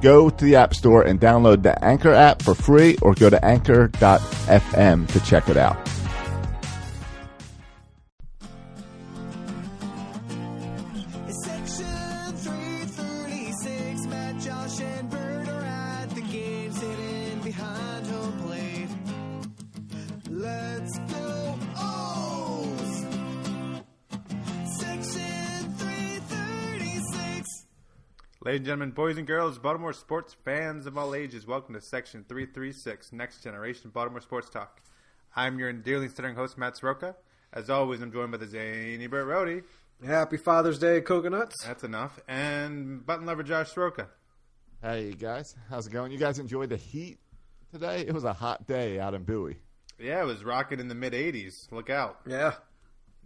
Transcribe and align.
Go 0.00 0.30
to 0.30 0.44
the 0.44 0.56
App 0.56 0.74
Store 0.74 1.02
and 1.02 1.20
download 1.20 1.62
the 1.62 1.82
Anchor 1.84 2.12
app 2.12 2.42
for 2.42 2.54
free 2.54 2.96
or 3.02 3.14
go 3.14 3.28
to 3.28 3.44
anchor.fm 3.44 5.06
to 5.08 5.20
check 5.20 5.48
it 5.48 5.56
out. 5.56 5.76
Ladies 28.50 28.58
and 28.62 28.66
gentlemen, 28.66 28.90
boys 28.90 29.16
and 29.16 29.28
girls, 29.28 29.60
Baltimore 29.60 29.92
sports 29.92 30.34
fans 30.44 30.84
of 30.84 30.98
all 30.98 31.14
ages, 31.14 31.46
welcome 31.46 31.72
to 31.74 31.80
Section 31.80 32.24
336, 32.28 33.12
Next 33.12 33.44
Generation 33.44 33.90
Baltimore 33.90 34.20
Sports 34.20 34.50
Talk. 34.50 34.80
I'm 35.36 35.60
your 35.60 35.70
endearingly 35.70 36.08
stuttering 36.08 36.34
host, 36.34 36.58
Matt 36.58 36.76
Soroka. 36.76 37.14
As 37.52 37.70
always, 37.70 38.00
I'm 38.00 38.10
joined 38.10 38.32
by 38.32 38.38
the 38.38 38.48
zany 38.48 39.06
Bert 39.06 39.28
Rohde. 39.28 39.62
Happy 40.04 40.36
Father's 40.36 40.80
Day, 40.80 41.00
coconuts. 41.00 41.64
That's 41.64 41.84
enough. 41.84 42.18
And 42.26 43.06
button 43.06 43.24
lover 43.24 43.44
Josh 43.44 43.70
Soroka. 43.70 44.08
Hey 44.82 45.12
guys, 45.12 45.54
how's 45.68 45.86
it 45.86 45.92
going? 45.92 46.10
You 46.10 46.18
guys 46.18 46.40
enjoyed 46.40 46.70
the 46.70 46.76
heat 46.76 47.18
today? 47.72 48.00
It 48.00 48.12
was 48.12 48.24
a 48.24 48.32
hot 48.32 48.66
day 48.66 48.98
out 48.98 49.14
in 49.14 49.22
Bowie. 49.22 49.58
Yeah, 49.96 50.22
it 50.22 50.26
was 50.26 50.42
rocking 50.42 50.80
in 50.80 50.88
the 50.88 50.96
mid 50.96 51.12
80s. 51.12 51.52
Look 51.70 51.88
out. 51.88 52.18
Yeah. 52.26 52.54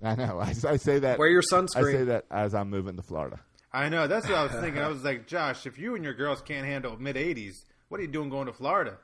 I 0.02 0.16
know. 0.16 0.38
I, 0.38 0.48
I 0.68 0.76
say 0.76 0.98
that. 0.98 1.18
Wear 1.18 1.28
your 1.28 1.40
sunscreen. 1.50 1.76
I 1.76 1.92
say 1.92 2.04
that 2.04 2.26
as 2.30 2.54
I'm 2.54 2.68
moving 2.68 2.96
to 2.96 3.02
Florida. 3.02 3.40
I 3.74 3.88
know. 3.88 4.06
That's 4.06 4.26
what 4.28 4.38
I 4.38 4.42
was 4.44 4.52
thinking. 4.52 4.80
I 4.80 4.88
was 4.88 5.02
like, 5.10 5.26
Josh, 5.26 5.66
if 5.66 5.78
you 5.78 5.94
and 5.96 6.04
your 6.04 6.14
girls 6.14 6.40
can't 6.40 6.64
handle 6.66 6.96
mid 6.98 7.16
80s, 7.16 7.64
what 7.88 7.98
are 7.98 8.02
you 8.04 8.08
doing 8.08 8.30
going 8.30 8.46
to 8.46 8.52
Florida? 8.52 8.96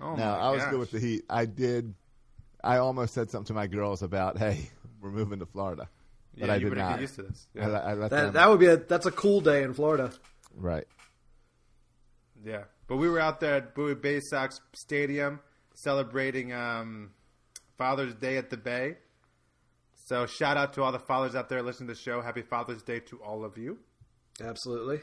Oh, 0.00 0.10
No, 0.16 0.24
my 0.24 0.24
I 0.38 0.50
was 0.50 0.62
gosh. 0.62 0.70
good 0.72 0.80
with 0.80 0.90
the 0.90 0.98
heat. 1.00 1.24
I 1.30 1.44
did. 1.46 1.94
I 2.62 2.78
almost 2.78 3.14
said 3.14 3.30
something 3.30 3.46
to 3.46 3.54
my 3.54 3.66
girls 3.68 4.02
about, 4.02 4.36
"Hey, 4.38 4.70
we're 5.00 5.10
moving 5.12 5.38
to 5.38 5.46
Florida," 5.46 5.88
but 6.36 6.46
Yeah, 6.46 6.52
I 6.52 6.56
you 6.56 6.68
did 6.68 6.78
not. 6.78 6.90
get 6.92 7.00
used 7.02 7.14
to 7.16 7.22
this. 7.22 7.46
Yeah. 7.54 7.68
let- 7.68 7.84
I 7.84 7.94
let 7.94 8.10
that 8.10 8.22
them. 8.24 8.32
that 8.34 8.48
would 8.50 8.58
be 8.60 8.66
a 8.66 8.76
that's 8.76 9.06
a 9.06 9.12
cool 9.12 9.40
day 9.40 9.62
in 9.62 9.72
Florida. 9.74 10.12
right. 10.56 10.86
Yeah, 12.44 12.64
but 12.86 12.96
we 12.96 13.08
were 13.08 13.20
out 13.20 13.40
there 13.40 13.54
at 13.54 13.74
Bowie 13.74 13.94
Baysox 13.96 14.60
Stadium 14.74 15.40
celebrating 15.74 16.52
um, 16.52 17.10
Father's 17.76 18.14
Day 18.14 18.36
at 18.36 18.50
the 18.50 18.56
Bay. 18.56 18.96
So 20.06 20.26
shout 20.26 20.56
out 20.56 20.72
to 20.74 20.82
all 20.82 20.92
the 20.92 20.98
fathers 21.00 21.34
out 21.34 21.48
there 21.48 21.62
listening 21.62 21.88
to 21.88 21.94
the 21.94 22.00
show. 22.00 22.20
Happy 22.20 22.42
Father's 22.42 22.82
Day 22.82 23.00
to 23.00 23.18
all 23.18 23.44
of 23.44 23.58
you, 23.58 23.78
Absolutely. 24.42 25.00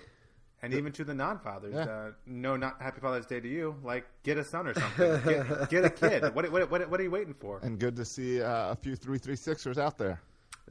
and 0.61 0.73
even 0.73 0.91
to 0.94 1.03
the 1.03 1.14
non-fathers. 1.14 1.73
Yeah. 1.73 1.83
Uh, 1.83 2.11
no, 2.25 2.55
not 2.55 2.81
Happy 2.81 3.02
Father's 3.02 3.25
Day 3.25 3.39
to 3.39 3.47
you. 3.47 3.75
Like 3.83 4.05
get 4.23 4.38
a 4.38 4.44
son 4.44 4.67
or 4.67 4.73
something. 4.73 5.22
get, 5.23 5.69
get 5.69 5.86
a 5.86 5.89
kid. 5.89 6.23
What, 6.36 6.52
what, 6.52 6.72
what, 6.72 6.89
what 6.89 7.00
are 7.00 7.03
you 7.03 7.11
waiting 7.11 7.36
for? 7.39 7.59
And 7.61 7.80
good 7.80 7.95
to 7.97 8.06
see 8.06 8.41
uh, 8.41 8.72
a 8.72 8.75
few 8.75 8.95
three 8.95 9.17
three 9.17 9.35
sixers 9.35 9.78
out 9.78 9.97
there. 9.97 10.22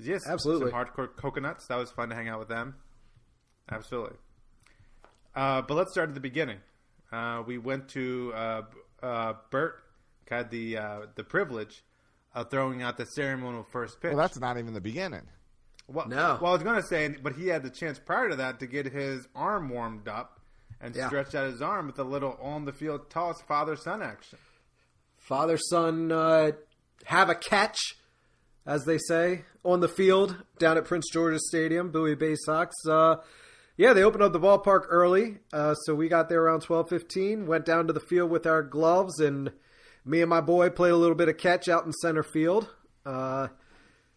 Yes, 0.01 0.23
Absolutely. 0.27 0.71
Some 0.71 0.79
hardcore 0.79 1.15
coconuts. 1.17 1.67
That 1.69 1.77
was 1.77 1.91
fun 1.91 2.09
to 2.09 2.15
hang 2.17 2.29
out 2.29 2.41
with 2.41 2.49
them. 2.49 2.75
Absolutely. 3.71 4.17
Uh, 5.35 5.63
but 5.63 5.75
let's 5.75 5.93
start 5.93 6.09
at 6.09 6.15
the 6.15 6.21
beginning. 6.21 6.59
Uh, 7.13 7.43
we 7.47 7.59
went 7.59 7.89
to 7.91 8.33
uh, 8.35 8.63
uh, 9.03 9.35
Bert 9.51 9.83
had 10.29 10.51
the 10.51 10.79
uh, 10.79 11.01
the 11.15 11.25
privilege 11.25 11.85
of 12.35 12.51
throwing 12.51 12.83
out 12.83 12.97
the 12.97 13.07
ceremonial 13.07 13.65
first 13.71 14.01
pitch. 14.01 14.13
Well, 14.13 14.21
that's 14.21 14.39
not 14.39 14.59
even 14.59 14.75
the 14.75 14.81
beginning. 14.81 15.23
Well, 15.87 16.09
No. 16.09 16.39
Well, 16.41 16.53
I 16.53 16.55
was 16.55 16.63
going 16.63 16.81
to 16.81 16.87
say, 16.87 17.09
but 17.09 17.35
he 17.35 17.49
had 17.49 17.63
the 17.63 17.71
chance 17.71 17.99
prior 17.99 18.29
to 18.31 18.37
that 18.37 18.61
to 18.61 18.67
get 18.67 18.87
his 18.87 19.27
arm 19.35 19.69
warmed 19.69 20.09
up 20.09 20.41
and 20.81 20.95
Yeah. 20.95 21.07
stretch 21.09 21.35
out 21.35 21.47
his 21.51 21.61
arm 21.63 21.87
with 21.87 21.99
a 21.99 22.05
little 22.05 22.39
on 22.41 22.65
the 22.65 22.73
field 22.73 23.11
toss 23.11 23.41
father 23.43 23.77
son 23.77 24.03
action. 24.03 24.39
Father 25.19 25.57
son 25.59 26.11
uh, 26.13 26.53
have 27.05 27.29
a 27.31 27.35
catch, 27.35 27.79
as 28.67 28.85
they 28.85 28.99
say, 28.99 29.45
on 29.65 29.81
the 29.81 29.89
field 29.89 30.37
down 30.59 30.77
at 30.79 30.85
Prince 30.85 31.07
George's 31.13 31.47
Stadium, 31.49 31.91
Bowie 31.91 32.17
Baysox. 32.17 32.71
Uh, 32.89 33.17
yeah, 33.77 33.93
they 33.93 34.03
opened 34.03 34.23
up 34.23 34.33
the 34.33 34.41
ballpark 34.41 34.83
early, 34.89 35.39
uh, 35.53 35.75
so 35.75 35.95
we 35.95 36.09
got 36.09 36.29
there 36.29 36.43
around 36.43 36.61
twelve 36.61 36.89
fifteen. 36.89 37.47
Went 37.47 37.65
down 37.65 37.87
to 37.89 37.93
the 37.93 38.01
field 38.01 38.31
with 38.31 38.47
our 38.47 38.63
gloves, 38.63 39.19
and 39.19 39.51
me 40.05 40.21
and 40.21 40.31
my 40.31 40.41
boy 40.41 40.71
played 40.71 40.93
a 40.93 40.97
little 40.97 41.17
bit 41.17 41.29
of 41.29 41.37
catch 41.39 41.69
out 41.69 41.85
in 41.87 41.93
center 41.93 42.23
field. 42.23 42.69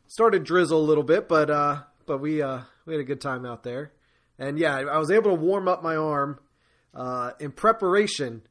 Started 0.08 0.44
drizzle 0.44 0.80
a 0.80 0.88
little 0.88 1.04
bit, 1.04 1.28
but 1.28 1.50
uh, 1.50 1.84
but 2.06 2.20
we 2.20 2.42
uh, 2.42 2.62
we 2.86 2.94
had 2.94 3.02
a 3.02 3.06
good 3.06 3.22
time 3.22 3.46
out 3.46 3.64
there. 3.64 3.92
And 4.40 4.58
yeah, 4.58 4.76
I 4.78 4.98
was 4.98 5.12
able 5.12 5.32
to 5.32 5.42
warm 5.42 5.68
up 5.68 5.84
my 5.84 5.96
arm 5.96 6.40
uh, 6.94 7.32
in 7.40 7.52
preparation 7.52 8.44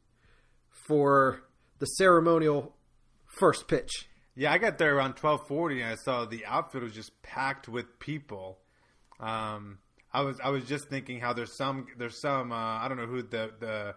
for 0.87 1.43
the 1.79 1.87
ceremonial 1.87 2.75
first 3.39 3.69
pitch. 3.69 4.09
Yeah, 4.35 4.53
I 4.53 4.59
got 4.59 4.79
there 4.79 4.95
around 4.97 5.15
twelve 5.15 5.47
forty, 5.49 5.81
and 5.81 5.91
I 5.91 5.95
saw 5.97 6.27
the 6.27 6.45
outfield 6.45 6.85
was 6.85 6.93
just 6.93 7.23
packed 7.23 7.69
with 7.69 7.99
people. 7.99 8.59
Um, 9.19 9.79
I 10.13 10.23
was 10.23 10.39
I 10.43 10.51
was 10.51 10.65
just 10.65 10.89
thinking 10.89 11.21
how 11.21 11.33
there's 11.33 11.57
some 11.57 11.87
there's 11.97 12.21
some 12.21 12.53
uh, 12.53 12.55
I 12.55 12.87
don't 12.89 12.99
know 12.99 13.07
who 13.07 13.23
the 13.23 13.51
the 13.59 13.95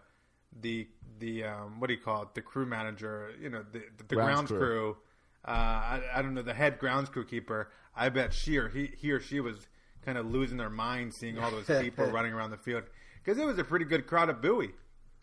the 0.62 0.88
the 1.20 1.44
um, 1.44 1.80
what 1.80 1.88
do 1.88 1.94
you 1.94 2.00
call 2.00 2.24
it 2.24 2.34
the 2.34 2.42
crew 2.42 2.66
manager 2.66 3.32
you 3.42 3.50
know 3.50 3.64
the 3.72 3.80
the, 3.98 4.04
the 4.08 4.16
Grounds 4.16 4.34
grounds, 4.34 4.50
crew. 4.50 4.60
crew. 4.60 4.98
Uh, 5.46 5.52
I, 5.52 6.02
I 6.16 6.22
don't 6.22 6.34
know 6.34 6.42
the 6.42 6.54
head 6.54 6.80
grounds 6.80 7.10
crew 7.10 7.26
keeper. 7.26 7.72
I 7.96 8.10
bet 8.10 8.34
she 8.34 8.58
or 8.58 8.70
he 8.70 8.92
he 8.98 9.12
or 9.12 9.20
she 9.20 9.40
was 9.40 9.68
kind 10.06 10.18
of 10.18 10.26
losing 10.26 10.58
their 10.58 10.70
mind 10.70 11.14
seeing 11.14 11.38
all 11.38 11.52
those 11.52 11.66
people 11.82 12.06
running 12.12 12.34
around 12.34 12.52
the 12.52 12.58
field 12.58 12.84
because 13.24 13.38
it 13.40 13.46
was 13.46 13.58
a 13.58 13.64
pretty 13.64 13.86
good 13.86 14.08
crowd 14.08 14.30
at 14.30 14.42
Bowie. 14.42 14.72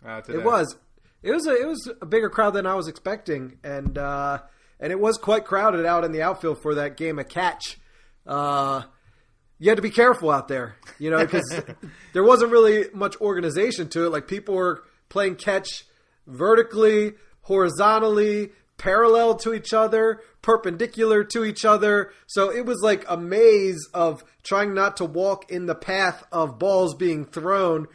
Uh, 0.04 0.20
today. 0.20 0.38
It 0.38 0.44
was. 0.44 0.76
It 1.22 1.32
was 1.32 1.46
a 1.46 1.60
it 1.60 1.66
was 1.66 1.90
a 2.00 2.06
bigger 2.06 2.28
crowd 2.28 2.54
than 2.54 2.66
I 2.66 2.74
was 2.74 2.88
expecting, 2.88 3.58
and 3.64 3.96
uh, 3.98 4.38
and 4.78 4.92
it 4.92 5.00
was 5.00 5.18
quite 5.18 5.44
crowded 5.44 5.84
out 5.86 6.04
in 6.04 6.12
the 6.12 6.22
outfield 6.22 6.62
for 6.62 6.76
that 6.76 6.96
game 6.96 7.18
of 7.18 7.28
catch. 7.28 7.78
Uh, 8.26 8.82
you 9.58 9.70
had 9.70 9.76
to 9.76 9.82
be 9.82 9.90
careful 9.90 10.30
out 10.30 10.48
there, 10.48 10.76
you 10.98 11.10
know, 11.10 11.18
because 11.18 11.62
there 12.12 12.22
wasn't 12.22 12.52
really 12.52 12.86
much 12.92 13.16
organization 13.20 13.88
to 13.90 14.06
it. 14.06 14.10
Like 14.10 14.28
people 14.28 14.54
were 14.54 14.84
playing 15.08 15.36
catch 15.36 15.84
vertically, 16.26 17.14
horizontally, 17.40 18.50
parallel 18.78 19.36
to 19.36 19.54
each 19.54 19.72
other, 19.72 20.20
perpendicular 20.42 21.24
to 21.24 21.44
each 21.44 21.64
other. 21.64 22.12
So 22.26 22.50
it 22.50 22.66
was 22.66 22.80
like 22.82 23.04
a 23.08 23.16
maze 23.16 23.88
of 23.94 24.24
trying 24.42 24.74
not 24.74 24.98
to 24.98 25.04
walk 25.04 25.50
in 25.50 25.66
the 25.66 25.74
path 25.74 26.24
of 26.30 26.58
balls 26.58 26.94
being 26.94 27.24
thrown. 27.24 27.88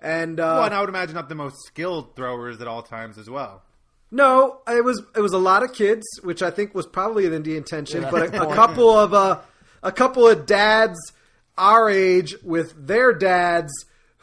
And 0.00 0.38
uh, 0.38 0.42
Well, 0.42 0.64
and 0.64 0.74
I 0.74 0.80
would 0.80 0.88
imagine 0.88 1.14
not 1.14 1.28
the 1.28 1.34
most 1.34 1.56
skilled 1.66 2.16
throwers 2.16 2.60
at 2.60 2.68
all 2.68 2.82
times 2.82 3.18
as 3.18 3.30
well. 3.30 3.62
No, 4.10 4.60
it 4.68 4.84
was 4.84 5.02
it 5.16 5.20
was 5.20 5.32
a 5.32 5.38
lot 5.38 5.64
of 5.64 5.72
kids, 5.72 6.04
which 6.22 6.40
I 6.40 6.50
think 6.50 6.74
was 6.74 6.86
probably 6.86 7.26
an 7.26 7.42
the 7.42 7.56
intention, 7.56 8.02
but 8.02 8.34
a, 8.34 8.48
a 8.48 8.54
couple 8.54 8.90
of 8.90 9.12
uh, 9.12 9.40
a 9.82 9.90
couple 9.90 10.28
of 10.28 10.46
dads 10.46 10.96
our 11.58 11.90
age 11.90 12.36
with 12.42 12.86
their 12.86 13.12
dads 13.12 13.72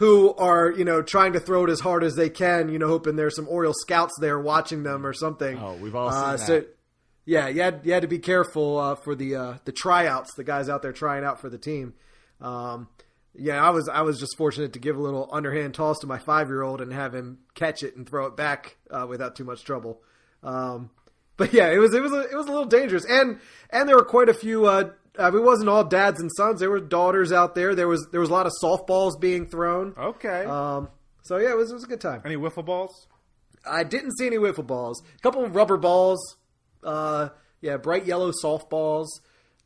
who 0.03 0.33
are 0.33 0.69
you 0.69 0.83
know 0.83 1.01
trying 1.01 1.31
to 1.33 1.39
throw 1.39 1.63
it 1.63 1.69
as 1.69 1.79
hard 1.79 2.03
as 2.03 2.15
they 2.15 2.29
can, 2.29 2.67
you 2.67 2.77
know, 2.77 2.89
hoping 2.89 3.15
there's 3.15 3.37
some 3.37 3.47
Oriole 3.47 3.73
scouts 3.73 4.13
there 4.19 4.37
watching 4.37 4.83
them 4.83 5.05
or 5.05 5.13
something. 5.13 5.57
Oh, 5.57 5.75
we've 5.75 5.95
all 5.95 6.11
seen 6.11 6.19
uh, 6.19 6.31
that. 6.31 6.39
So, 6.39 6.65
yeah, 7.25 7.47
you 7.47 7.61
had 7.61 7.81
you 7.85 7.93
had 7.93 8.01
to 8.01 8.09
be 8.09 8.19
careful 8.19 8.79
uh, 8.79 8.95
for 8.95 9.15
the 9.15 9.35
uh, 9.35 9.53
the 9.63 9.71
tryouts, 9.71 10.33
the 10.35 10.43
guys 10.43 10.67
out 10.67 10.81
there 10.81 10.91
trying 10.91 11.23
out 11.23 11.39
for 11.39 11.49
the 11.49 11.57
team. 11.57 11.93
Um, 12.41 12.89
yeah, 13.33 13.65
I 13.65 13.69
was 13.69 13.87
I 13.87 14.01
was 14.01 14.19
just 14.19 14.35
fortunate 14.37 14.73
to 14.73 14.79
give 14.79 14.97
a 14.97 15.01
little 15.01 15.29
underhand 15.31 15.73
toss 15.73 15.99
to 15.99 16.07
my 16.07 16.17
five 16.17 16.49
year 16.49 16.63
old 16.63 16.81
and 16.81 16.91
have 16.91 17.15
him 17.15 17.39
catch 17.55 17.81
it 17.81 17.95
and 17.95 18.07
throw 18.07 18.25
it 18.25 18.35
back 18.35 18.75
uh, 18.91 19.05
without 19.07 19.37
too 19.37 19.45
much 19.45 19.63
trouble. 19.63 20.01
Um, 20.43 20.89
but 21.37 21.53
yeah, 21.53 21.71
it 21.71 21.77
was 21.77 21.93
it 21.93 22.01
was 22.03 22.11
a, 22.11 22.29
it 22.29 22.35
was 22.35 22.47
a 22.47 22.51
little 22.51 22.65
dangerous, 22.65 23.05
and 23.05 23.39
and 23.69 23.87
there 23.87 23.95
were 23.95 24.03
quite 24.03 24.27
a 24.27 24.33
few. 24.33 24.67
Uh, 25.17 25.23
I 25.23 25.29
mean, 25.31 25.41
it 25.41 25.45
wasn't 25.45 25.69
all 25.69 25.83
dads 25.83 26.19
and 26.19 26.29
sons. 26.35 26.59
There 26.59 26.69
were 26.69 26.79
daughters 26.79 27.31
out 27.31 27.55
there. 27.55 27.75
There 27.75 27.87
was 27.87 28.07
there 28.11 28.19
was 28.19 28.29
a 28.29 28.33
lot 28.33 28.45
of 28.47 28.53
softballs 28.63 29.19
being 29.19 29.45
thrown. 29.47 29.93
Okay. 29.97 30.45
Um, 30.45 30.89
so 31.21 31.37
yeah, 31.37 31.51
it 31.51 31.57
was 31.57 31.71
it 31.71 31.75
was 31.75 31.83
a 31.83 31.87
good 31.87 32.01
time. 32.01 32.21
Any 32.25 32.35
wiffle 32.35 32.65
balls? 32.65 33.07
I 33.65 33.83
didn't 33.83 34.17
see 34.17 34.27
any 34.27 34.37
wiffle 34.37 34.65
balls. 34.67 35.01
A 35.17 35.19
couple 35.21 35.43
of 35.45 35.55
rubber 35.55 35.77
balls. 35.77 36.19
Uh, 36.83 37.29
yeah, 37.61 37.77
bright 37.77 38.05
yellow 38.05 38.31
softballs. 38.43 39.07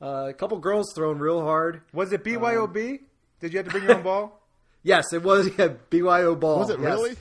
Uh, 0.02 0.28
a 0.30 0.34
couple 0.34 0.58
girls 0.60 0.94
throwing 0.94 1.18
real 1.18 1.42
hard. 1.42 1.82
Was 1.94 2.12
it 2.14 2.24
BYOB? 2.24 3.00
Did 3.40 3.54
you 3.54 3.58
have 3.58 3.66
to 3.66 3.72
bring 3.72 3.84
your 3.86 3.96
own 3.96 4.04
ball? 4.04 4.34
Yes, 4.84 5.12
it 5.12 5.22
was 5.22 5.50
yeah, 5.58 5.70
BYO 5.90 6.34
ball. 6.36 6.60
Was 6.60 6.70
it 6.70 6.80
yes. 6.80 6.86
really? 6.86 7.16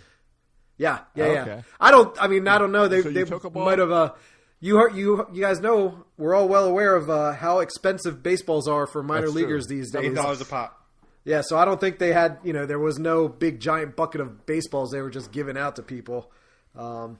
Yeah, 0.76 1.00
yeah, 1.16 1.24
Oh, 1.24 1.32
yeah. 1.32 1.62
I 1.80 1.90
don't. 1.90 2.22
I 2.22 2.28
mean, 2.28 2.46
I 2.46 2.58
don't 2.58 2.70
know. 2.70 2.86
They 2.86 3.02
So 3.02 3.08
you 3.08 3.14
they 3.14 3.24
took 3.24 3.42
a 3.42 3.50
ball? 3.50 3.64
might 3.64 3.78
have. 3.80 3.90
Uh, 3.90 4.12
you 4.60 4.76
heard 4.76 4.94
you 4.94 5.26
you 5.32 5.42
guys 5.42 5.60
know 5.60 6.04
we're 6.16 6.34
all 6.34 6.48
well 6.48 6.64
aware 6.64 6.94
of 6.94 7.10
uh, 7.10 7.32
how 7.32 7.60
expensive 7.60 8.22
baseballs 8.22 8.68
are 8.68 8.86
for 8.86 9.02
minor 9.02 9.22
That's 9.22 9.32
true. 9.32 9.42
leaguers 9.42 9.66
these 9.66 9.90
days. 9.90 10.04
Eight 10.04 10.14
dollars 10.14 10.40
a 10.40 10.44
pop. 10.44 10.86
Yeah, 11.26 11.40
so 11.40 11.58
I 11.58 11.64
don't 11.64 11.80
think 11.80 11.98
they 11.98 12.12
had, 12.12 12.38
you 12.44 12.52
know, 12.52 12.66
there 12.66 12.78
was 12.78 13.00
no 13.00 13.26
big 13.26 13.58
giant 13.58 13.96
bucket 13.96 14.20
of 14.20 14.46
baseballs 14.46 14.92
they 14.92 15.00
were 15.00 15.10
just 15.10 15.32
giving 15.32 15.58
out 15.58 15.74
to 15.74 15.82
people. 15.82 16.30
Um, 16.76 17.18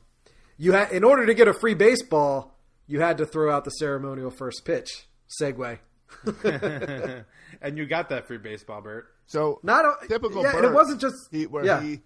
you 0.57 0.73
had, 0.73 0.93
in 0.93 1.03
order 1.03 1.27
to 1.27 1.35
get 1.35 1.49
a 1.49 1.53
free 1.53 1.75
baseball, 1.75 2.57
you 2.87 3.01
had 3.01 3.19
to 3.19 3.27
throw 3.27 3.53
out 3.53 3.65
the 3.65 3.73
ceremonial 3.73 4.31
first 4.31 4.65
pitch. 4.65 5.09
Segue. 5.43 5.81
and 7.61 7.77
you 7.77 7.85
got 7.87 8.11
that 8.11 8.29
free 8.29 8.39
baseball, 8.39 8.81
Bert. 8.81 9.09
So 9.27 9.59
Not 9.65 9.85
a, 9.85 10.07
typical. 10.07 10.45
yeah, 10.45 10.57
and 10.57 10.65
it 10.65 10.73
wasn't 10.73 11.01
just 11.01 11.17
he, 11.33 11.47
where 11.47 11.65
yeah. 11.65 11.83
he 11.83 11.99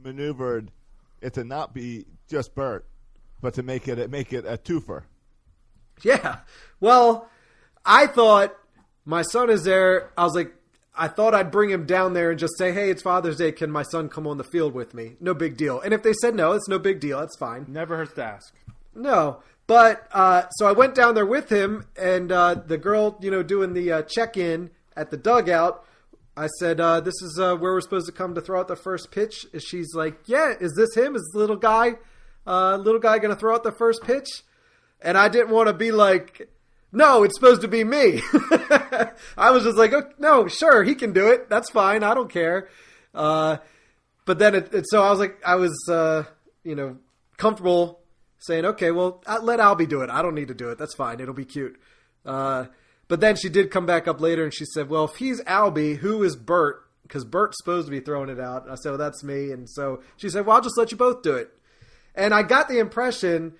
maneuvered 0.00 0.70
it 1.20 1.34
to 1.34 1.42
not 1.42 1.74
be 1.74 2.06
just 2.28 2.54
Bert, 2.54 2.86
but 3.42 3.54
to 3.54 3.62
make 3.62 3.88
it 3.88 4.10
make 4.10 4.32
it 4.32 4.46
a 4.46 4.56
twofer. 4.56 5.02
Yeah. 6.02 6.38
Well, 6.80 7.28
I 7.84 8.06
thought 8.06 8.56
my 9.04 9.22
son 9.22 9.50
is 9.50 9.64
there. 9.64 10.10
I 10.16 10.24
was 10.24 10.34
like, 10.34 10.54
I 10.96 11.08
thought 11.08 11.34
I'd 11.34 11.50
bring 11.50 11.70
him 11.70 11.84
down 11.84 12.12
there 12.14 12.30
and 12.30 12.38
just 12.38 12.56
say, 12.56 12.72
hey, 12.72 12.90
it's 12.90 13.02
Father's 13.02 13.36
Day. 13.36 13.52
Can 13.52 13.70
my 13.70 13.82
son 13.82 14.08
come 14.08 14.26
on 14.26 14.38
the 14.38 14.44
field 14.44 14.74
with 14.74 14.94
me? 14.94 15.16
No 15.20 15.34
big 15.34 15.56
deal. 15.56 15.80
And 15.80 15.92
if 15.92 16.02
they 16.02 16.12
said 16.12 16.34
no, 16.34 16.52
it's 16.52 16.68
no 16.68 16.78
big 16.78 17.00
deal. 17.00 17.20
That's 17.20 17.36
fine. 17.36 17.66
Never 17.68 17.96
hurts 17.96 18.14
to 18.14 18.24
ask. 18.24 18.54
No. 18.94 19.42
But 19.66 20.06
uh, 20.12 20.48
so 20.50 20.66
I 20.66 20.72
went 20.72 20.94
down 20.94 21.14
there 21.14 21.26
with 21.26 21.48
him, 21.48 21.86
and 21.96 22.30
uh, 22.30 22.54
the 22.54 22.78
girl, 22.78 23.18
you 23.20 23.30
know, 23.30 23.42
doing 23.42 23.74
the 23.74 23.92
uh, 23.92 24.02
check 24.02 24.36
in 24.36 24.70
at 24.96 25.10
the 25.10 25.16
dugout. 25.16 25.84
I 26.36 26.48
said, 26.58 26.80
uh, 26.80 27.00
"This 27.00 27.14
is 27.22 27.38
uh, 27.40 27.56
where 27.56 27.72
we're 27.72 27.80
supposed 27.80 28.06
to 28.06 28.12
come 28.12 28.34
to 28.34 28.40
throw 28.40 28.58
out 28.58 28.68
the 28.68 28.76
first 28.76 29.10
pitch." 29.12 29.46
She's 29.58 29.94
like, 29.94 30.18
"Yeah, 30.26 30.52
is 30.60 30.74
this 30.76 30.94
him? 30.94 31.14
Is 31.14 31.22
this 31.22 31.38
little 31.38 31.56
guy, 31.56 31.94
uh, 32.46 32.76
little 32.76 33.00
guy, 33.00 33.18
going 33.18 33.34
to 33.34 33.40
throw 33.40 33.54
out 33.54 33.64
the 33.64 33.72
first 33.72 34.02
pitch?" 34.02 34.42
And 35.00 35.18
I 35.18 35.28
didn't 35.28 35.50
want 35.50 35.68
to 35.68 35.72
be 35.72 35.92
like, 35.92 36.48
"No, 36.92 37.22
it's 37.22 37.34
supposed 37.34 37.62
to 37.62 37.68
be 37.68 37.84
me." 37.84 38.22
I 39.36 39.50
was 39.50 39.64
just 39.64 39.76
like, 39.76 39.92
oh, 39.92 40.10
"No, 40.18 40.48
sure, 40.48 40.84
he 40.84 40.94
can 40.94 41.12
do 41.12 41.28
it. 41.28 41.48
That's 41.48 41.70
fine. 41.70 42.02
I 42.02 42.14
don't 42.14 42.30
care." 42.30 42.68
Uh, 43.14 43.58
but 44.24 44.38
then 44.38 44.54
it, 44.54 44.72
it, 44.72 44.84
so 44.88 45.02
I 45.02 45.10
was 45.10 45.18
like, 45.18 45.40
I 45.44 45.56
was, 45.56 45.76
uh, 45.90 46.24
you 46.64 46.74
know, 46.74 46.98
comfortable 47.36 48.00
saying, 48.38 48.64
okay, 48.64 48.90
well, 48.90 49.22
uh, 49.26 49.40
let 49.42 49.60
Albie 49.60 49.88
do 49.88 50.02
it. 50.02 50.10
I 50.10 50.22
don't 50.22 50.34
need 50.34 50.48
to 50.48 50.54
do 50.54 50.68
it. 50.70 50.78
That's 50.78 50.94
fine. 50.94 51.20
It'll 51.20 51.34
be 51.34 51.44
cute. 51.44 51.80
Uh, 52.24 52.66
but 53.08 53.20
then 53.20 53.36
she 53.36 53.48
did 53.48 53.70
come 53.70 53.86
back 53.86 54.06
up 54.06 54.20
later 54.20 54.44
and 54.44 54.54
she 54.54 54.64
said, 54.64 54.88
well, 54.88 55.04
if 55.04 55.16
he's 55.16 55.40
Albie, 55.42 55.96
who 55.96 56.22
is 56.22 56.36
Bert? 56.36 56.84
Because 57.02 57.24
Bert's 57.24 57.58
supposed 57.58 57.88
to 57.88 57.90
be 57.90 58.00
throwing 58.00 58.30
it 58.30 58.40
out. 58.40 58.68
I 58.70 58.76
said, 58.76 58.90
well, 58.90 58.98
that's 58.98 59.22
me. 59.22 59.50
And 59.50 59.68
so 59.68 60.02
she 60.16 60.28
said, 60.28 60.46
well, 60.46 60.56
I'll 60.56 60.62
just 60.62 60.78
let 60.78 60.90
you 60.90 60.96
both 60.96 61.22
do 61.22 61.34
it. 61.34 61.50
And 62.14 62.34
I 62.34 62.42
got 62.42 62.68
the 62.68 62.78
impression 62.78 63.54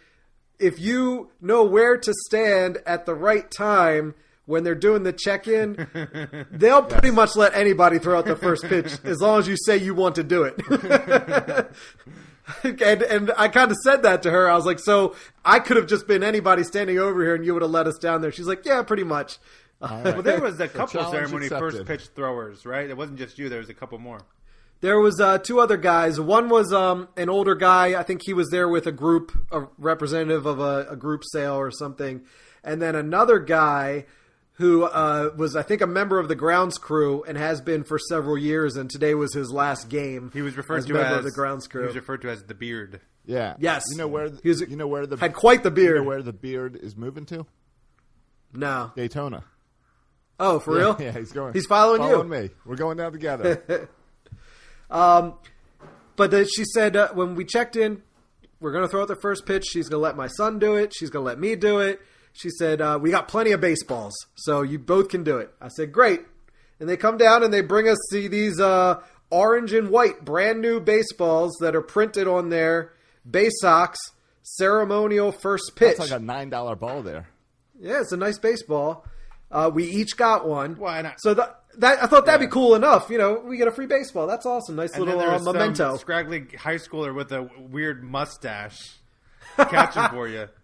if 0.62 0.78
you 0.78 1.30
know 1.40 1.64
where 1.64 1.96
to 1.98 2.14
stand 2.26 2.78
at 2.86 3.04
the 3.04 3.14
right 3.14 3.50
time 3.50 4.14
when 4.46 4.64
they're 4.64 4.74
doing 4.74 5.02
the 5.02 5.12
check 5.12 5.46
in, 5.46 5.86
they'll 6.50 6.82
pretty 6.82 7.10
much 7.10 7.36
let 7.36 7.54
anybody 7.54 7.98
throw 7.98 8.18
out 8.18 8.24
the 8.24 8.36
first 8.36 8.64
pitch 8.64 8.98
as 9.04 9.20
long 9.20 9.38
as 9.38 9.48
you 9.48 9.56
say 9.56 9.76
you 9.76 9.94
want 9.94 10.14
to 10.14 10.22
do 10.22 10.44
it. 10.44 10.60
and 12.82 13.02
and 13.02 13.32
I 13.36 13.48
kind 13.48 13.70
of 13.70 13.76
said 13.82 14.02
that 14.02 14.22
to 14.22 14.30
her. 14.30 14.48
I 14.48 14.54
was 14.54 14.66
like, 14.66 14.78
so 14.78 15.16
I 15.44 15.58
could 15.58 15.76
have 15.76 15.86
just 15.86 16.06
been 16.06 16.22
anybody 16.22 16.64
standing 16.64 16.98
over 16.98 17.22
here 17.22 17.34
and 17.34 17.44
you 17.44 17.54
would 17.54 17.62
have 17.62 17.70
let 17.70 17.86
us 17.86 17.98
down 17.98 18.20
there. 18.20 18.32
She's 18.32 18.46
like, 18.46 18.64
yeah, 18.64 18.82
pretty 18.82 19.04
much. 19.04 19.38
Well, 19.80 20.22
there 20.22 20.40
was 20.40 20.60
a 20.60 20.68
couple 20.68 21.00
challenge 21.00 21.28
ceremony 21.28 21.48
first 21.48 21.84
pitch 21.86 22.06
throwers, 22.14 22.64
right? 22.64 22.88
It 22.88 22.96
wasn't 22.96 23.18
just 23.18 23.36
you. 23.36 23.48
There 23.48 23.58
was 23.58 23.68
a 23.68 23.74
couple 23.74 23.98
more. 23.98 24.20
There 24.82 24.98
was 25.00 25.18
uh, 25.20 25.38
two 25.38 25.58
other 25.60 25.76
guys. 25.78 26.20
One 26.20 26.48
was 26.48 26.72
um, 26.72 27.08
an 27.16 27.28
older 27.30 27.54
guy. 27.54 27.98
I 27.98 28.02
think 28.02 28.20
he 28.24 28.34
was 28.34 28.50
there 28.50 28.68
with 28.68 28.86
a 28.86 28.92
group, 28.92 29.32
a 29.50 29.68
representative 29.78 30.44
of 30.44 30.58
a, 30.60 30.88
a 30.90 30.96
group 30.96 31.22
sale 31.24 31.54
or 31.54 31.70
something. 31.70 32.22
And 32.64 32.82
then 32.82 32.94
another 32.96 33.38
guy 33.38 34.06
who 34.54 34.82
uh, 34.84 35.30
was, 35.36 35.54
I 35.56 35.62
think, 35.62 35.80
a 35.82 35.86
member 35.86 36.18
of 36.18 36.26
the 36.28 36.34
grounds 36.34 36.78
crew 36.78 37.22
and 37.24 37.38
has 37.38 37.60
been 37.60 37.84
for 37.84 37.98
several 37.98 38.36
years. 38.36 38.76
And 38.76 38.90
today 38.90 39.14
was 39.14 39.32
his 39.32 39.50
last 39.52 39.88
game. 39.88 40.30
He 40.34 40.42
was 40.42 40.56
referred 40.56 40.78
as 40.78 40.86
to 40.86 40.92
member 40.94 41.08
as 41.08 41.18
of 41.18 41.24
the 41.24 41.30
grounds 41.30 41.66
crew. 41.68 41.82
He 41.82 41.86
was 41.86 41.96
referred 41.96 42.22
to 42.22 42.30
as 42.30 42.42
the 42.42 42.54
beard. 42.54 43.00
Yeah. 43.24 43.54
Yes. 43.60 43.84
You 43.90 43.98
know 43.98 44.08
where 44.08 44.30
the, 44.30 44.40
He 44.42 44.48
was- 44.48 44.60
you 44.62 44.76
know 44.76 44.88
where 44.88 45.06
the 45.06 45.16
had 45.16 45.32
quite 45.32 45.62
the 45.62 45.70
you 45.70 45.74
beard. 45.76 45.96
know 45.98 46.02
where 46.08 46.22
the 46.22 46.32
beard 46.32 46.76
is 46.76 46.96
moving 46.96 47.24
to? 47.26 47.46
no. 48.52 48.90
Daytona. 48.96 49.44
Oh, 50.40 50.58
for 50.58 50.74
real? 50.74 50.96
Yeah, 51.00 51.12
he's 51.12 51.30
going. 51.30 51.52
He's 51.52 51.66
following, 51.66 52.02
you. 52.02 52.08
Following 52.10 52.28
me. 52.28 52.50
We're 52.66 52.74
going 52.76 52.96
down 52.96 53.12
together. 53.12 53.88
But 56.16 56.30
the, 56.30 56.44
she 56.44 56.64
said 56.64 56.96
uh, 56.96 57.08
when 57.14 57.34
we 57.34 57.44
checked 57.44 57.76
in, 57.76 58.02
we're 58.60 58.72
going 58.72 58.84
to 58.84 58.88
throw 58.88 59.02
out 59.02 59.08
the 59.08 59.16
first 59.16 59.44
pitch. 59.46 59.64
She's 59.70 59.88
going 59.88 59.98
to 59.98 60.02
let 60.02 60.16
my 60.16 60.28
son 60.28 60.58
do 60.58 60.76
it. 60.76 60.92
She's 60.94 61.10
going 61.10 61.24
to 61.24 61.26
let 61.26 61.38
me 61.38 61.56
do 61.56 61.80
it. 61.80 62.00
She 62.32 62.48
said, 62.50 62.80
uh, 62.80 62.98
We 63.00 63.10
got 63.10 63.28
plenty 63.28 63.52
of 63.52 63.60
baseballs, 63.60 64.14
so 64.36 64.62
you 64.62 64.78
both 64.78 65.08
can 65.08 65.24
do 65.24 65.38
it. 65.38 65.52
I 65.60 65.68
said, 65.68 65.92
Great. 65.92 66.20
And 66.78 66.88
they 66.88 66.96
come 66.96 67.16
down 67.16 67.42
and 67.42 67.52
they 67.52 67.60
bring 67.60 67.88
us 67.88 67.98
see 68.10 68.28
these 68.28 68.58
uh, 68.60 69.00
orange 69.30 69.72
and 69.72 69.90
white 69.90 70.24
brand 70.24 70.60
new 70.60 70.80
baseballs 70.80 71.56
that 71.60 71.76
are 71.76 71.82
printed 71.82 72.26
on 72.26 72.48
their 72.48 72.92
Baysox. 73.28 73.96
Ceremonial 74.44 75.30
first 75.30 75.72
pitch. 75.76 75.98
That's 75.98 76.10
like 76.10 76.20
a 76.20 76.24
nine 76.24 76.50
dollar 76.50 76.74
ball 76.74 77.02
there. 77.02 77.28
yeah, 77.78 78.00
it's 78.00 78.10
a 78.10 78.16
nice 78.16 78.38
baseball. 78.38 79.04
Uh, 79.52 79.70
we 79.72 79.84
each 79.84 80.16
got 80.16 80.48
one. 80.48 80.74
Why 80.76 81.00
not? 81.02 81.20
So 81.20 81.34
that, 81.34 81.61
that 81.78 82.02
I 82.02 82.06
thought 82.06 82.26
that'd 82.26 82.40
Yeah. 82.40 82.46
be 82.46 82.50
cool 82.52 82.74
enough. 82.74 83.08
You 83.10 83.18
know, 83.18 83.42
we 83.44 83.56
get 83.56 83.68
a 83.68 83.72
free 83.72 83.86
baseball. 83.86 84.26
That's 84.26 84.46
awesome. 84.46 84.76
Nice 84.76 84.92
And 84.94 85.04
little 85.04 85.20
then 85.20 85.28
uh, 85.30 85.38
memento. 85.52 85.96
scraggly 85.96 86.46
high 86.58 86.76
schooler 86.76 87.14
with 87.14 87.32
a 87.32 87.48
weird 87.70 88.02
mustache 88.04 88.96
catching 89.56 90.08
for 90.10 90.28
you. 90.28 90.48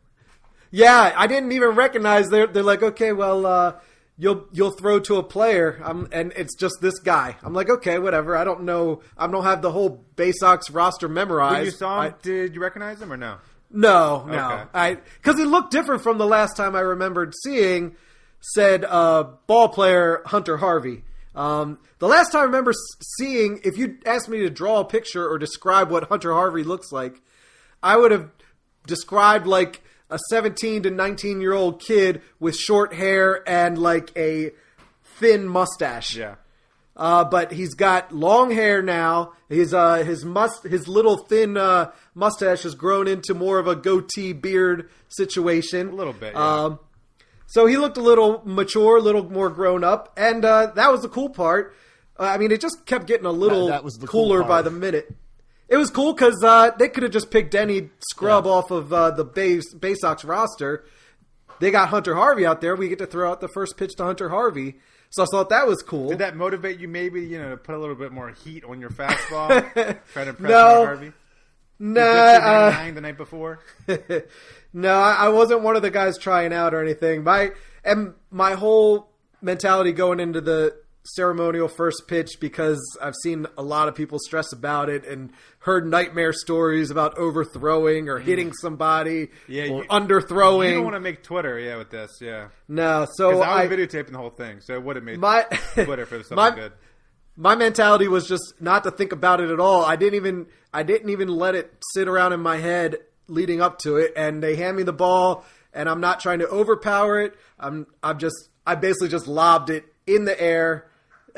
Yeah, 0.70 1.14
I 1.16 1.26
didn't 1.28 1.52
even 1.52 1.70
recognize. 1.70 2.28
They're 2.28 2.46
they're 2.46 2.62
like, 2.62 2.82
okay, 2.82 3.12
well, 3.12 3.46
uh, 3.46 3.72
you'll 4.18 4.44
you'll 4.52 4.72
throw 4.72 5.00
to 5.00 5.16
a 5.16 5.22
player, 5.22 5.80
um, 5.82 6.08
and 6.12 6.30
it's 6.36 6.54
just 6.56 6.74
this 6.82 6.98
guy. 6.98 7.36
I'm 7.42 7.54
like, 7.54 7.70
okay, 7.70 7.98
whatever. 7.98 8.36
I 8.36 8.44
don't 8.44 8.64
know. 8.64 9.00
I 9.16 9.26
don't 9.28 9.44
have 9.44 9.62
the 9.62 9.70
whole 9.72 10.04
Baysox 10.16 10.64
roster 10.70 11.08
memorized. 11.08 11.54
When 11.56 11.64
you 11.64 11.70
saw 11.70 12.02
him, 12.02 12.12
I- 12.12 12.22
did 12.22 12.54
you 12.54 12.60
recognize 12.60 13.00
him 13.00 13.10
or 13.10 13.16
no? 13.16 13.36
no, 13.70 14.26
no, 14.26 14.34
Okay. 14.50 14.62
I 14.74 14.94
because 15.22 15.38
it 15.40 15.46
looked 15.46 15.70
different 15.70 16.02
from 16.02 16.18
the 16.18 16.26
last 16.26 16.54
time 16.54 16.76
I 16.76 16.80
remembered 16.80 17.32
seeing. 17.42 17.96
Said 18.40 18.84
uh, 18.84 19.24
ball 19.46 19.68
player 19.68 20.22
Hunter 20.26 20.58
Harvey. 20.58 21.02
Um, 21.34 21.78
the 21.98 22.08
last 22.08 22.32
time 22.32 22.40
I 22.40 22.44
remember 22.44 22.72
seeing, 23.18 23.60
if 23.64 23.78
you 23.78 23.98
asked 24.06 24.28
me 24.28 24.38
to 24.40 24.50
draw 24.50 24.80
a 24.80 24.84
picture 24.84 25.28
or 25.28 25.38
describe 25.38 25.90
what 25.90 26.08
Hunter 26.08 26.32
Harvey 26.32 26.64
looks 26.64 26.90
like, 26.90 27.20
I 27.82 27.96
would 27.96 28.10
have 28.10 28.30
described 28.86 29.46
like 29.46 29.82
a 30.10 30.18
17 30.30 30.84
to 30.84 30.90
19 30.90 31.40
year 31.40 31.52
old 31.52 31.80
kid 31.80 32.22
with 32.40 32.56
short 32.56 32.94
hair 32.94 33.48
and 33.48 33.78
like 33.78 34.10
a 34.16 34.52
thin 35.18 35.46
mustache. 35.46 36.16
Yeah. 36.16 36.36
Uh, 36.96 37.24
but 37.24 37.52
he's 37.52 37.74
got 37.74 38.10
long 38.12 38.50
hair 38.50 38.82
now. 38.82 39.32
His 39.48 39.72
uh, 39.72 39.96
his 39.98 40.24
must 40.24 40.64
his 40.64 40.88
little 40.88 41.16
thin 41.16 41.56
uh, 41.56 41.92
mustache 42.14 42.64
has 42.64 42.74
grown 42.74 43.06
into 43.06 43.34
more 43.34 43.60
of 43.60 43.68
a 43.68 43.76
goatee 43.76 44.32
beard 44.32 44.90
situation. 45.08 45.90
A 45.90 45.94
little 45.94 46.12
bit, 46.12 46.34
yeah. 46.34 46.64
Um, 46.64 46.80
so 47.48 47.66
he 47.66 47.76
looked 47.76 47.96
a 47.96 48.00
little 48.02 48.40
mature, 48.44 48.98
a 48.98 49.00
little 49.00 49.28
more 49.28 49.50
grown 49.50 49.82
up, 49.82 50.12
and 50.16 50.44
uh, 50.44 50.66
that 50.76 50.92
was 50.92 51.02
the 51.02 51.08
cool 51.08 51.28
part. 51.30 51.74
Uh, 52.18 52.22
I 52.24 52.38
mean, 52.38 52.52
it 52.52 52.60
just 52.60 52.86
kept 52.86 53.06
getting 53.06 53.26
a 53.26 53.32
little 53.32 53.66
That- 53.66 53.72
that 53.78 53.84
was 53.84 53.94
the 53.94 54.06
cool 54.06 54.26
cooler 54.28 54.44
by 54.44 54.62
the 54.62 54.70
minute. 54.70 55.12
It 55.68 55.76
was 55.76 55.90
cool 55.90 56.14
because 56.14 56.42
uh, 56.44 56.70
they 56.78 56.88
could 56.88 57.02
have 57.02 57.12
just 57.12 57.30
picked 57.30 57.54
any 57.54 57.90
scrub 58.10 58.44
Yeah. 58.46 58.52
off 58.52 58.70
of 58.70 58.92
uh, 58.92 59.10
the 59.10 59.24
Bay, 59.24 59.58
Baysox 59.58 60.26
roster. 60.26 60.84
They 61.60 61.70
got 61.70 61.88
Hunter 61.88 62.14
Harvey 62.14 62.46
out 62.46 62.60
there. 62.60 62.74
We 62.76 62.88
get 62.88 62.98
to 63.00 63.06
throw 63.06 63.30
out 63.30 63.40
the 63.40 63.48
first 63.48 63.76
pitch 63.76 63.94
to 63.96 64.04
Hunter 64.04 64.28
Harvey. 64.30 64.76
So 65.10 65.22
I 65.24 65.26
thought 65.30 65.48
that 65.50 65.66
was 65.66 65.82
cool. 65.82 66.08
Did 66.10 66.18
that 66.18 66.36
motivate 66.36 66.78
you 66.80 66.86
maybe, 66.88 67.22
you 67.22 67.38
know, 67.38 67.50
to 67.50 67.56
put 67.56 67.74
a 67.74 67.78
little 67.78 67.94
bit 67.96 68.12
more 68.12 68.30
heat 68.30 68.62
on 68.64 68.80
your 68.80 68.90
fastball? 68.90 69.48
Try 70.12 70.24
to 70.24 70.30
impress 70.30 70.50
No. 70.50 70.64
Hunter 70.66 70.86
Harvey? 70.86 71.12
Nah, 71.78 72.00
uh, 72.00 72.90
the 72.90 73.00
night 73.00 73.16
before? 73.16 73.60
no, 74.72 74.92
I, 74.94 75.28
wasn't 75.28 75.62
one 75.62 75.76
of 75.76 75.82
the 75.82 75.90
guys 75.90 76.18
trying 76.18 76.52
out 76.52 76.74
or 76.74 76.82
anything. 76.82 77.24
My 77.24 77.50
and 77.84 78.14
my 78.30 78.54
whole 78.54 79.10
mentality 79.40 79.92
going 79.92 80.20
into 80.20 80.40
the 80.40 80.76
ceremonial 81.14 81.68
first 81.68 82.02
pitch 82.06 82.32
because 82.38 82.78
I've 83.00 83.14
seen 83.22 83.46
a 83.56 83.62
lot 83.62 83.88
of 83.88 83.94
people 83.94 84.18
stress 84.18 84.52
about 84.52 84.90
it 84.90 85.06
and 85.06 85.32
heard 85.60 85.86
nightmare 85.86 86.34
stories 86.34 86.90
about 86.90 87.16
overthrowing 87.16 88.08
or 88.10 88.18
hitting 88.18 88.52
somebody 88.52 89.28
Mm. 89.28 89.30
Yeah, 89.48 89.62
or 89.70 89.82
you- 89.84 89.88
underthrowing. 89.88 90.68
You 90.68 90.74
don't 90.74 90.84
want 90.84 90.96
to 90.96 91.00
make 91.00 91.22
Twitter, 91.22 91.58
yeah, 91.58 91.76
with 91.76 91.90
this, 91.90 92.18
yeah. 92.20 92.48
no, 92.68 93.06
so 93.14 93.40
I 93.40 93.62
I, 93.62 93.68
videotaping 93.68 94.12
the 94.12 94.18
whole 94.18 94.28
thing, 94.30 94.60
so 94.60 94.74
it 94.74 94.82
would 94.82 94.96
have 94.96 95.04
made 95.04 95.18
my 95.18 95.44
Twitter 95.74 96.04
for 96.04 96.16
something 96.24 96.36
my, 96.36 96.50
good. 96.50 96.72
My 97.40 97.54
mentality 97.54 98.08
was 98.08 98.26
just 98.26 98.54
not 98.60 98.82
to 98.82 98.90
think 98.90 99.12
about 99.12 99.40
it 99.40 99.48
at 99.48 99.60
all. 99.60 99.84
I 99.84 99.94
didn't 99.96 100.16
even 100.16 100.46
I 100.74 100.82
didn't 100.82 101.08
even 101.10 101.28
let 101.28 101.54
it 101.54 101.72
sit 101.94 102.08
around 102.08 102.32
in 102.32 102.40
my 102.40 102.56
head 102.56 102.96
leading 103.28 103.60
up 103.62 103.78
to 103.80 103.96
it. 103.96 104.12
And 104.16 104.42
they 104.42 104.56
hand 104.56 104.76
me 104.76 104.82
the 104.82 104.92
ball, 104.92 105.44
and 105.72 105.88
I'm 105.88 106.00
not 106.00 106.18
trying 106.20 106.40
to 106.40 106.48
overpower 106.48 107.20
it. 107.20 107.34
I'm 107.58 107.86
I'm 108.02 108.18
just 108.18 108.34
I 108.66 108.74
basically 108.74 109.08
just 109.08 109.28
lobbed 109.28 109.70
it 109.70 109.84
in 110.06 110.24
the 110.24 110.38
air. 110.40 110.88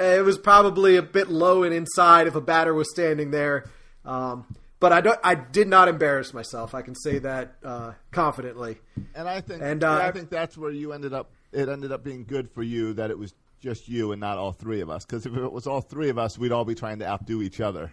Uh, 0.01 0.05
It 0.05 0.25
was 0.25 0.39
probably 0.39 0.97
a 0.97 1.03
bit 1.03 1.29
low 1.29 1.63
and 1.65 1.75
inside 1.75 2.27
if 2.27 2.35
a 2.35 2.41
batter 2.41 2.73
was 2.73 2.91
standing 2.91 3.31
there. 3.31 3.67
Um, 4.05 4.47
but 4.81 4.93
I 4.93 5.03
don't. 5.03 5.21
I 5.23 5.35
did 5.35 5.69
not 5.69 5.89
embarrass 5.89 6.33
myself. 6.33 6.75
I 6.75 6.81
can 6.81 6.95
say 6.95 7.19
that 7.19 7.57
uh, 7.63 7.93
confidently. 8.11 8.79
And 9.15 9.29
I 9.29 9.43
think 9.43 9.61
And, 9.61 9.71
and 9.71 9.85
uh, 9.85 9.93
I 9.93 10.11
think 10.13 10.31
that's 10.31 10.57
where 10.57 10.71
you 10.71 10.95
ended 10.95 11.13
up. 11.13 11.31
It 11.53 11.69
ended 11.69 11.93
up 11.93 12.03
being 12.03 12.25
good 12.25 12.51
for 12.51 12.63
you 12.63 12.95
that 12.95 13.11
it 13.11 13.19
was 13.19 13.35
just 13.61 13.89
you 13.89 14.13
and 14.13 14.21
not 14.21 14.39
all 14.39 14.53
three 14.53 14.81
of 14.81 14.91
us. 14.91 15.05
Because 15.05 15.27
if 15.27 15.37
it 15.37 15.53
was 15.53 15.67
all 15.67 15.81
three 15.81 16.09
of 16.09 16.19
us, 16.19 16.39
we'd 16.39 16.53
all 16.53 16.65
be 16.65 16.75
trying 16.75 16.99
to 17.01 17.07
outdo 17.07 17.43
each 17.43 17.61
other. 17.61 17.91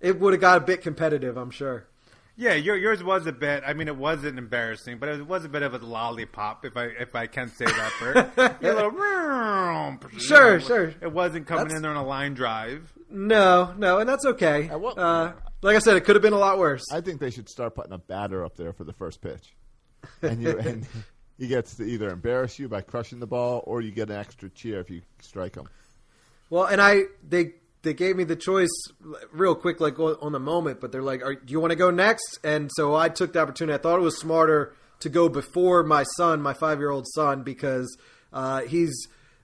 It 0.00 0.18
would 0.20 0.32
have 0.32 0.40
got 0.40 0.58
a 0.58 0.60
bit 0.60 0.82
competitive, 0.82 1.36
I'm 1.36 1.50
sure. 1.50 1.86
Yeah, 2.36 2.54
your, 2.54 2.76
yours 2.76 3.02
was 3.04 3.26
a 3.28 3.32
bit. 3.32 3.62
I 3.64 3.74
mean, 3.74 3.86
it 3.86 3.96
wasn't 3.96 4.38
embarrassing, 4.38 4.98
but 4.98 5.08
it 5.08 5.24
was 5.26 5.44
a 5.44 5.48
bit 5.48 5.62
of 5.62 5.72
a 5.72 5.78
lollipop, 5.78 6.64
if 6.64 6.76
I 6.76 6.86
if 6.86 7.14
I 7.14 7.26
can 7.28 7.48
say 7.48 7.64
that. 7.64 7.92
Bert. 8.36 8.58
You're 8.60 8.72
a 8.72 8.74
little, 8.90 10.10
Sure, 10.18 10.58
sure. 10.60 10.94
It 11.00 11.12
wasn't 11.12 11.46
coming 11.46 11.64
That's- 11.64 11.76
in 11.76 11.82
there 11.82 11.92
on 11.92 11.96
a 11.96 12.04
line 12.04 12.34
drive. 12.34 12.92
No, 13.08 13.72
no, 13.78 13.98
and 14.00 14.08
that's 14.08 14.24
okay. 14.26 14.68
Uh, 14.68 14.78
what- 14.78 14.98
Uh, 14.98 15.34
like 15.62 15.76
I 15.76 15.78
said, 15.78 15.96
it 15.96 16.00
could 16.04 16.16
have 16.16 16.22
been 16.22 16.32
a 16.32 16.38
lot 16.38 16.58
worse. 16.58 16.82
I 16.92 17.00
think 17.00 17.20
they 17.20 17.30
should 17.30 17.48
start 17.48 17.74
putting 17.76 17.92
a 17.92 17.98
batter 17.98 18.44
up 18.44 18.56
there 18.56 18.72
for 18.72 18.82
the 18.82 18.92
first 18.92 19.20
pitch, 19.22 19.54
and 20.20 20.42
you 20.42 20.58
and 20.58 20.86
he 21.38 21.46
gets 21.48 21.76
to 21.76 21.84
either 21.84 22.10
embarrass 22.10 22.58
you 22.58 22.68
by 22.68 22.80
crushing 22.80 23.18
the 23.20 23.26
ball, 23.26 23.62
or 23.66 23.80
you 23.80 23.90
get 23.90 24.10
an 24.10 24.16
extra 24.16 24.48
cheer 24.50 24.80
if 24.80 24.90
you 24.90 25.02
strike 25.20 25.56
him. 25.56 25.68
Well, 26.50 26.64
and 26.64 26.80
I 26.80 27.02
they 27.28 27.52
they 27.82 27.94
gave 27.94 28.16
me 28.16 28.24
the 28.24 28.36
choice 28.36 28.70
real 29.32 29.54
quick, 29.54 29.80
like 29.80 29.98
on 29.98 30.16
on 30.20 30.32
the 30.32 30.40
moment. 30.40 30.80
But 30.80 30.92
they're 30.92 31.02
like, 31.02 31.22
Are, 31.24 31.34
"Do 31.34 31.52
you 31.52 31.60
want 31.60 31.70
to 31.72 31.76
go 31.76 31.90
next?" 31.90 32.38
And 32.44 32.70
so 32.76 32.94
I 32.94 33.08
took 33.08 33.32
the 33.32 33.40
opportunity. 33.40 33.74
I 33.74 33.78
thought 33.78 33.98
it 33.98 34.02
was 34.02 34.18
smarter 34.18 34.74
to 35.00 35.08
go 35.08 35.28
before 35.28 35.82
my 35.82 36.04
son, 36.16 36.40
my 36.40 36.54
five 36.54 36.78
year 36.78 36.90
old 36.90 37.06
son, 37.14 37.42
because 37.42 37.96
uh, 38.32 38.60
he's 38.62 38.94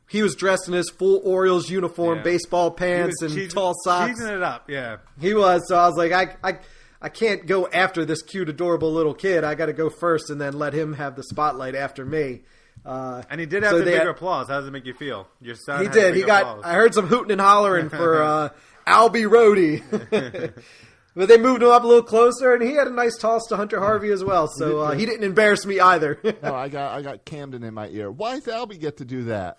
he 0.09 0.23
was 0.23 0.35
dressed 0.35 0.67
in 0.69 0.75
his 0.75 0.91
full 0.91 1.21
Orioles 1.25 1.71
uniform, 1.71 2.19
Yeah. 2.19 2.25
baseball 2.25 2.71
He 2.71 2.77
pants, 2.77 3.23
was 3.23 3.33
and 3.33 3.41
cheesing- 3.41 3.53
tall 3.55 3.75
socks. 3.85 4.21
cheesing 4.21 4.37
it 4.37 4.43
up, 4.43 4.69
yeah. 4.69 4.97
He 5.21 5.35
was. 5.35 5.63
So 5.69 5.77
I 5.77 5.87
was 5.89 5.97
like, 5.97 6.11
I, 6.13 6.37
I, 6.43 6.59
I 7.03 7.09
can't 7.09 7.47
go 7.47 7.67
after 7.69 8.05
this 8.05 8.23
cute, 8.23 8.49
adorable 8.49 8.93
little 8.93 9.15
kid. 9.15 9.43
I 9.45 9.55
got 9.55 9.67
to 9.67 9.73
go 9.73 9.89
first, 9.89 10.29
and 10.31 10.41
then 10.41 10.53
let 10.55 10.73
him 10.75 10.93
have 10.95 11.17
the 11.17 11.23
spotlight 11.23 11.75
after 11.75 12.05
me. 12.05 12.43
Uh, 12.85 13.23
And 13.31 13.41
he 13.41 13.47
did 13.47 13.63
have 13.63 13.73
so 13.73 13.79
the 13.79 13.85
bigger 13.85 13.99
had- 13.99 14.09
applause. 14.09 14.49
How 14.49 14.59
does 14.61 14.69
it 14.69 14.71
make 14.71 14.85
you 14.87 14.95
feel? 14.95 15.27
Your 15.41 15.55
son. 15.55 15.83
He 15.83 15.89
did. 15.89 16.15
He 16.15 16.23
got. 16.23 16.43
applause. 16.43 16.63
I 16.65 16.75
heard 16.75 16.95
some 16.95 17.07
hooting 17.07 17.31
and 17.33 17.41
hollering 17.41 17.89
for 17.91 18.23
uh, 18.23 18.49
Albie 18.87 19.29
Rohde. 19.29 20.53
but 21.15 21.29
they 21.29 21.37
moved 21.39 21.63
him 21.63 21.69
up 21.71 21.85
a 21.85 21.87
little 21.87 22.03
closer, 22.03 22.53
and 22.55 22.63
he 22.63 22.73
had 22.75 22.87
a 22.87 22.93
nice 22.93 23.17
toss 23.19 23.47
to 23.49 23.57
Hunter 23.57 23.81
Harvey 23.81 24.11
as 24.11 24.23
well. 24.25 24.47
So 24.49 24.81
uh, 24.81 24.91
he 24.93 25.05
didn't 25.07 25.25
embarrass 25.25 25.65
me 25.67 25.79
either. 25.81 26.19
No, 26.43 26.55
I 26.55 26.69
got 26.77 26.93
I 26.97 27.03
got 27.03 27.25
Camden 27.25 27.63
in 27.65 27.75
my 27.75 27.89
ear. 27.89 28.11
Why 28.11 28.35
does 28.37 28.45
Albie 28.47 28.79
get 28.81 28.99
to 28.99 29.05
do 29.05 29.25
that? 29.25 29.59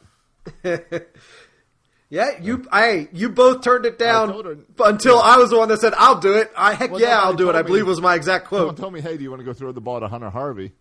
Yeah, 2.12 2.40
you. 2.40 2.64
I. 2.72 3.08
You 3.12 3.30
both 3.30 3.62
turned 3.64 3.88
it 3.88 3.98
down 3.98 4.30
told 4.32 4.46
her- 4.46 4.58
until 4.86 5.20
I 5.20 5.38
was 5.38 5.50
the 5.50 5.58
one 5.58 5.70
that 5.70 5.80
said, 5.82 5.94
"I'll 5.98 6.20
do 6.20 6.34
it." 6.36 6.52
I 6.56 6.74
heck 6.76 6.92
Well, 6.92 7.02
yeah, 7.02 7.20
I'll 7.20 7.34
do 7.34 7.46
it. 7.50 7.54
told 7.54 7.56
I 7.56 7.62
me. 7.64 7.68
believe 7.68 7.88
was 7.88 8.00
my 8.02 8.14
exact 8.14 8.46
quote. 8.48 8.78
told 8.78 8.94
me, 8.94 9.02
"Hey, 9.02 9.18
do 9.18 9.24
you 9.24 9.32
want 9.32 9.40
to 9.40 9.46
go 9.46 9.54
throw 9.54 9.72
the 9.72 9.82
ball 9.82 10.00
to 10.00 10.08
Hunter 10.08 10.30
Harvey?" 10.30 10.74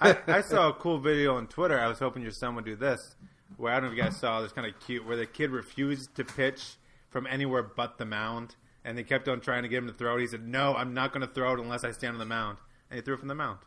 I, 0.00 0.16
I 0.26 0.40
saw 0.40 0.70
a 0.70 0.72
cool 0.72 0.98
video 0.98 1.36
on 1.36 1.46
Twitter. 1.46 1.78
I 1.78 1.86
was 1.86 1.98
hoping 2.00 2.22
your 2.22 2.32
son 2.32 2.54
would 2.56 2.64
do 2.64 2.74
this. 2.76 3.14
Where 3.56 3.72
I 3.72 3.76
don't 3.76 3.84
know 3.84 3.90
if 3.92 3.96
you 3.96 4.02
guys 4.02 4.16
saw 4.18 4.40
this 4.40 4.52
kind 4.52 4.66
of 4.66 4.78
cute, 4.80 5.06
where 5.06 5.16
the 5.16 5.26
kid 5.26 5.50
refused 5.50 6.14
to 6.16 6.24
pitch 6.24 6.76
from 7.10 7.26
anywhere 7.26 7.62
but 7.62 7.98
the 7.98 8.04
mound, 8.06 8.56
and 8.84 8.96
they 8.98 9.02
kept 9.04 9.28
on 9.28 9.40
trying 9.40 9.62
to 9.64 9.68
get 9.68 9.78
him 9.78 9.86
to 9.86 9.92
throw 9.92 10.16
it. 10.16 10.20
He 10.22 10.26
said, 10.26 10.46
"No, 10.46 10.74
I'm 10.74 10.94
not 10.94 11.12
going 11.12 11.26
to 11.26 11.32
throw 11.32 11.52
it 11.54 11.60
unless 11.60 11.84
I 11.84 11.92
stand 11.92 12.14
on 12.14 12.18
the 12.18 12.24
mound," 12.26 12.58
and 12.90 12.96
he 12.96 13.02
threw 13.02 13.14
it 13.14 13.18
from 13.20 13.28
the 13.28 13.34
mound. 13.34 13.58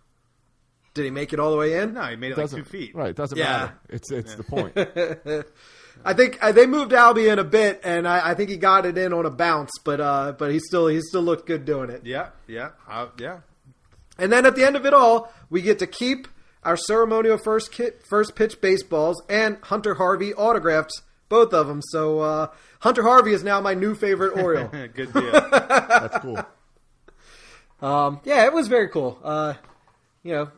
Did 0.96 1.06
he 1.06 1.12
make 1.12 1.34
it 1.34 1.40
all 1.40 1.50
the 1.52 1.58
way 1.58 1.80
in? 1.80 1.94
No, 1.94 2.04
he 2.04 2.16
made 2.16 2.32
it 2.34 2.38
like 2.38 2.52
two 2.52 2.64
feet. 2.64 2.94
Right, 2.96 3.16
doesn't 3.16 3.36
Yeah. 3.38 3.44
matter. 3.46 3.74
It's 3.90 4.12
it's 4.12 4.36
the 4.36 4.44
point. 4.44 4.76
I 6.06 6.14
think 6.14 6.38
uh, 6.42 6.52
they 6.52 6.66
moved 6.66 6.92
Albie 6.92 7.32
in 7.32 7.40
a 7.40 7.44
bit, 7.44 7.82
and 7.84 8.08
I, 8.08 8.32
I 8.32 8.34
think 8.34 8.50
he 8.50 8.58
got 8.58 8.86
it 8.86 8.98
in 8.98 9.14
on 9.14 9.26
a 9.26 9.30
bounce, 9.30 9.72
but 9.84 10.02
uh, 10.02 10.34
but 10.38 10.52
he 10.52 10.60
still 10.60 10.88
he 10.88 11.00
still 11.02 11.22
looked 11.22 11.48
good 11.48 11.66
doing 11.66 11.90
it. 11.90 12.06
Yeah, 12.06 12.30
yeah, 12.48 12.72
uh, 12.90 13.08
yeah. 13.20 13.40
And 14.18 14.32
then 14.32 14.46
at 14.46 14.56
the 14.56 14.66
end 14.66 14.76
of 14.76 14.86
it 14.86 14.94
all, 14.94 15.34
we 15.50 15.62
get 15.62 15.80
to 15.80 15.88
keep 15.88 16.28
our 16.64 16.78
ceremonial 16.78 17.38
first 17.38 17.72
kit, 17.72 18.04
first 18.08 18.36
pitch 18.36 18.62
baseballs 18.62 19.22
and 19.30 19.58
Hunter 19.64 19.96
Harvey 19.96 20.34
autographed 20.34 21.02
both 21.30 21.54
of 21.54 21.68
them. 21.68 21.82
So 21.82 22.20
uh, 22.20 22.48
Hunter 22.80 23.04
Harvey 23.04 23.34
is 23.34 23.44
now 23.44 23.60
my 23.62 23.74
new 23.74 23.96
favorite 23.96 24.38
Oriole. 24.38 24.68
Good 24.94 25.14
deal. 25.14 25.32
That's 25.32 26.20
cool. 26.20 26.46
um, 27.82 28.22
yeah, 28.24 28.46
it 28.46 28.54
was 28.54 28.68
very 28.68 28.90
cool. 28.90 29.20
Uh, 29.24 29.56
you 30.22 30.34
know, 30.34 30.52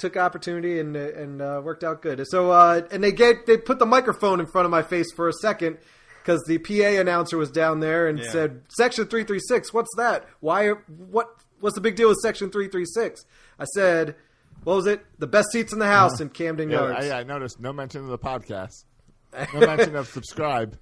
took 0.00 0.16
opportunity 0.16 0.80
and 0.80 0.96
and 0.96 1.40
uh, 1.40 1.60
worked 1.62 1.84
out 1.84 2.02
good. 2.02 2.20
So 2.28 2.50
uh, 2.50 2.82
and 2.90 3.04
they 3.04 3.12
get 3.12 3.46
they 3.46 3.56
put 3.56 3.78
the 3.78 3.86
microphone 3.86 4.40
in 4.40 4.46
front 4.46 4.64
of 4.64 4.70
my 4.70 4.82
face 4.82 5.12
for 5.14 5.28
a 5.28 5.32
second. 5.32 5.78
Because 6.22 6.42
the 6.46 6.58
PA 6.58 7.00
announcer 7.00 7.38
was 7.38 7.50
down 7.50 7.80
there 7.80 8.06
and 8.06 8.18
Yeah. 8.18 8.30
said, 8.30 8.62
"Section 8.68 9.06
three 9.06 9.24
three 9.24 9.40
six, 9.40 9.72
what's 9.72 9.88
that? 9.96 10.26
Why? 10.40 10.68
What? 10.68 11.28
What's 11.60 11.74
the 11.76 11.80
big 11.80 11.96
deal 11.96 12.08
with 12.08 12.18
Section 12.22 12.50
three 12.50 12.68
three? 12.68 12.84
I 13.58 13.64
said, 13.74 14.16
"What 14.64 14.76
was 14.76 14.86
it? 14.86 15.00
The 15.18 15.26
best 15.26 15.48
seats 15.50 15.72
in 15.72 15.78
the 15.78 15.86
house 15.86 16.20
in 16.20 16.28
Camden 16.28 16.68
Yeah, 16.68 16.90
Yards." 16.90 17.06
I, 17.06 17.20
I 17.20 17.22
noticed 17.22 17.58
no 17.58 17.72
mention 17.72 18.02
of 18.02 18.08
the 18.08 18.18
podcast. 18.18 18.84
No 19.54 19.60
mention 19.60 19.96
of 19.96 20.08
subscribe. 20.08 20.76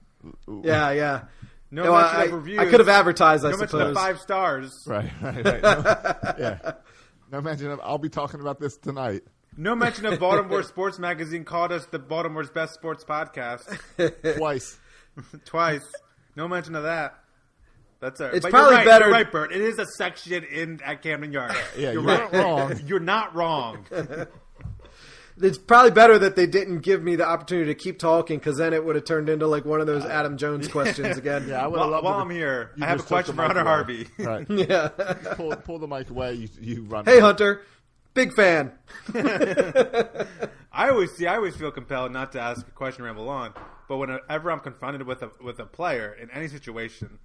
Yeah, 0.65 0.91
yeah. 0.91 1.21
No 1.71 1.85
No, 1.85 1.93
mention 1.93 2.17
I, 2.17 2.25
of 2.25 2.33
reviews. 2.33 2.59
I 2.59 2.65
could 2.67 2.81
have 2.81 2.89
advertised, 2.89 3.45
I 3.45 3.51
no 3.51 3.59
mention 3.59 3.79
suppose. 3.79 3.91
of 3.91 3.95
five 3.95 4.19
stars. 4.19 4.73
Right, 4.87 5.11
right, 5.23 5.45
right. 5.45 5.63
No, 5.63 5.83
yeah. 6.39 6.73
No 7.31 7.41
mention 7.41 7.71
of. 7.71 7.81
I'll 7.83 7.99
be 7.99 8.09
talking 8.09 8.41
about 8.41 8.59
this 8.61 8.77
tonight. 8.77 9.23
No 9.57 9.75
mention 9.75 10.07
of 10.07 10.21
Baltimore 10.21 10.63
Sports 10.63 10.99
Magazine 10.99 11.45
called 11.45 11.73
us 11.73 11.85
the 11.87 11.99
Baltimore's 11.99 12.51
best 12.51 12.75
sports 12.75 13.05
podcast 13.05 13.67
Twice. 14.39 14.79
twice. 15.45 15.85
No 16.37 16.47
mention 16.47 16.75
of 16.77 16.85
that. 16.85 17.19
That's 18.01 18.21
all 18.21 18.29
right. 18.29 18.37
It's 18.37 18.45
but 18.45 18.51
probably 18.53 18.71
you're 18.71 18.79
right, 18.79 18.87
better- 18.87 19.05
You're 19.07 19.13
right, 19.15 19.33
Bert. 19.33 19.53
It 19.53 19.61
is 19.61 19.79
a 19.81 19.87
section 19.97 20.45
in 20.45 20.81
at 20.85 21.03
Camden 21.03 21.33
Yard. 21.33 21.53
Yeah, 21.77 21.91
you're 21.91 22.03
you 22.03 22.09
right. 22.09 22.33
weren't 22.33 22.45
wrong. 22.45 22.81
You're 22.87 23.01
not 23.01 23.35
wrong. 23.35 23.85
It's 25.41 25.59
probably 25.59 25.91
better 25.93 26.19
that 26.19 26.35
they 26.37 26.47
didn't 26.47 26.81
give 26.81 27.03
me 27.03 27.15
the 27.17 27.27
opportunity 27.27 27.67
to 27.73 27.75
keep 27.75 27.99
talking 27.99 28.39
because 28.39 28.57
then 28.59 28.73
it 28.73 28.85
would 28.85 28.97
have 28.97 29.05
turned 29.05 29.29
into 29.29 29.47
like 29.47 29.65
one 29.65 29.81
of 29.81 29.87
those 29.87 30.05
uh, 30.05 30.09
Adam 30.09 30.37
Jones 30.37 30.67
questions 30.77 31.17
again. 31.17 31.47
Yeah, 31.49 31.63
I 31.63 31.67
would 31.67 31.77
While, 31.79 31.85
have 31.85 31.91
loved 31.93 32.05
while 32.05 32.19
it 32.19 32.23
I'm 32.23 32.31
here, 32.31 32.71
I 32.81 32.87
have 32.87 32.97
a 32.97 32.99
just 32.99 33.09
took 33.09 33.27
the 33.27 33.33
question 33.33 33.37
for 33.37 33.43
mic 33.43 33.57
Hunter 33.57 33.61
away. 33.61 33.71
Harvey. 33.71 34.07
Right. 34.19 34.69
Yeah. 34.69 34.89
pull, 35.37 35.57
pull 35.57 35.79
the 35.79 35.87
mic 35.87 36.11
away. 36.11 36.35
You, 36.35 36.49
you 36.61 36.83
run. 36.85 37.05
hey, 37.05 37.21
Hunter. 37.21 37.63
Big 38.15 38.33
fan. 38.35 38.73
I 40.73 40.91
always 40.91 41.13
see. 41.13 41.27
I 41.27 41.37
always 41.37 41.57
feel 41.57 41.71
compelled 41.71 42.13
not 42.13 42.33
to 42.33 42.41
ask 42.41 42.67
a 42.67 42.71
question 42.71 43.05
ramble 43.05 43.29
on. 43.29 43.53
But 43.89 43.99
whenever 43.99 44.51
I'm 44.51 44.61
confronted 44.61 45.07
with 45.07 45.23
a 45.23 45.31
with 45.43 45.59
a 45.61 45.65
player 45.67 46.17
in 46.21 46.31
any 46.31 46.49
situation, 46.49 47.19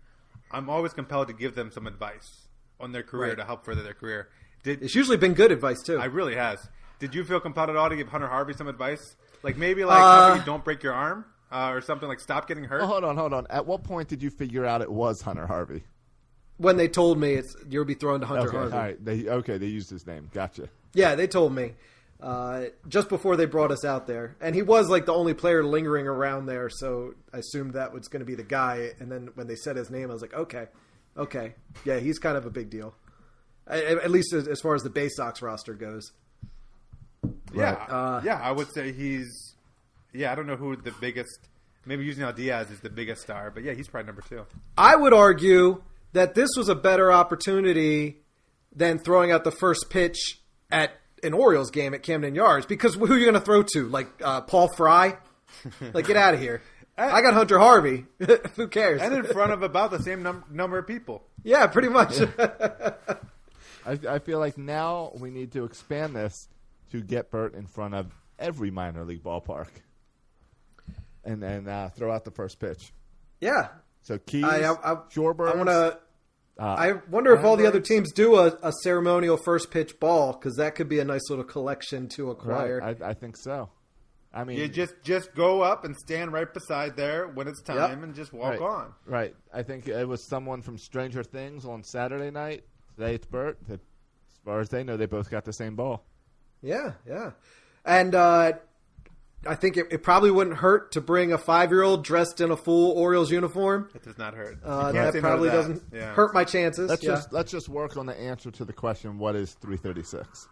I'm 0.51 0.69
always 0.69 0.93
compelled 0.93 1.27
to 1.27 1.33
give 1.33 1.55
them 1.55 1.71
some 1.71 1.87
advice 1.87 2.47
on 2.79 2.91
their 2.91 3.03
career 3.03 3.29
Right. 3.29 3.37
to 3.37 3.45
help 3.45 3.65
further 3.65 3.83
their 3.83 3.93
career. 3.93 4.29
Did 4.63 4.81
It's 4.83 4.95
usually 4.95 5.17
been 5.17 5.33
good 5.33 5.51
advice 5.51 5.81
too. 5.81 5.99
I 5.99 6.05
really 6.05 6.35
has? 6.35 6.69
Did 7.03 7.13
you 7.15 7.25
feel 7.25 7.41
compelled 7.41 7.69
at 7.69 7.75
all 7.75 7.89
to 7.89 7.97
give 7.97 8.07
Hunter 8.07 8.27
Harvey 8.29 8.53
some 8.53 8.69
advice? 8.69 9.17
Like 9.43 9.57
maybe 9.57 9.83
like 9.83 10.01
Uh, 10.01 10.21
how 10.29 10.35
you 10.35 10.41
don't 10.45 10.63
break 10.63 10.83
your 10.83 10.93
arm 10.93 11.25
uh, 11.51 11.71
or 11.73 11.81
something 11.81 12.07
like 12.07 12.21
stop 12.21 12.47
getting 12.47 12.63
hurt. 12.63 12.81
Oh, 12.81 12.85
hold 12.87 13.03
on, 13.03 13.17
hold 13.17 13.33
on. 13.33 13.45
At 13.49 13.65
what 13.65 13.83
point 13.83 14.07
did 14.07 14.23
you 14.23 14.29
figure 14.29 14.65
out 14.65 14.81
it 14.81 14.89
was 14.91 15.21
Hunter 15.21 15.45
Harvey? 15.47 15.83
when 16.57 16.77
they 16.77 16.87
told 16.87 17.19
me 17.19 17.33
it's 17.33 17.53
you'll 17.67 17.83
be 17.83 17.95
thrown 17.95 18.21
to 18.21 18.25
Hunter 18.25 18.47
Okay, 18.47 18.55
Harvey. 18.57 18.77
right. 18.77 19.03
They 19.03 19.27
okay. 19.27 19.57
They 19.57 19.65
used 19.67 19.89
his 19.89 20.07
name. 20.07 20.29
Gotcha. 20.33 20.69
Yeah, 20.93 21.15
they 21.15 21.27
told 21.27 21.53
me 21.53 21.73
uh, 22.21 22.65
just 22.87 23.09
before 23.09 23.35
they 23.35 23.45
brought 23.47 23.71
us 23.71 23.83
out 23.83 24.07
there, 24.07 24.37
and 24.39 24.55
he 24.55 24.61
was 24.61 24.87
like 24.87 25.05
the 25.05 25.13
only 25.13 25.33
player 25.33 25.61
lingering 25.63 26.07
around 26.07 26.45
there. 26.45 26.69
So 26.69 27.15
I 27.33 27.39
assumed 27.39 27.73
that 27.73 27.91
was 27.91 28.07
going 28.07 28.21
to 28.21 28.25
be 28.25 28.35
the 28.35 28.43
guy. 28.43 28.91
And 29.01 29.11
then 29.11 29.29
when 29.35 29.47
they 29.47 29.55
said 29.55 29.75
his 29.75 29.89
name, 29.89 30.09
I 30.09 30.13
was 30.13 30.21
like, 30.21 30.33
okay, 30.33 30.67
okay, 31.17 31.55
yeah, 31.83 31.99
he's 31.99 32.17
kind 32.19 32.37
of 32.37 32.45
a 32.45 32.49
big 32.51 32.69
deal. 32.69 32.95
A- 33.67 34.01
At 34.03 34.11
least 34.11 34.31
as 34.31 34.47
as 34.47 34.61
far 34.61 34.75
as 34.75 34.83
the 34.83 34.89
Baysox 34.91 35.41
roster 35.41 35.73
goes. 35.73 36.11
Yeah, 37.53 37.71
Uh, 37.73 38.21
yeah, 38.23 38.39
I 38.41 38.51
would 38.51 38.73
say 38.73 38.91
he's. 38.91 39.55
Yeah, 40.13 40.31
I 40.31 40.35
don't 40.35 40.47
know 40.47 40.55
who 40.55 40.75
the 40.75 40.91
biggest. 40.99 41.39
Maybe 41.85 42.05
Yusniel 42.07 42.33
Diaz 42.35 42.71
is 42.71 42.79
the 42.79 42.89
biggest 42.89 43.21
star, 43.23 43.51
but 43.51 43.63
yeah, 43.63 43.73
he's 43.73 43.87
probably 43.87 44.07
number 44.07 44.21
two. 44.27 44.45
I 44.77 44.95
would 44.95 45.13
argue 45.13 45.83
that 46.13 46.33
this 46.35 46.49
was 46.55 46.69
a 46.69 46.75
better 46.75 47.11
opportunity 47.11 48.21
than 48.75 48.99
throwing 48.99 49.31
out 49.31 49.43
the 49.43 49.51
first 49.51 49.89
pitch 49.89 50.39
at 50.71 50.91
an 51.23 51.33
Orioles 51.33 51.71
game 51.71 51.93
at 51.93 52.01
Camden 52.03 52.35
Yards 52.35 52.65
because 52.65 52.95
who 52.95 53.05
are 53.11 53.17
you 53.17 53.25
going 53.25 53.33
to 53.33 53.41
throw 53.41 53.63
to? 53.73 53.87
Like 53.89 54.07
uh, 54.23 54.41
Paul 54.41 54.69
Fry? 54.75 55.17
like, 55.93 56.07
get 56.07 56.15
out 56.15 56.33
of 56.33 56.39
here. 56.39 56.61
I 56.97 57.21
got 57.21 57.33
Hunter 57.33 57.57
Harvey. 57.59 58.05
who 58.55 58.67
cares? 58.67 59.01
And 59.01 59.13
in 59.13 59.23
front 59.25 59.51
of 59.51 59.63
about 59.63 59.91
the 59.91 59.99
same 59.99 60.21
num- 60.23 60.43
number 60.51 60.77
of 60.77 60.85
people. 60.87 61.23
yeah, 61.43 61.65
pretty 61.67 61.89
much. 61.89 62.19
I, 63.85 63.99
I 64.07 64.19
feel 64.19 64.39
like 64.39 64.57
now 64.57 65.11
we 65.17 65.29
need 65.31 65.51
to 65.53 65.65
expand 65.65 66.15
this 66.15 66.47
to 66.93 67.01
get 67.01 67.31
Bert 67.31 67.55
in 67.55 67.65
front 67.65 67.95
of 67.95 68.13
every 68.37 68.69
minor 68.71 69.03
league 69.03 69.23
ballpark, 69.23 69.67
and 71.23 71.41
then 71.41 71.67
uh, 71.67 71.89
throw 71.89 72.11
out 72.13 72.23
the 72.23 72.31
first 72.31 72.59
pitch. 72.59 72.93
yeah. 73.41 73.67
So 74.03 74.17
Keys, 74.17 74.43
I, 74.43 74.63
I, 74.63 74.71
I, 74.73 74.95
Shorebirds. 75.15 75.53
I 75.53 75.55
want 75.55 75.69
to. 75.69 75.97
uh, 76.59 76.65
I 76.65 76.91
wonder 77.09 77.33
if 77.33 77.45
all 77.45 77.55
the 77.55 77.65
other 77.65 77.79
teams 77.79 78.11
do 78.11 78.35
a, 78.35 78.47
a 78.61 78.73
ceremonial 78.83 79.37
first 79.37 79.71
pitch 79.71 79.97
ball 79.97 80.33
because 80.33 80.57
that 80.57 80.75
could 80.75 80.89
be 80.89 80.99
a 80.99 81.05
nice 81.05 81.29
little 81.29 81.45
collection 81.45 82.09
to 82.09 82.29
acquire. 82.29 82.79
Right, 82.79 83.01
I, 83.01 83.11
I 83.11 83.13
think 83.13 83.37
so. 83.37 83.69
I 84.33 84.43
mean, 84.43 84.57
You 84.59 84.67
just 84.67 84.93
just 85.03 85.33
go 85.35 85.61
up 85.61 85.85
and 85.85 85.95
stand 85.95 86.33
right 86.33 86.53
beside 86.53 86.97
there 86.97 87.27
when 87.29 87.47
it's 87.47 87.61
time, 87.61 87.77
Yep. 87.77 88.03
and 88.03 88.13
just 88.13 88.33
walk 88.33 88.59
right, 88.59 88.61
on. 88.61 88.93
Right. 89.05 89.35
I 89.53 89.63
think 89.63 89.87
it 89.87 90.05
was 90.05 90.27
someone 90.27 90.61
from 90.61 90.77
Stranger 90.77 91.23
Things 91.23 91.63
on 91.65 91.83
Saturday 91.83 92.29
night 92.29 92.65
Today 92.97 93.15
it's 93.15 93.25
Bert. 93.25 93.57
As 93.69 93.79
far 94.43 94.59
as 94.59 94.67
they 94.69 94.83
know, 94.83 94.97
they 94.97 95.05
both 95.05 95.31
got 95.31 95.45
the 95.45 95.53
same 95.53 95.75
ball. 95.75 96.05
Yeah, 96.63 96.93
yeah. 97.07 97.31
And 97.85 98.15
uh, 98.15 98.53
I 99.45 99.55
think 99.55 99.75
it, 99.77 99.87
it 99.91 100.03
probably 100.03 100.31
wouldn't 100.31 100.55
hurt 100.57 100.93
to 100.93 101.01
bring 101.01 101.33
a 101.33 101.37
five 101.37 101.69
year 101.71 101.83
old 101.83 102.03
dressed 102.03 102.39
in 102.39 102.49
a 102.51 102.55
full 102.57 102.91
Orioles 102.91 103.29
uniform. 103.31 103.89
It 103.93 104.03
does 104.03 104.17
not 104.17 104.33
hurt. 104.33 104.59
Uh, 104.63 104.91
that 104.93 104.93
say 104.93 105.03
no 105.03 105.11
to 105.11 105.21
probably 105.21 105.49
that. 105.49 105.55
doesn't 105.55 105.83
Yeah. 105.91 106.13
hurt 106.13 106.33
my 106.33 106.45
chances. 106.45 106.89
Let's 106.89 107.03
yeah. 107.03 107.09
just 107.15 107.33
let's 107.33 107.51
just 107.51 107.67
work 107.69 107.97
on 107.97 108.05
the 108.05 108.17
answer 108.19 108.49
to 108.51 108.63
the 108.65 108.73
question: 108.73 109.17
What 109.19 109.35
is 109.35 109.53
336? 109.61 110.47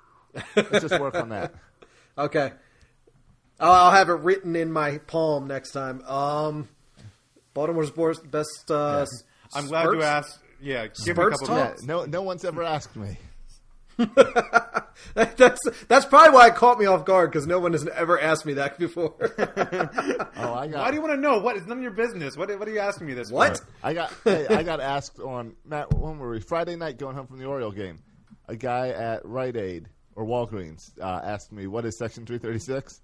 let's 0.56 0.82
just 0.82 1.00
work 1.00 1.15
on 1.15 1.30
that. 1.30 1.53
Okay. 2.18 2.51
I'll, 3.58 3.72
I'll 3.72 3.91
have 3.91 4.10
it 4.10 4.15
written 4.20 4.58
in 4.58 4.70
my 4.70 4.98
palm 4.98 5.48
next 5.48 5.72
time. 5.72 6.01
Um, 6.03 6.68
Baltimore's 7.53 7.88
Sports 7.88 8.20
best. 8.20 8.70
Uh, 8.70 9.06
I'm 9.56 9.68
glad 9.68 9.84
Spurts? 9.84 9.96
you 9.98 10.03
asked. 10.03 10.39
Yeah, 10.62 10.88
give 10.88 11.06
me 11.08 11.12
a 11.12 11.15
Spurts 11.15 11.39
couple 11.39 11.48
talk? 11.56 11.58
Yeah, 11.58 11.63
minutes. 11.63 11.84
no, 11.86 12.03
no 12.06 12.22
one's 12.24 12.44
ever 12.44 12.63
asked 12.63 12.98
me. 12.98 13.18
that's 15.13 15.62
that's 15.88 16.05
probably 16.05 16.34
why 16.34 16.48
it 16.48 16.55
caught 16.55 16.79
me 16.79 16.86
off 16.86 17.05
guard 17.05 17.31
because 17.31 17.48
no 17.48 17.60
one 17.60 17.74
has 17.74 17.88
ever 17.88 18.20
asked 18.20 18.46
me 18.46 18.53
that 18.53 18.77
before. 18.79 19.13
Oh, 20.43 20.55
I 20.55 20.67
got. 20.67 20.79
Why 20.79 20.89
do 20.89 20.96
you 20.96 21.01
want 21.01 21.13
to 21.13 21.20
know? 21.20 21.39
What 21.39 21.55
is 21.55 21.67
none 21.67 21.77
of 21.77 21.84
your 21.84 21.91
business. 21.91 22.36
What? 22.36 22.50
What 22.58 22.67
are 22.67 22.72
you 22.72 22.79
asking 22.79 23.05
me 23.08 23.13
this? 23.13 23.29
for? 23.29 23.36
what? 23.36 23.62
I 23.84 23.93
got 23.93 24.12
hey, 24.24 24.48
I 24.48 24.63
got 24.63 24.79
asked 24.79 25.20
on 25.20 25.55
Matt 25.65 25.93
when 25.93 26.17
were 26.17 26.31
we 26.31 26.39
Friday 26.39 26.75
night 26.75 26.98
going 26.98 27.15
home 27.15 27.27
from 27.27 27.38
the 27.38 27.46
Oriole 27.46 27.72
game. 27.72 28.00
A 28.48 28.55
guy 28.55 28.89
at 28.89 29.24
Rite 29.25 29.55
Aid 29.55 29.88
or 30.15 30.25
Walgreens 30.25 30.91
uh, 31.00 31.22
asked 31.24 31.51
me 31.51 31.67
what 31.67 31.86
is 31.86 31.98
Section 31.98 32.25
336, 32.25 33.01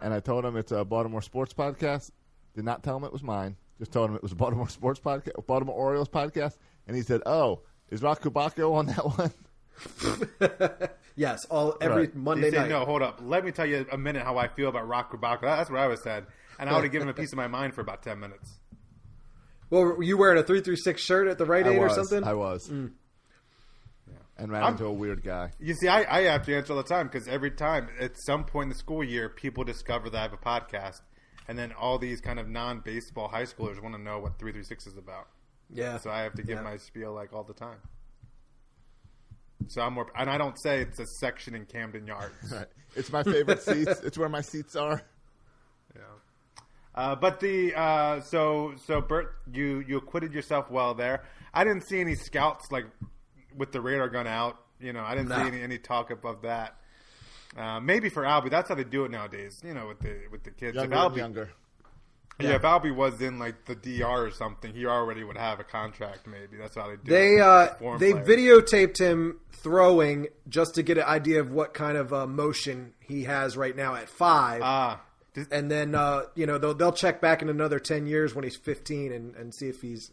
and 0.00 0.12
I 0.12 0.20
told 0.20 0.44
him 0.44 0.56
it's 0.56 0.72
a 0.72 0.84
Baltimore 0.84 1.22
sports 1.22 1.54
podcast. 1.54 2.10
Did 2.54 2.64
not 2.64 2.82
tell 2.82 2.96
him 2.96 3.04
it 3.04 3.12
was 3.12 3.22
mine. 3.22 3.56
Just 3.78 3.92
told 3.92 4.10
him 4.10 4.16
it 4.16 4.22
was 4.22 4.32
a 4.32 4.36
Baltimore 4.36 4.68
sports 4.68 5.00
podcast, 5.00 5.46
Baltimore 5.46 5.76
Orioles 5.76 6.08
podcast, 6.08 6.56
and 6.86 6.96
he 6.96 7.02
said, 7.02 7.22
"Oh, 7.26 7.60
is 7.90 8.02
Rock 8.02 8.22
Kubaco 8.22 8.74
on 8.74 8.86
that 8.86 9.04
one?" 9.18 9.32
Yes, 11.14 11.44
all 11.50 11.76
every 11.82 12.04
Right. 12.04 12.16
Monday 12.16 12.50
say, 12.50 12.56
night. 12.56 12.70
no, 12.70 12.86
hold 12.86 13.02
up. 13.02 13.18
Let 13.22 13.44
me 13.44 13.52
tell 13.52 13.66
you 13.66 13.84
a 13.92 13.98
minute 13.98 14.22
how 14.22 14.38
I 14.38 14.48
feel 14.48 14.70
about 14.70 14.88
Rock 14.88 15.12
Rubaka. 15.12 15.42
That's 15.42 15.70
what 15.70 15.78
I 15.78 15.86
was 15.86 16.02
said. 16.02 16.24
And 16.58 16.70
I 16.70 16.72
would 16.72 16.84
have 16.84 16.92
given 16.92 17.06
him 17.06 17.14
a 17.14 17.18
piece 17.18 17.32
of 17.32 17.36
my 17.36 17.48
mind 17.48 17.74
for 17.74 17.82
about 17.82 18.02
10 18.02 18.18
minutes. 18.18 18.50
Well, 19.68 19.82
were 19.82 20.02
you 20.02 20.16
wearing 20.16 20.38
a 20.38 20.42
three 20.42 20.62
three 20.62 20.76
six 20.76 21.02
shirt 21.02 21.28
at 21.28 21.36
the 21.36 21.44
Rite 21.44 21.66
I 21.66 21.72
Aid 21.72 21.78
or 21.78 21.90
something? 21.90 22.24
I 22.24 22.32
was. 22.32 22.66
Mm. 22.70 22.92
And 24.38 24.50
ran 24.50 24.62
I'm- 24.62 24.72
into 24.72 24.86
a 24.86 24.92
weird 24.92 25.22
guy. 25.22 25.50
You 25.60 25.74
see, 25.74 25.86
I, 25.88 26.18
I 26.18 26.22
have 26.22 26.46
to 26.46 26.56
answer 26.56 26.72
all 26.72 26.78
the 26.82 26.88
time 26.88 27.08
because 27.08 27.28
every 27.28 27.50
time, 27.50 27.88
at 28.00 28.12
some 28.18 28.44
point 28.44 28.64
in 28.64 28.68
the 28.70 28.74
school 28.74 29.04
year, 29.04 29.28
people 29.28 29.64
discover 29.64 30.08
that 30.10 30.18
I 30.18 30.22
have 30.22 30.32
a 30.32 30.36
podcast. 30.38 31.00
And 31.48 31.58
then 31.58 31.72
all 31.72 31.98
these 31.98 32.20
kind 32.22 32.38
of 32.38 32.48
non 32.48 32.80
baseball 32.80 33.28
high 33.28 33.42
schoolers 33.44 33.82
want 33.82 33.94
to 33.94 34.00
know 34.00 34.18
what 34.18 34.38
336 34.38 34.86
is 34.86 34.96
about. 34.96 35.28
yeah. 35.70 35.98
So 35.98 36.08
I 36.10 36.22
have 36.22 36.34
to 36.34 36.42
give 36.42 36.56
Yeah. 36.56 36.62
my 36.62 36.78
spiel 36.78 37.12
like 37.12 37.32
all 37.34 37.44
the 37.44 37.52
time. 37.52 37.76
So 39.68 39.82
I'm 39.82 39.94
more, 39.94 40.06
and 40.16 40.28
I 40.30 40.38
don't 40.38 40.58
say 40.60 40.80
it's 40.80 40.98
a 40.98 41.06
section 41.06 41.54
in 41.54 41.66
Camden 41.66 42.06
Yards. 42.06 42.34
Right. 42.52 42.66
It's 42.94 43.10
my 43.10 43.22
favorite 43.22 43.62
seats. 43.70 44.00
It's 44.04 44.18
where 44.18 44.28
my 44.28 44.42
seats 44.42 44.76
are. 44.76 45.00
Yeah. 45.96 46.02
Uh, 46.94 47.14
but 47.14 47.40
the 47.40 47.74
uh, 47.74 48.20
so 48.20 48.74
so 48.86 49.00
Bert, 49.00 49.34
you 49.52 49.82
you 49.86 49.96
acquitted 49.96 50.32
yourself 50.34 50.70
well 50.70 50.92
there. 50.94 51.22
I 51.54 51.64
didn't 51.64 51.82
see 51.86 52.00
any 52.00 52.14
scouts 52.14 52.70
like 52.70 52.86
with 53.56 53.72
the 53.72 53.80
radar 53.80 54.08
gun 54.08 54.26
out. 54.26 54.58
You 54.80 54.92
know, 54.92 55.00
I 55.00 55.14
didn't 55.14 55.28
No. 55.30 55.36
see 55.36 55.46
any, 55.48 55.62
any 55.62 55.78
talk 55.78 56.10
of 56.10 56.20
that. 56.42 56.76
Uh, 57.56 57.80
maybe 57.80 58.08
for 58.08 58.22
Albie, 58.24 58.50
that's 58.50 58.68
how 58.68 58.74
they 58.74 58.84
do 58.84 59.04
it 59.04 59.10
nowadays. 59.10 59.60
You 59.64 59.72
know, 59.74 59.86
with 59.88 60.00
the 60.00 60.22
with 60.30 60.42
the 60.44 60.50
kids. 60.50 60.74
Younger 60.76 60.94
if 60.94 61.00
Albie, 61.00 61.16
younger. 61.18 61.50
Yeah. 62.40 62.54
if 62.54 62.62
Albie 62.62 62.94
was 62.94 63.20
in 63.20 63.38
like 63.38 63.64
the 63.66 63.74
DR 63.74 64.26
or 64.26 64.30
something, 64.30 64.72
he 64.72 64.86
already 64.86 65.22
would 65.24 65.36
have 65.36 65.60
a 65.60 65.64
contract. 65.64 66.26
Maybe 66.26 66.56
that's 66.58 66.74
how 66.74 66.88
they 66.88 66.96
do. 66.96 67.02
They 67.10 67.34
it. 67.36 67.40
uh, 67.40 67.68
they 67.98 68.12
players. 68.12 68.28
videotaped 68.28 68.98
him 68.98 69.38
throwing 69.52 70.28
just 70.48 70.74
to 70.76 70.82
get 70.82 70.98
an 70.98 71.04
idea 71.04 71.40
of 71.40 71.52
what 71.52 71.74
kind 71.74 71.96
of 71.96 72.12
uh, 72.12 72.26
motion 72.26 72.92
he 73.00 73.24
has 73.24 73.56
right 73.56 73.76
now 73.76 73.94
at 73.94 74.08
five, 74.08 74.60
Ah, 74.64 75.00
and 75.50 75.70
then 75.70 75.94
uh, 75.94 76.22
you 76.34 76.46
know 76.46 76.58
they'll 76.58 76.74
they'll 76.74 76.92
check 76.92 77.20
back 77.20 77.42
in 77.42 77.48
another 77.48 77.78
ten 77.78 78.06
years 78.06 78.34
when 78.34 78.44
he's 78.44 78.56
fifteen 78.56 79.12
and, 79.12 79.34
and 79.36 79.54
see 79.54 79.68
if 79.68 79.80
he's 79.82 80.10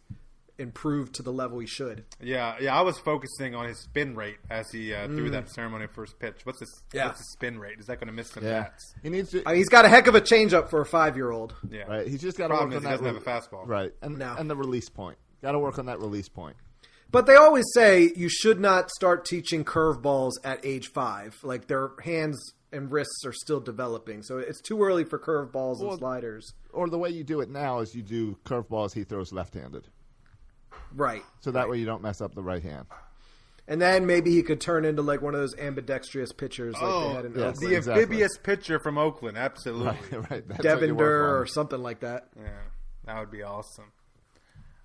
improved 0.59 1.15
to 1.15 1.23
the 1.23 1.31
level 1.31 1.59
he 1.59 1.65
should. 1.67 2.03
Yeah, 2.21 2.55
yeah. 2.59 2.77
I 2.77 2.81
was 2.81 2.99
focusing 2.99 3.55
on 3.55 3.67
his 3.67 3.79
spin 3.79 4.15
rate 4.15 4.37
as 4.49 4.69
he 4.71 4.93
uh, 4.93 5.07
threw 5.07 5.29
that 5.31 5.49
ceremony 5.49 5.87
first 5.87 6.19
pitch. 6.19 6.41
What's 6.43 6.59
his 6.59 6.69
Mm. 6.89 6.93
Yeah. 6.93 7.05
What's 7.07 7.19
his 7.19 7.31
spin 7.33 7.59
rate? 7.59 7.79
Is 7.79 7.85
that 7.87 7.99
going 7.99 8.07
to 8.07 8.13
miss 8.13 8.29
some 8.31 8.43
Yeah. 8.43 8.61
bats? 8.63 8.93
He 9.03 9.09
needs 9.09 9.31
to. 9.31 9.41
I 9.45 9.51
mean, 9.51 9.57
he's 9.57 9.69
got 9.69 9.85
a 9.85 9.89
heck 9.89 10.07
of 10.07 10.15
a 10.15 10.21
changeup 10.21 10.69
for 10.69 10.81
a 10.81 10.85
five 10.85 11.15
year 11.15 11.31
old. 11.31 11.55
Yeah. 11.69 11.83
Right. 11.83 12.07
He's 12.07 12.21
just 12.21 12.37
got 12.37 12.47
to 12.49 12.55
Problem 12.55 12.69
work 12.71 12.79
is 12.81 12.85
on 12.85 12.91
he 12.91 12.97
that. 12.97 13.03
doesn't 13.03 13.25
have 13.25 13.41
a 13.51 13.55
fastball. 13.55 13.67
Right. 13.67 13.93
And 14.01 14.17
No. 14.17 14.35
and 14.37 14.49
the 14.49 14.55
release 14.55 14.89
point. 14.89 15.17
Got 15.41 15.53
to 15.53 15.59
work 15.59 15.79
on 15.79 15.85
that 15.87 15.99
release 15.99 16.27
point. 16.29 16.55
But 17.11 17.25
they 17.25 17.35
always 17.35 17.65
say 17.73 18.11
you 18.15 18.29
should 18.29 18.59
not 18.59 18.91
start 18.91 19.25
teaching 19.25 19.63
curveballs 19.65 20.33
at 20.43 20.63
age 20.65 20.89
five. 20.91 21.35
Like 21.43 21.67
their 21.67 21.91
hands 22.03 22.53
and 22.71 22.91
wrists 22.91 23.25
are 23.25 23.33
still 23.33 23.59
developing, 23.59 24.21
so 24.21 24.37
it's 24.37 24.61
too 24.61 24.83
early 24.83 25.03
for 25.03 25.17
curveballs 25.17 25.79
Well- 25.79 25.89
and 25.91 25.99
sliders. 25.99 26.53
Or 26.71 26.87
the 26.87 26.99
way 26.99 27.09
you 27.09 27.23
do 27.23 27.39
it 27.41 27.49
now 27.49 27.79
is 27.79 27.95
you 27.95 28.03
do 28.03 28.37
curveballs. 28.45 28.93
He 28.93 29.03
throws 29.03 29.33
left-handed, 29.33 29.87
Right. 30.95 31.23
so 31.41 31.51
that 31.51 31.69
way 31.69 31.77
you 31.77 31.85
don't 31.85 32.01
mess 32.01 32.21
up 32.21 32.33
the 32.35 32.43
right 32.43 32.63
hand. 32.63 32.85
And 33.67 33.79
then 33.79 34.07
maybe 34.07 34.31
he 34.31 34.41
could 34.41 34.59
turn 34.59 34.83
into 34.83 35.03
like 35.03 35.21
one 35.21 35.35
of 35.35 35.41
those 35.41 35.55
ambidextrous 35.59 36.31
pitchers 36.33 36.73
like 36.73 36.81
they 36.81 36.87
Oh, 36.87 37.13
had 37.13 37.25
in 37.25 37.33
yes. 37.35 37.41
Oakland. 37.41 37.71
the 37.71 37.75
Exactly. 37.77 38.03
amphibious 38.03 38.37
pitcher 38.41 38.79
from 38.79 38.97
Oakland, 38.97 39.37
absolutely. 39.37 39.85
Right. 40.17 40.31
right. 40.31 40.47
That's 40.47 40.57
what 40.57 40.61
Devin 40.63 40.89
you 40.89 40.95
work 40.95 41.05
Durr 41.05 41.27
on. 41.37 41.41
or 41.43 41.45
something 41.45 41.79
like 41.79 41.99
that. 41.99 42.27
Yeah, 42.35 42.49
that 43.05 43.19
would 43.19 43.29
be 43.29 43.43
awesome. 43.43 43.91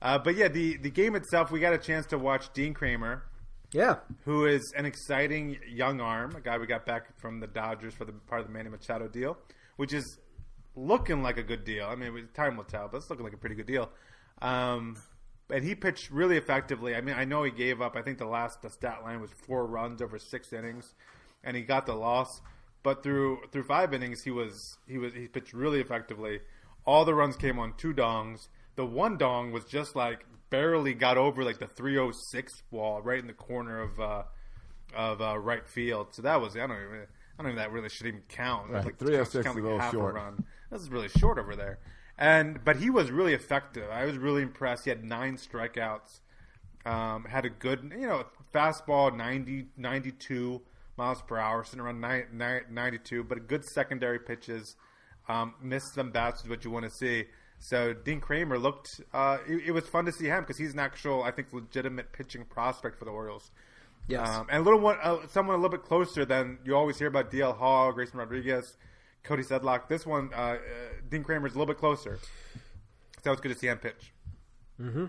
Uh, 0.02 0.18
but 0.18 0.36
yeah, 0.36 0.48
the 0.48 0.76
the 0.76 0.90
game 0.90 1.14
itself, 1.16 1.50
we 1.50 1.60
got 1.60 1.72
a 1.72 1.78
chance 1.78 2.04
to 2.08 2.18
watch 2.18 2.52
Dean 2.52 2.74
Kremer, 2.74 3.22
Yeah. 3.72 3.96
who 4.26 4.44
is 4.44 4.60
an 4.76 4.84
exciting 4.84 5.56
young 5.66 6.02
arm, 6.02 6.36
a 6.36 6.42
guy 6.42 6.58
we 6.58 6.66
got 6.66 6.84
back 6.84 7.18
from 7.18 7.40
the 7.40 7.46
Dodgers 7.46 7.94
for 7.94 8.04
the 8.04 8.12
part 8.12 8.42
of 8.42 8.46
the 8.48 8.52
Manny 8.52 8.68
Machado 8.68 9.08
deal, 9.08 9.38
which 9.76 9.94
is 9.94 10.18
looking 10.76 11.22
like 11.22 11.38
a 11.38 11.42
good 11.42 11.64
deal. 11.64 11.86
I 11.86 11.94
mean, 11.94 12.28
time 12.34 12.58
will 12.58 12.64
tell, 12.64 12.88
but 12.88 12.98
it's 12.98 13.08
looking 13.08 13.24
like 13.24 13.32
a 13.32 13.38
pretty 13.38 13.54
good 13.54 13.66
deal. 13.66 13.88
Um, 14.42 14.96
and 15.54 15.64
he 15.64 15.76
pitched 15.76 16.10
really 16.10 16.36
effectively. 16.36 16.96
I 16.96 17.00
mean, 17.00 17.14
I 17.14 17.24
know 17.24 17.44
he 17.44 17.52
gave 17.52 17.80
up. 17.80 17.94
I 17.94 18.02
think 18.02 18.18
the 18.18 18.26
last 18.26 18.60
the 18.60 18.68
stat 18.68 19.04
line 19.04 19.20
was 19.20 19.30
four 19.30 19.66
runs 19.66 20.02
over 20.02 20.18
six 20.18 20.52
innings, 20.52 20.94
and 21.44 21.56
he 21.56 21.62
got 21.62 21.86
the 21.86 21.94
loss. 21.94 22.40
But 22.82 23.04
through 23.04 23.38
through 23.52 23.62
five 23.62 23.94
innings, 23.94 24.24
he 24.24 24.32
was 24.32 24.78
he 24.88 24.98
was 24.98 25.14
he 25.14 25.28
pitched 25.28 25.52
really 25.52 25.80
effectively. 25.80 26.40
All 26.84 27.04
the 27.04 27.14
runs 27.14 27.36
came 27.36 27.60
on 27.60 27.74
two 27.76 27.94
dongs. 27.94 28.48
The 28.74 28.84
one 28.84 29.16
dong 29.16 29.52
was 29.52 29.64
just 29.66 29.94
like 29.94 30.26
barely 30.50 30.92
got 30.92 31.18
over 31.18 31.44
like 31.44 31.60
the 31.60 31.68
306 31.68 32.62
wall 32.72 33.00
right 33.00 33.20
in 33.20 33.28
the 33.28 33.32
corner 33.32 33.80
of 33.80 34.00
uh, 34.00 34.22
of 34.92 35.22
uh, 35.22 35.38
right 35.38 35.64
field. 35.68 36.08
So 36.10 36.22
that 36.22 36.40
was 36.40 36.56
I 36.56 36.66
don't 36.66 36.72
even 36.72 37.06
I 37.38 37.42
don't 37.44 37.52
even 37.52 37.56
that 37.58 37.70
really 37.70 37.90
should 37.90 38.08
even 38.08 38.22
count. 38.28 38.70
Right. 38.70 38.84
Like 38.84 38.98
306 38.98 39.44
count 39.44 39.56
is 39.56 39.60
a 39.60 39.62
little 39.62 39.78
half 39.78 39.92
short. 39.92 40.16
run. 40.16 40.44
This 40.72 40.82
is 40.82 40.90
really 40.90 41.08
short 41.10 41.38
over 41.38 41.54
there. 41.54 41.78
And 42.16 42.64
but 42.64 42.76
he 42.76 42.90
was 42.90 43.10
really 43.10 43.34
effective. 43.34 43.90
I 43.90 44.04
was 44.04 44.16
really 44.16 44.42
impressed. 44.42 44.84
He 44.84 44.90
had 44.90 45.04
nine 45.04 45.36
strikeouts. 45.36 46.20
Um, 46.86 47.24
had 47.24 47.44
a 47.44 47.50
good, 47.50 47.92
you 47.98 48.06
know, 48.06 48.24
fastball 48.54 49.16
90, 49.16 49.68
92 49.78 50.60
miles 50.98 51.22
per 51.22 51.38
hour, 51.38 51.64
sitting 51.64 51.80
around 51.80 52.00
nine, 52.00 52.26
nine, 52.32 52.62
92, 52.70 53.24
but 53.24 53.48
good 53.48 53.64
secondary 53.64 54.18
pitches. 54.18 54.76
Um, 55.26 55.54
missed 55.62 55.94
some 55.94 56.10
bats 56.10 56.42
is 56.42 56.48
what 56.48 56.64
you 56.64 56.70
want 56.70 56.84
to 56.84 56.90
see. 56.90 57.24
So 57.58 57.94
Dean 57.94 58.20
Kremer 58.20 58.58
looked. 58.58 59.00
Uh, 59.12 59.38
it, 59.48 59.68
it 59.68 59.70
was 59.72 59.88
fun 59.88 60.04
to 60.04 60.12
see 60.12 60.26
him 60.26 60.40
because 60.40 60.58
he's 60.58 60.74
an 60.74 60.78
actual, 60.78 61.22
I 61.22 61.30
think, 61.30 61.52
legitimate 61.52 62.12
pitching 62.12 62.44
prospect 62.44 62.98
for 62.98 63.06
the 63.06 63.10
Orioles. 63.10 63.50
Yes. 64.06 64.28
Um, 64.28 64.46
and 64.50 64.60
a 64.60 64.62
little 64.62 64.80
one, 64.80 64.98
uh, 65.02 65.26
someone 65.28 65.54
a 65.54 65.58
little 65.58 65.76
bit 65.76 65.82
closer 65.82 66.26
than 66.26 66.58
you 66.64 66.76
always 66.76 66.98
hear 66.98 67.08
about 67.08 67.30
DL 67.30 67.56
Hall, 67.56 67.90
Grayson 67.92 68.18
Rodriguez, 68.18 68.76
Cody 69.24 69.42
Sedlock. 69.42 69.88
This 69.88 70.06
one, 70.06 70.30
uh, 70.32 70.36
uh, 70.36 70.56
Dean 71.08 71.24
Kremer's 71.24 71.54
a 71.54 71.58
little 71.58 71.66
bit 71.66 71.78
closer. 71.78 72.18
So 73.22 73.32
it's 73.32 73.40
good 73.40 73.52
to 73.52 73.58
see 73.58 73.66
him 73.68 73.78
pitch. 73.78 74.12
Mm-hmm. 74.80 75.06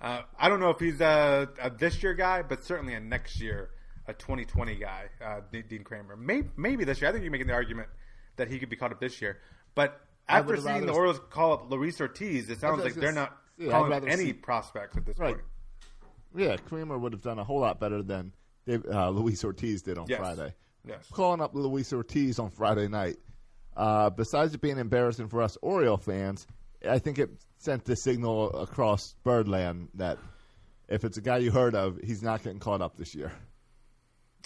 Uh, 0.00 0.22
I 0.38 0.48
don't 0.48 0.60
know 0.60 0.70
if 0.70 0.78
he's 0.78 1.00
a, 1.00 1.48
a 1.60 1.70
this 1.70 2.02
year 2.02 2.14
guy, 2.14 2.42
but 2.42 2.62
certainly 2.64 2.94
a 2.94 3.00
next 3.00 3.40
year, 3.40 3.70
a 4.06 4.14
2020 4.14 4.76
guy, 4.76 5.06
uh, 5.24 5.40
Dean 5.50 5.84
Kremer. 5.84 6.16
Maybe, 6.16 6.48
maybe 6.56 6.84
this 6.84 7.00
year. 7.00 7.08
I 7.08 7.12
think 7.12 7.22
you're 7.24 7.32
making 7.32 7.48
the 7.48 7.54
argument 7.54 7.88
that 8.36 8.48
he 8.48 8.58
could 8.58 8.68
be 8.70 8.76
caught 8.76 8.92
up 8.92 9.00
this 9.00 9.20
year. 9.20 9.38
But 9.74 10.00
after 10.28 10.56
seeing 10.56 10.86
the 10.86 10.92
Orioles 10.92 11.20
call 11.30 11.52
up 11.54 11.70
Luis 11.70 12.00
Ortiz, 12.00 12.48
it 12.50 12.60
sounds 12.60 12.82
like 12.84 12.94
they're 12.94 13.12
not 13.12 13.36
yeah, 13.58 13.70
calling 13.70 14.08
any 14.08 14.26
see- 14.26 14.32
prospects 14.32 14.96
at 14.96 15.04
this 15.06 15.18
Right. 15.18 15.34
point. 15.34 15.46
Yeah, 16.36 16.56
Kremer 16.56 16.96
would 16.98 17.12
have 17.12 17.22
done 17.22 17.38
a 17.38 17.44
whole 17.44 17.60
lot 17.60 17.80
better 17.80 18.02
than 18.02 18.32
Dave, 18.66 18.84
uh, 18.86 19.10
Luis 19.10 19.42
Ortiz 19.44 19.82
did 19.82 19.98
on 19.98 20.06
Yes. 20.08 20.18
Friday. 20.20 20.54
Yes. 20.86 21.06
Calling 21.12 21.40
up 21.40 21.54
Luis 21.54 21.92
Ortiz 21.92 22.38
on 22.38 22.50
Friday 22.50 22.88
night. 22.88 23.16
Uh, 23.76 24.10
besides 24.10 24.54
it 24.54 24.60
being 24.60 24.78
embarrassing 24.78 25.28
for 25.28 25.42
us 25.42 25.56
Oriole 25.62 25.96
fans, 25.96 26.46
I 26.88 26.98
think 26.98 27.18
it 27.18 27.30
sent 27.58 27.84
the 27.84 27.96
signal 27.96 28.50
across 28.50 29.14
Birdland 29.22 29.88
that 29.94 30.18
if 30.88 31.04
it's 31.04 31.16
a 31.16 31.20
guy 31.20 31.38
you 31.38 31.50
heard 31.50 31.74
of, 31.74 31.98
he's 32.02 32.22
not 32.22 32.42
getting 32.42 32.58
caught 32.58 32.80
up 32.80 32.96
this 32.96 33.14
year. 33.14 33.32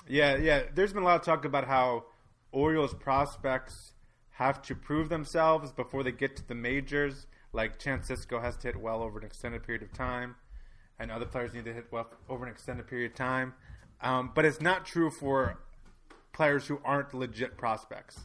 Yeah, 0.07 0.37
yeah. 0.37 0.63
There's 0.75 0.93
been 0.93 1.03
a 1.03 1.07
lot 1.07 1.17
of 1.17 1.23
talk 1.23 1.45
about 1.45 1.67
how 1.67 2.05
Orioles 2.53 2.95
prospects 2.95 3.93
have 4.31 4.61
to 4.63 4.75
prove 4.75 5.09
themselves 5.09 5.73
before 5.73 6.03
they 6.03 6.13
get 6.13 6.37
to 6.37 6.47
the 6.47 6.55
majors. 6.55 7.27
Like 7.53 7.79
Chance 7.79 8.09
Sisco 8.09 8.43
has 8.43 8.57
to 8.59 8.69
hit 8.69 8.77
well 8.77 9.03
over 9.03 9.19
an 9.19 9.25
extended 9.25 9.63
period 9.63 9.83
of 9.83 9.93
time, 9.93 10.35
and 10.99 11.11
other 11.11 11.25
players 11.25 11.55
need 11.55 11.65
to 11.65 11.73
hit 11.73 11.87
well 11.91 12.11
over 12.29 12.45
an 12.45 12.51
extended 12.51 12.89
period 12.89 13.13
of 13.13 13.17
time. 13.17 13.55
Um, 14.03 14.33
but 14.35 14.45
it's 14.45 14.61
not 14.61 14.85
true 14.85 15.11
for 15.11 15.59
players 16.33 16.67
who 16.67 16.81
aren't 16.85 17.15
legit 17.15 17.57
prospects. 17.57 18.19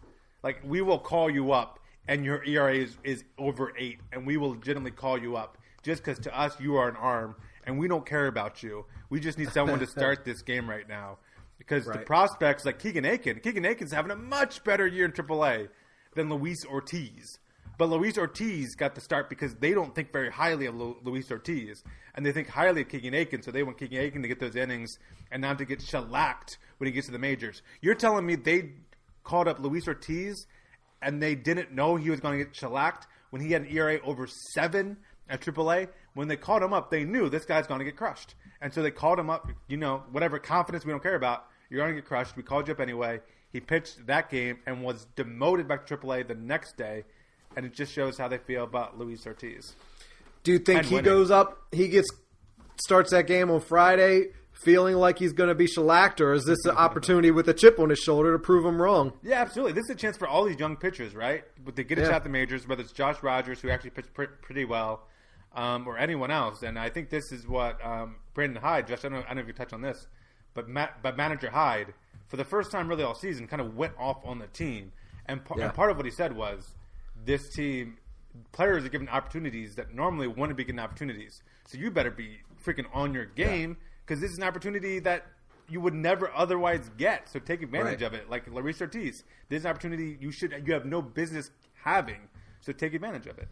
Like 0.43 0.61
we 0.63 0.81
will 0.81 0.99
call 0.99 1.29
you 1.29 1.51
up, 1.51 1.79
and 2.07 2.23
your 2.25 2.43
ERA 2.43 2.75
is, 2.75 2.97
is 3.03 3.23
over 3.37 3.73
eight, 3.77 3.99
and 4.11 4.25
we 4.25 4.37
will 4.37 4.51
legitimately 4.51 4.91
call 4.91 5.17
you 5.17 5.35
up 5.35 5.57
just 5.83 6.03
because 6.03 6.19
to 6.19 6.37
us 6.37 6.59
you 6.59 6.75
are 6.77 6.89
an 6.89 6.95
arm, 6.95 7.35
and 7.65 7.77
we 7.77 7.87
don't 7.87 8.05
care 8.05 8.27
about 8.27 8.63
you. 8.63 8.85
We 9.09 9.19
just 9.19 9.37
need 9.37 9.49
someone 9.51 9.79
to 9.79 9.87
start 9.97 10.25
this 10.25 10.41
game 10.41 10.69
right 10.69 10.87
now. 10.87 11.17
Because 11.57 11.85
the 11.85 11.99
prospects 11.99 12.65
like 12.65 12.79
Keegan 12.79 13.05
Akin, 13.05 13.41
Keegan 13.41 13.65
Akin's 13.65 13.91
having 13.91 14.11
a 14.11 14.15
much 14.15 14.63
better 14.63 14.87
year 14.87 15.05
in 15.05 15.11
AAA 15.11 15.67
than 16.15 16.29
Luis 16.29 16.65
Ortiz. 16.65 17.37
But 17.77 17.89
Luis 17.89 18.17
Ortiz 18.17 18.75
got 18.75 18.95
the 18.95 19.01
start 19.01 19.29
because 19.29 19.55
they 19.55 19.73
don't 19.73 19.95
think 19.95 20.11
very 20.11 20.29
highly 20.31 20.65
of 20.65 20.75
Lu- 20.75 20.97
Luis 21.03 21.31
Ortiz, 21.31 21.83
and 22.15 22.25
they 22.25 22.31
think 22.31 22.49
highly 22.49 22.81
of 22.81 22.89
Keegan 22.89 23.13
Akin, 23.13 23.41
so 23.41 23.51
they 23.51 23.63
want 23.63 23.77
Keegan 23.77 24.03
Akin 24.03 24.21
to 24.21 24.27
get 24.27 24.39
those 24.39 24.55
innings 24.55 24.97
and 25.31 25.41
not 25.41 25.57
to 25.59 25.65
get 25.65 25.81
shellacked 25.81 26.57
when 26.77 26.87
he 26.87 26.91
gets 26.91 27.07
to 27.07 27.13
the 27.13 27.19
majors. 27.19 27.61
You're 27.81 27.95
telling 27.95 28.25
me 28.25 28.35
they 28.35 28.71
called 29.29 29.47
up 29.47 29.59
Luis 29.59 29.87
Ortiz 29.87 30.47
and 31.01 31.21
they 31.21 31.35
didn't 31.35 31.71
know 31.71 31.95
he 31.95 32.09
was 32.09 32.19
going 32.19 32.37
to 32.37 32.43
get 32.45 32.55
shellacked 32.55 33.07
when 33.29 33.41
he 33.41 33.51
had 33.53 33.61
an 33.63 33.67
ERA 33.69 33.99
over 34.03 34.27
seven 34.27 34.97
at 35.29 35.41
AAA? 35.41 35.87
When 36.15 36.27
they 36.27 36.35
called 36.35 36.63
him 36.63 36.73
up, 36.73 36.89
they 36.89 37.03
knew 37.03 37.29
this 37.29 37.45
guy's 37.45 37.67
going 37.67 37.79
to 37.79 37.85
get 37.85 37.95
crushed, 37.95 38.33
and 38.61 38.73
so 38.73 38.81
they 38.81 38.91
called 38.91 39.19
him 39.19 39.29
up. 39.29 39.47
You 39.67 39.77
know, 39.77 40.03
whatever 40.11 40.39
confidence 40.39 40.83
we 40.83 40.91
don't 40.91 41.03
care 41.03 41.15
about, 41.15 41.45
you're 41.69 41.79
going 41.79 41.95
to 41.95 42.01
get 42.01 42.07
crushed. 42.07 42.35
We 42.35 42.43
called 42.43 42.67
you 42.67 42.73
up 42.73 42.79
anyway. 42.79 43.21
He 43.53 43.59
pitched 43.59 44.05
that 44.07 44.29
game 44.29 44.57
and 44.65 44.83
was 44.83 45.05
demoted 45.15 45.67
back 45.67 45.85
to 45.87 45.97
AAA 45.97 46.27
the 46.27 46.35
next 46.35 46.75
day, 46.77 47.03
and 47.55 47.65
it 47.65 47.73
just 47.73 47.93
shows 47.93 48.17
how 48.17 48.27
they 48.27 48.39
feel 48.39 48.63
about 48.63 48.97
Luis 48.97 49.25
Ortiz. 49.25 49.75
Do 50.43 50.51
you 50.51 50.59
think 50.59 50.79
And 50.79 50.87
he 50.87 50.95
winning. 50.95 51.05
goes 51.11 51.31
up? 51.31 51.57
He 51.71 51.87
gets 51.87 52.09
starts 52.81 53.11
that 53.11 53.27
game 53.27 53.49
on 53.51 53.59
Friday, 53.61 54.29
feeling 54.63 54.95
like 54.95 55.19
he's 55.19 55.33
going 55.33 55.47
to 55.49 55.55
be 55.55 55.67
shellacked, 55.67 56.19
or 56.21 56.33
is 56.33 56.45
this 56.45 56.63
an 56.65 56.71
opportunity 56.75 57.31
with 57.31 57.47
a 57.49 57.53
chip 57.53 57.79
on 57.79 57.89
his 57.89 57.99
shoulder 57.99 58.33
to 58.33 58.39
prove 58.39 58.65
him 58.65 58.81
wrong? 58.81 59.13
Yeah, 59.23 59.41
absolutely. 59.41 59.73
This 59.73 59.85
is 59.85 59.91
a 59.91 59.95
chance 59.95 60.17
for 60.17 60.27
all 60.27 60.43
these 60.45 60.59
young 60.59 60.75
pitchers, 60.75 61.15
right? 61.15 61.43
But 61.63 61.75
they 61.75 61.83
get 61.83 61.97
a 61.97 62.01
Yeah. 62.01 62.07
shot 62.07 62.15
at 62.15 62.23
the 62.23 62.29
majors, 62.29 62.67
whether 62.67 62.81
it's 62.81 62.91
Josh 62.91 63.21
Rogers, 63.23 63.61
who 63.61 63.69
actually 63.69 63.91
pitched 63.91 64.13
pr- 64.13 64.23
pretty 64.41 64.65
well, 64.65 65.07
um, 65.55 65.87
or 65.87 65.97
anyone 65.97 66.31
else. 66.31 66.61
And 66.63 66.77
I 66.77 66.89
think 66.89 67.09
this 67.09 67.31
is 67.31 67.47
what 67.47 67.83
um, 67.85 68.17
Brandon 68.33 68.61
Hyde, 68.61 68.87
Josh, 68.87 68.99
I 68.99 69.09
don't, 69.09 69.13
know, 69.13 69.17
I 69.19 69.27
don't 69.27 69.35
know 69.37 69.41
if 69.41 69.47
you 69.47 69.53
touched 69.53 69.73
on 69.73 69.81
this, 69.81 70.07
but 70.53 70.67
Ma- 70.67 70.89
but 71.01 71.15
manager 71.15 71.49
Hyde, 71.49 71.93
for 72.27 72.37
the 72.37 72.43
first 72.45 72.71
time 72.71 72.87
really 72.89 73.03
all 73.03 73.15
season, 73.15 73.47
kind 73.47 73.61
of 73.61 73.75
went 73.75 73.93
off 73.97 74.17
on 74.25 74.39
the 74.39 74.47
team. 74.47 74.91
And, 75.25 75.43
par- 75.45 75.57
Yeah. 75.59 75.65
and 75.65 75.73
part 75.73 75.91
of 75.91 75.97
what 75.97 76.05
he 76.05 76.11
said 76.11 76.35
was, 76.35 76.73
this 77.25 77.49
team, 77.49 77.97
players 78.51 78.83
are 78.85 78.89
given 78.89 79.07
opportunities 79.09 79.75
that 79.75 79.93
normally 79.93 80.27
wouldn't 80.27 80.57
be 80.57 80.63
given 80.63 80.79
opportunities. 80.79 81.41
So 81.65 81.77
you 81.77 81.91
better 81.91 82.11
be 82.11 82.39
freaking 82.63 82.85
on 82.93 83.13
your 83.13 83.25
game 83.25 83.77
because 84.09 84.19
this 84.21 84.31
is 84.31 84.37
an 84.37 84.43
opportunity 84.43 84.97
that 84.99 85.23
you 85.69 85.79
would 85.79 85.93
never 85.93 86.31
otherwise 86.35 86.89
get. 86.97 87.29
So 87.29 87.37
take 87.37 87.61
advantage 87.61 88.01
Right. 88.01 88.07
of 88.07 88.13
it. 88.15 88.27
Like 88.29 88.47
Luis 88.47 88.81
Ortiz, 88.81 89.23
this 89.49 89.59
is 89.59 89.65
an 89.65 89.69
opportunity 89.71 90.17
you 90.19 90.31
should 90.31 90.63
you 90.65 90.73
have 90.73 90.85
no 90.85 90.99
business 91.01 91.51
having. 91.83 92.27
So 92.61 92.73
take 92.73 92.95
advantage 92.95 93.27
of 93.27 93.37
it. 93.37 93.47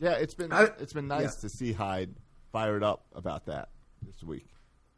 Yeah, 0.00 0.14
it's 0.14 0.34
been 0.34 0.52
I- 0.52 0.72
it's 0.80 0.92
been 0.92 1.06
nice 1.06 1.36
yeah. 1.36 1.40
to 1.42 1.48
see 1.48 1.72
Hyde 1.72 2.16
fired 2.50 2.82
up 2.82 3.06
about 3.14 3.46
that 3.46 3.68
this 4.02 4.22
week. 4.24 4.48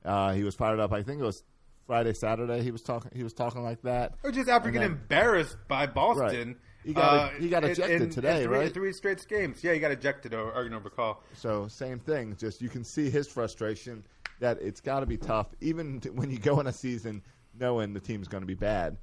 Uh, 0.04 0.32
he 0.32 0.42
was 0.42 0.54
fired 0.54 0.80
up. 0.80 0.90
I 0.92 1.02
think 1.02 1.20
it 1.20 1.24
was 1.24 1.42
Friday, 1.86 2.14
Saturday. 2.14 2.62
He 2.62 2.70
was 2.70 2.82
talking. 2.82 3.10
He 3.14 3.22
was 3.22 3.34
talking 3.34 3.62
like 3.62 3.82
that. 3.82 4.14
Or 4.24 4.32
just 4.32 4.48
after 4.48 4.68
And 4.68 4.74
getting 4.74 4.92
then- 4.92 5.00
embarrassed 5.02 5.56
by 5.68 5.86
Boston. 5.86 6.48
Right. 6.48 6.56
He 6.82 6.92
got- 6.94 7.02
uh, 7.14 7.28
he 7.36 7.48
got 7.48 7.64
in- 7.64 7.70
ejected 7.70 8.02
in- 8.02 8.10
today, 8.10 8.42
in 8.42 8.48
three, 8.48 8.58
right? 8.58 8.72
Three 8.72 8.92
straight 8.92 9.26
games. 9.28 9.62
Yeah, 9.64 9.72
he 9.72 9.80
got 9.80 9.90
ejected 9.90 10.32
or 10.34 10.52
Argon 10.52 10.80
recall. 10.82 11.22
So 11.34 11.66
same 11.68 11.98
thing. 11.98 12.36
Just 12.36 12.62
you 12.62 12.68
can 12.68 12.84
see 12.84 13.10
his 13.10 13.26
frustration 13.28 14.04
that 14.40 14.58
it's 14.60 14.80
got 14.80 15.00
to 15.00 15.06
be 15.06 15.16
tough, 15.16 15.48
even 15.60 16.00
t- 16.00 16.10
when 16.10 16.30
you 16.30 16.38
go 16.38 16.60
in 16.60 16.66
a 16.66 16.72
season 16.72 17.22
knowing 17.58 17.92
the 17.92 18.00
team's 18.00 18.28
going 18.28 18.42
to 18.42 18.46
be 18.46 18.54
bad. 18.54 18.96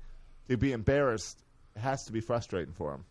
To 0.49 0.57
be 0.57 0.71
embarrassed 0.71 1.41
has 1.75 2.05
to 2.05 2.11
be 2.11 2.21
frustrating 2.21 2.73
for 2.73 2.93
him. 2.93 3.05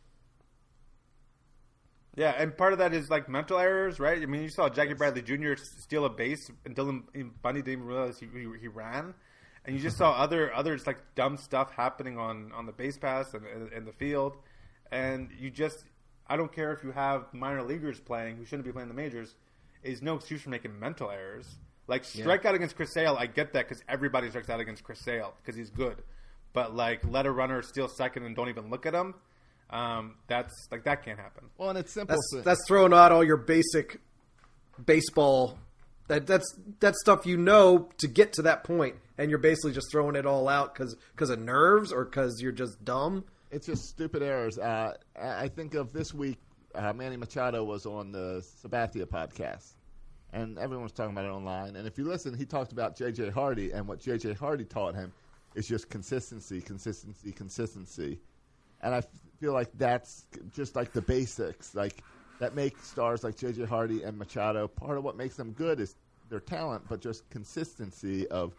Yeah, 2.14 2.34
and 2.36 2.54
part 2.56 2.74
of 2.74 2.78
that 2.80 2.92
is 2.92 3.08
like 3.08 3.28
mental 3.28 3.58
errors, 3.58 3.98
right? 3.98 4.22
I 4.22 4.26
mean, 4.26 4.42
you 4.42 4.50
saw 4.50 4.68
Jackie 4.68 4.92
Bradley 4.92 5.22
Jr. 5.22 5.54
steal 5.56 6.04
a 6.04 6.10
base, 6.10 6.50
and 6.66 6.76
Dylan 6.76 7.04
Bundy 7.40 7.62
didn't 7.62 7.72
even 7.72 7.86
realize 7.86 8.18
he, 8.18 8.26
he, 8.26 8.46
he 8.60 8.68
ran, 8.68 9.14
and 9.64 9.74
you 9.74 9.80
just 9.80 9.96
saw 9.96 10.12
other 10.12 10.54
others 10.54 10.86
like 10.86 10.98
dumb 11.14 11.38
stuff 11.38 11.72
happening 11.74 12.18
on 12.18 12.52
on 12.52 12.66
the 12.66 12.72
base 12.72 12.98
pass 12.98 13.32
and 13.32 13.46
in, 13.46 13.72
in 13.78 13.84
the 13.86 13.92
field, 13.92 14.36
and 14.90 15.30
you 15.38 15.50
just 15.50 15.84
I 16.26 16.36
don't 16.36 16.52
care 16.52 16.72
if 16.72 16.84
you 16.84 16.92
have 16.92 17.32
minor 17.32 17.62
leaguers 17.62 17.98
playing 17.98 18.36
who 18.36 18.44
shouldn't 18.44 18.66
be 18.66 18.72
playing 18.72 18.88
the 18.88 18.94
majors, 18.94 19.34
is 19.82 20.02
no 20.02 20.16
excuse 20.16 20.42
for 20.42 20.50
making 20.50 20.78
mental 20.78 21.10
errors. 21.10 21.56
Like 21.92 22.04
strike 22.04 22.44
out 22.46 22.54
against 22.54 22.74
Chris 22.76 22.92
Sale, 22.94 23.16
I 23.18 23.26
get 23.26 23.52
that 23.52 23.68
because 23.68 23.82
everybody 23.88 24.28
strikes 24.30 24.48
out 24.48 24.60
against 24.60 24.82
Chris 24.82 25.00
Sale 25.04 25.34
because 25.40 25.54
he's 25.56 25.70
good, 25.70 25.96
but 26.54 26.74
like 26.74 27.00
let 27.04 27.26
a 27.26 27.30
runner 27.30 27.60
steal 27.62 27.86
second 27.88 28.24
and 28.24 28.34
don't 28.34 28.48
even 28.48 28.70
look 28.70 28.86
at 28.86 28.94
him. 28.94 29.14
Um, 29.68 30.14
that's 30.26 30.52
like 30.70 30.84
that 30.84 31.04
can't 31.04 31.18
happen. 31.18 31.44
Well, 31.58 31.70
and 31.70 31.78
it's 31.78 31.92
simple. 31.92 32.14
That's 32.16 32.28
thi- 32.34 32.40
that's 32.48 32.60
throwing 32.66 32.92
out 32.94 33.12
all 33.12 33.22
your 33.22 33.36
basic 33.36 34.00
baseball. 34.84 35.58
That 36.08 36.26
that's 36.26 36.46
that 36.80 36.94
stuff 36.96 37.26
you 37.26 37.36
know 37.36 37.88
to 37.98 38.08
get 38.08 38.32
to 38.34 38.42
that 38.42 38.64
point, 38.64 38.96
and 39.18 39.30
you're 39.30 39.38
basically 39.38 39.72
just 39.72 39.90
throwing 39.90 40.16
it 40.16 40.26
all 40.26 40.48
out 40.48 40.74
because 40.74 40.96
because 41.12 41.30
of 41.30 41.38
nerves 41.40 41.92
or 41.92 42.04
because 42.04 42.40
you're 42.42 42.52
just 42.52 42.84
dumb. 42.84 43.24
it's 43.50 43.66
just 43.66 43.82
stupid 43.84 44.22
errors. 44.22 44.58
Uh, 44.58 44.94
I 45.20 45.44
I 45.44 45.48
think 45.48 45.74
of 45.74 45.92
this 45.92 46.12
week, 46.12 46.38
uh, 46.74 46.92
Manny 46.92 47.16
Machado 47.16 47.64
was 47.64 47.86
on 47.86 48.12
the 48.12 48.42
Sabathia 48.64 49.06
podcast, 49.06 49.74
and 50.32 50.58
everyone 50.58 50.84
was 50.84 50.92
talking 50.92 51.12
about 51.12 51.24
it 51.26 51.30
online. 51.30 51.76
And 51.76 51.86
if 51.86 51.98
you 51.98 52.04
listen, 52.04 52.36
he 52.36 52.44
talked 52.44 52.72
about 52.72 52.96
J.J. 52.96 53.30
Hardy, 53.30 53.72
and 53.72 53.86
what 53.86 54.00
J.J. 54.00 54.34
Hardy 54.34 54.64
taught 54.64 54.94
him 54.94 55.12
is 55.54 55.68
just 55.68 55.90
consistency, 55.90 56.60
consistency, 56.60 57.32
consistency. 57.32 58.20
And 58.80 58.94
I 58.94 58.98
f- 58.98 59.06
feel 59.38 59.52
like 59.52 59.70
that's 59.76 60.26
just 60.52 60.74
like 60.74 60.92
the 60.92 61.02
basics, 61.02 61.74
like 61.74 62.02
that 62.40 62.54
make 62.54 62.78
stars 62.78 63.22
like 63.22 63.36
J.J. 63.36 63.66
Hardy 63.66 64.02
and 64.02 64.16
Machado. 64.18 64.66
Part 64.66 64.96
of 64.96 65.04
what 65.04 65.16
makes 65.16 65.36
them 65.36 65.52
good 65.52 65.80
is 65.80 65.96
their 66.30 66.40
talent, 66.40 66.84
but 66.88 67.00
just 67.00 67.28
consistency 67.30 68.26
of 68.28 68.56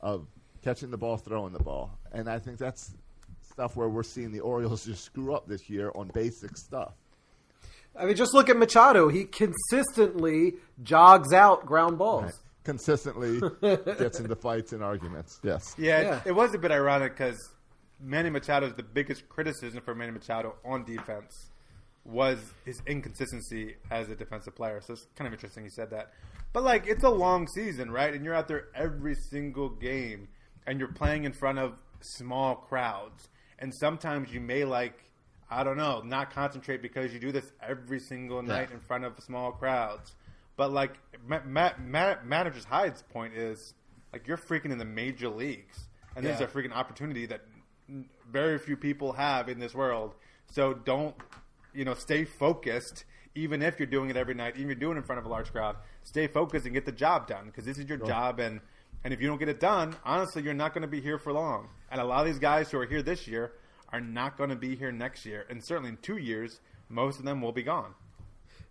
of 0.00 0.26
catching 0.62 0.90
the 0.90 0.98
ball, 0.98 1.16
throwing 1.16 1.52
the 1.52 1.62
ball. 1.62 1.98
And 2.12 2.28
I 2.28 2.38
think 2.40 2.58
that's 2.58 2.94
stuff 3.40 3.76
where 3.76 3.88
we're 3.88 4.02
seeing 4.02 4.32
the 4.32 4.40
Orioles 4.40 4.84
just 4.86 5.04
screw 5.04 5.34
up 5.34 5.46
this 5.46 5.70
year 5.70 5.92
on 5.94 6.08
basic 6.08 6.56
stuff. 6.56 6.94
I 7.96 8.06
mean, 8.06 8.16
just 8.16 8.34
look 8.34 8.48
at 8.48 8.56
Machado. 8.56 9.08
He 9.08 9.24
consistently 9.24 10.54
jogs 10.82 11.32
out 11.32 11.66
ground 11.66 11.98
balls. 11.98 12.32
Consistently 12.64 13.40
gets 13.60 14.20
into 14.20 14.36
fights 14.36 14.72
and 14.72 14.82
arguments. 14.82 15.40
Yes. 15.42 15.74
Yeah, 15.76 16.00
Yeah. 16.00 16.16
It, 16.18 16.28
it 16.28 16.32
was 16.32 16.54
a 16.54 16.58
bit 16.58 16.70
ironic 16.70 17.16
because 17.16 17.38
Manny 18.00 18.30
Machado 18.30 18.66
is 18.66 18.74
the 18.74 18.82
biggest 18.82 19.28
criticism 19.28 19.82
for 19.84 19.94
Manny 19.94 20.12
Machado 20.12 20.54
on 20.64 20.84
defense 20.84 21.50
was 22.04 22.38
his 22.64 22.82
inconsistency 22.86 23.76
as 23.90 24.08
a 24.08 24.16
defensive 24.16 24.54
player. 24.56 24.80
So 24.80 24.94
it's 24.94 25.06
kind 25.16 25.26
of 25.26 25.32
interesting 25.32 25.64
he 25.64 25.70
said 25.70 25.90
that. 25.90 26.12
But 26.52 26.64
like, 26.64 26.86
it's 26.86 27.04
a 27.04 27.10
long 27.10 27.46
season, 27.48 27.90
right? 27.90 28.12
And 28.12 28.24
you're 28.24 28.34
out 28.34 28.48
there 28.48 28.68
every 28.74 29.14
single 29.30 29.68
game, 29.68 30.28
and 30.66 30.78
you're 30.78 30.92
playing 30.92 31.24
in 31.24 31.32
front 31.32 31.58
of 31.58 31.78
small 32.00 32.56
crowds. 32.56 33.28
And 33.58 33.72
sometimes 33.74 34.32
you 34.32 34.40
may 34.40 34.64
like, 34.64 35.04
I 35.52 35.64
don't 35.64 35.76
know, 35.76 36.02
not 36.04 36.30
concentrate 36.32 36.80
because 36.82 37.12
you 37.12 37.18
do 37.20 37.30
this 37.32 37.50
every 37.62 38.00
single 38.00 38.42
night 38.42 38.70
in 38.72 38.80
front 38.80 39.04
of 39.04 39.18
small 39.20 39.52
crowds. 39.52 40.14
But 40.56 40.72
like, 40.72 40.92
ma- 41.26 41.40
ma- 41.46 41.72
ma- 41.78 42.16
managers 42.24 42.64
Hyde's 42.64 43.02
point 43.02 43.34
is 43.34 43.74
like 44.12 44.26
you're 44.26 44.36
freaking 44.38 44.70
in 44.72 44.78
the 44.78 44.84
major 44.84 45.28
leagues, 45.28 45.86
and 46.16 46.24
there's 46.24 46.40
Yeah. 46.40 46.46
a 46.46 46.50
freaking 46.50 46.72
opportunity 46.72 47.26
that 47.26 47.42
very 48.30 48.58
few 48.58 48.76
people 48.76 49.12
have 49.12 49.48
in 49.48 49.58
this 49.58 49.74
world. 49.74 50.14
So 50.46 50.72
don't, 50.74 51.14
you 51.74 51.84
know, 51.84 51.94
stay 51.94 52.24
focused. 52.24 53.04
Even 53.34 53.62
if 53.62 53.78
you're 53.78 53.86
doing 53.86 54.10
it 54.10 54.16
every 54.16 54.34
night, 54.34 54.56
even 54.56 54.70
if 54.70 54.76
you're 54.78 54.88
doing 54.88 54.96
it 54.96 55.00
in 55.00 55.04
front 55.04 55.18
of 55.18 55.24
a 55.24 55.28
large 55.28 55.50
crowd, 55.52 55.76
stay 56.02 56.26
focused 56.26 56.66
and 56.66 56.74
get 56.74 56.84
the 56.84 56.92
job 56.92 57.26
done 57.26 57.46
because 57.46 57.64
this 57.64 57.78
is 57.78 57.88
your 57.88 57.98
job. 57.98 58.40
And 58.40 58.60
and 59.04 59.12
if 59.12 59.20
you 59.20 59.26
don't 59.26 59.38
get 59.38 59.48
it 59.48 59.58
done, 59.58 59.96
honestly, 60.04 60.42
you're 60.42 60.54
not 60.54 60.74
going 60.74 60.82
to 60.82 60.88
be 60.88 61.00
here 61.00 61.18
for 61.18 61.32
long. 61.32 61.68
And 61.90 62.00
a 62.00 62.04
lot 62.04 62.20
of 62.20 62.26
these 62.26 62.38
guys 62.38 62.70
who 62.70 62.78
are 62.78 62.86
here 62.86 63.02
this 63.02 63.26
year 63.26 63.52
are 63.92 64.00
not 64.00 64.36
going 64.38 64.50
to 64.50 64.56
be 64.56 64.74
here 64.76 64.90
next 64.92 65.24
year, 65.26 65.44
and 65.50 65.64
certainly 65.64 65.90
in 65.90 65.96
two 65.98 66.16
years, 66.16 66.60
most 66.88 67.18
of 67.18 67.24
them 67.24 67.40
will 67.40 67.52
be 67.52 67.62
gone. 67.62 67.94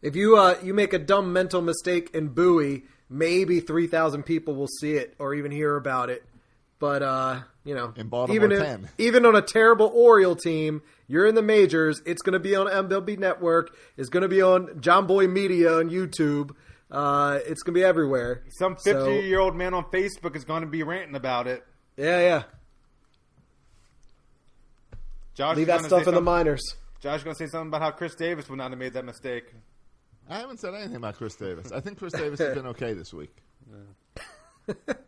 If 0.02 0.16
you 0.16 0.36
uh, 0.38 0.58
you 0.64 0.74
make 0.74 0.94
a 0.94 1.00
dumb 1.00 1.32
mental 1.34 1.62
mistake 1.62 2.10
in 2.14 2.30
Bowie, 2.30 2.84
maybe 3.10 3.60
three 3.60 3.88
thousand 3.88 4.24
people 4.24 4.56
will 4.56 4.68
see 4.80 4.94
it 4.94 5.14
or 5.20 5.34
even 5.36 5.52
hear 5.52 5.76
about 5.76 6.10
it. 6.10 6.24
But 6.80 7.04
uh, 7.04 7.42
you 7.64 7.76
know, 7.76 7.94
In 7.96 8.10
even 8.32 8.52
if- 8.52 8.60
10. 8.64 8.90
even 8.98 9.26
on 9.28 9.36
a 9.36 9.42
terrible 9.44 9.92
Oriole 9.94 10.36
team, 10.36 10.82
you're 11.08 11.28
in 11.28 11.36
the 11.36 11.44
majors. 11.44 12.02
It's 12.08 12.24
going 12.24 12.34
to 12.34 12.40
be 12.40 12.56
on 12.56 12.66
MLB 12.66 13.20
Network. 13.20 13.76
It's 13.98 14.10
going 14.10 14.24
to 14.24 14.28
be 14.28 14.42
on 14.42 14.80
Jomboy 14.82 15.32
Media 15.32 15.74
on 15.78 15.92
YouTube. 15.92 16.56
Uh, 16.90 17.38
it's 17.46 17.62
going 17.62 17.76
to 17.76 17.80
be 17.80 17.84
everywhere. 17.84 18.44
Some 18.58 18.78
So- 18.80 19.06
50 19.06 19.28
year 19.28 19.40
old 19.40 19.56
man 19.56 19.76
on 19.76 19.84
Facebook 19.92 20.36
is 20.36 20.44
going 20.44 20.62
to 20.62 20.68
be 20.68 20.82
ranting 20.82 21.16
about 21.16 21.46
it. 21.46 21.64
yeah, 21.98 22.20
yeah. 22.20 22.44
Josh 25.34 25.58
Leave 25.58 25.68
that 25.68 25.82
stuff 25.86 26.08
in 26.08 26.14
the 26.16 26.22
minors. 26.22 26.76
Josh 27.00 27.24
going 27.24 27.36
to 27.36 27.40
say 27.40 27.50
something 27.50 27.70
about 27.70 27.82
how 27.82 27.92
Chris 27.92 28.16
Davis 28.16 28.50
would 28.50 28.58
not 28.58 28.70
have 28.72 28.80
made 28.80 28.94
that 28.94 29.06
mistake. 29.06 29.54
I 30.30 30.40
haven't 30.40 30.60
said 30.60 30.74
anything 30.76 30.98
about 30.98 31.16
Chris 31.16 31.36
Davis. 31.36 31.72
I 31.72 31.80
think 31.80 31.98
Chris 31.98 32.14
Davis 32.14 32.40
has 32.40 32.56
been 32.56 32.68
okay 32.68 32.94
this 32.94 33.14
week. 33.14 33.36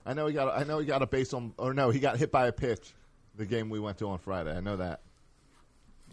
I 0.05 0.13
know 0.13 0.27
he 0.27 0.33
got. 0.33 0.57
I 0.57 0.63
know 0.63 0.79
he 0.79 0.85
got 0.85 1.01
a 1.01 1.07
base 1.07 1.33
on, 1.33 1.53
or 1.57 1.73
no, 1.73 1.89
he 1.89 1.99
got 1.99 2.17
hit 2.17 2.31
by 2.31 2.47
a 2.47 2.51
pitch. 2.51 2.93
The 3.35 3.45
game 3.45 3.69
we 3.69 3.79
went 3.79 3.97
to 3.99 4.09
on 4.09 4.17
Friday. 4.19 4.55
I 4.55 4.59
know 4.59 4.77
that. 4.77 5.01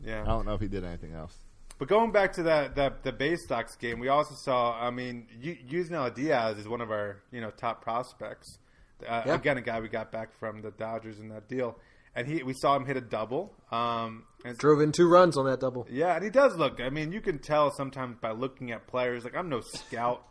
Yeah. 0.05 0.23
I 0.23 0.27
don't 0.27 0.47
know 0.47 0.55
if 0.55 0.61
he 0.61 0.69
did 0.69 0.85
anything 0.85 1.13
else. 1.15 1.37
But 1.79 1.89
going 1.89 2.13
back 2.13 2.35
to 2.35 2.43
that 2.45 2.77
that 2.77 3.03
the 3.03 3.13
Baysox 3.13 3.79
game, 3.79 3.99
we 3.99 4.09
also 4.09 4.35
saw. 4.35 4.79
I 4.79 4.91
mean, 4.91 5.27
Yusniel 5.43 6.15
Diaz 6.15 6.59
is 6.59 6.69
one 6.69 6.81
of 6.83 6.91
our 6.91 7.23
you 7.33 7.41
know 7.41 7.51
top 7.51 7.83
prospects. 7.83 8.59
Uh, 9.07 9.23
Yeah. 9.27 9.35
Again, 9.35 9.57
a 9.57 9.63
guy 9.63 9.81
we 9.81 9.89
got 9.89 10.13
back 10.13 10.33
from 10.39 10.61
the 10.61 10.71
Dodgers 10.73 11.19
in 11.19 11.29
that 11.31 11.49
deal, 11.49 11.79
and 12.15 12.27
he 12.27 12.43
we 12.43 12.53
saw 12.53 12.77
him 12.77 12.87
hit 12.87 12.97
a 12.97 13.01
double. 13.01 13.55
Um, 13.71 14.25
and 14.45 14.57
Drove 14.59 14.81
in 14.81 14.91
two 14.93 15.09
runs 15.09 15.37
on 15.37 15.45
that 15.47 15.61
double. 15.61 15.87
yeah, 15.91 16.15
and 16.15 16.25
he 16.25 16.31
does 16.31 16.57
look. 16.57 16.81
I 16.81 16.91
mean, 16.91 17.13
you 17.13 17.21
can 17.21 17.39
tell 17.39 17.71
sometimes 17.71 18.17
by 18.21 18.31
looking 18.33 18.71
at 18.73 18.87
players. 18.87 19.25
Like 19.25 19.37
I'm 19.37 19.49
no 19.49 19.61
scout, 19.61 20.27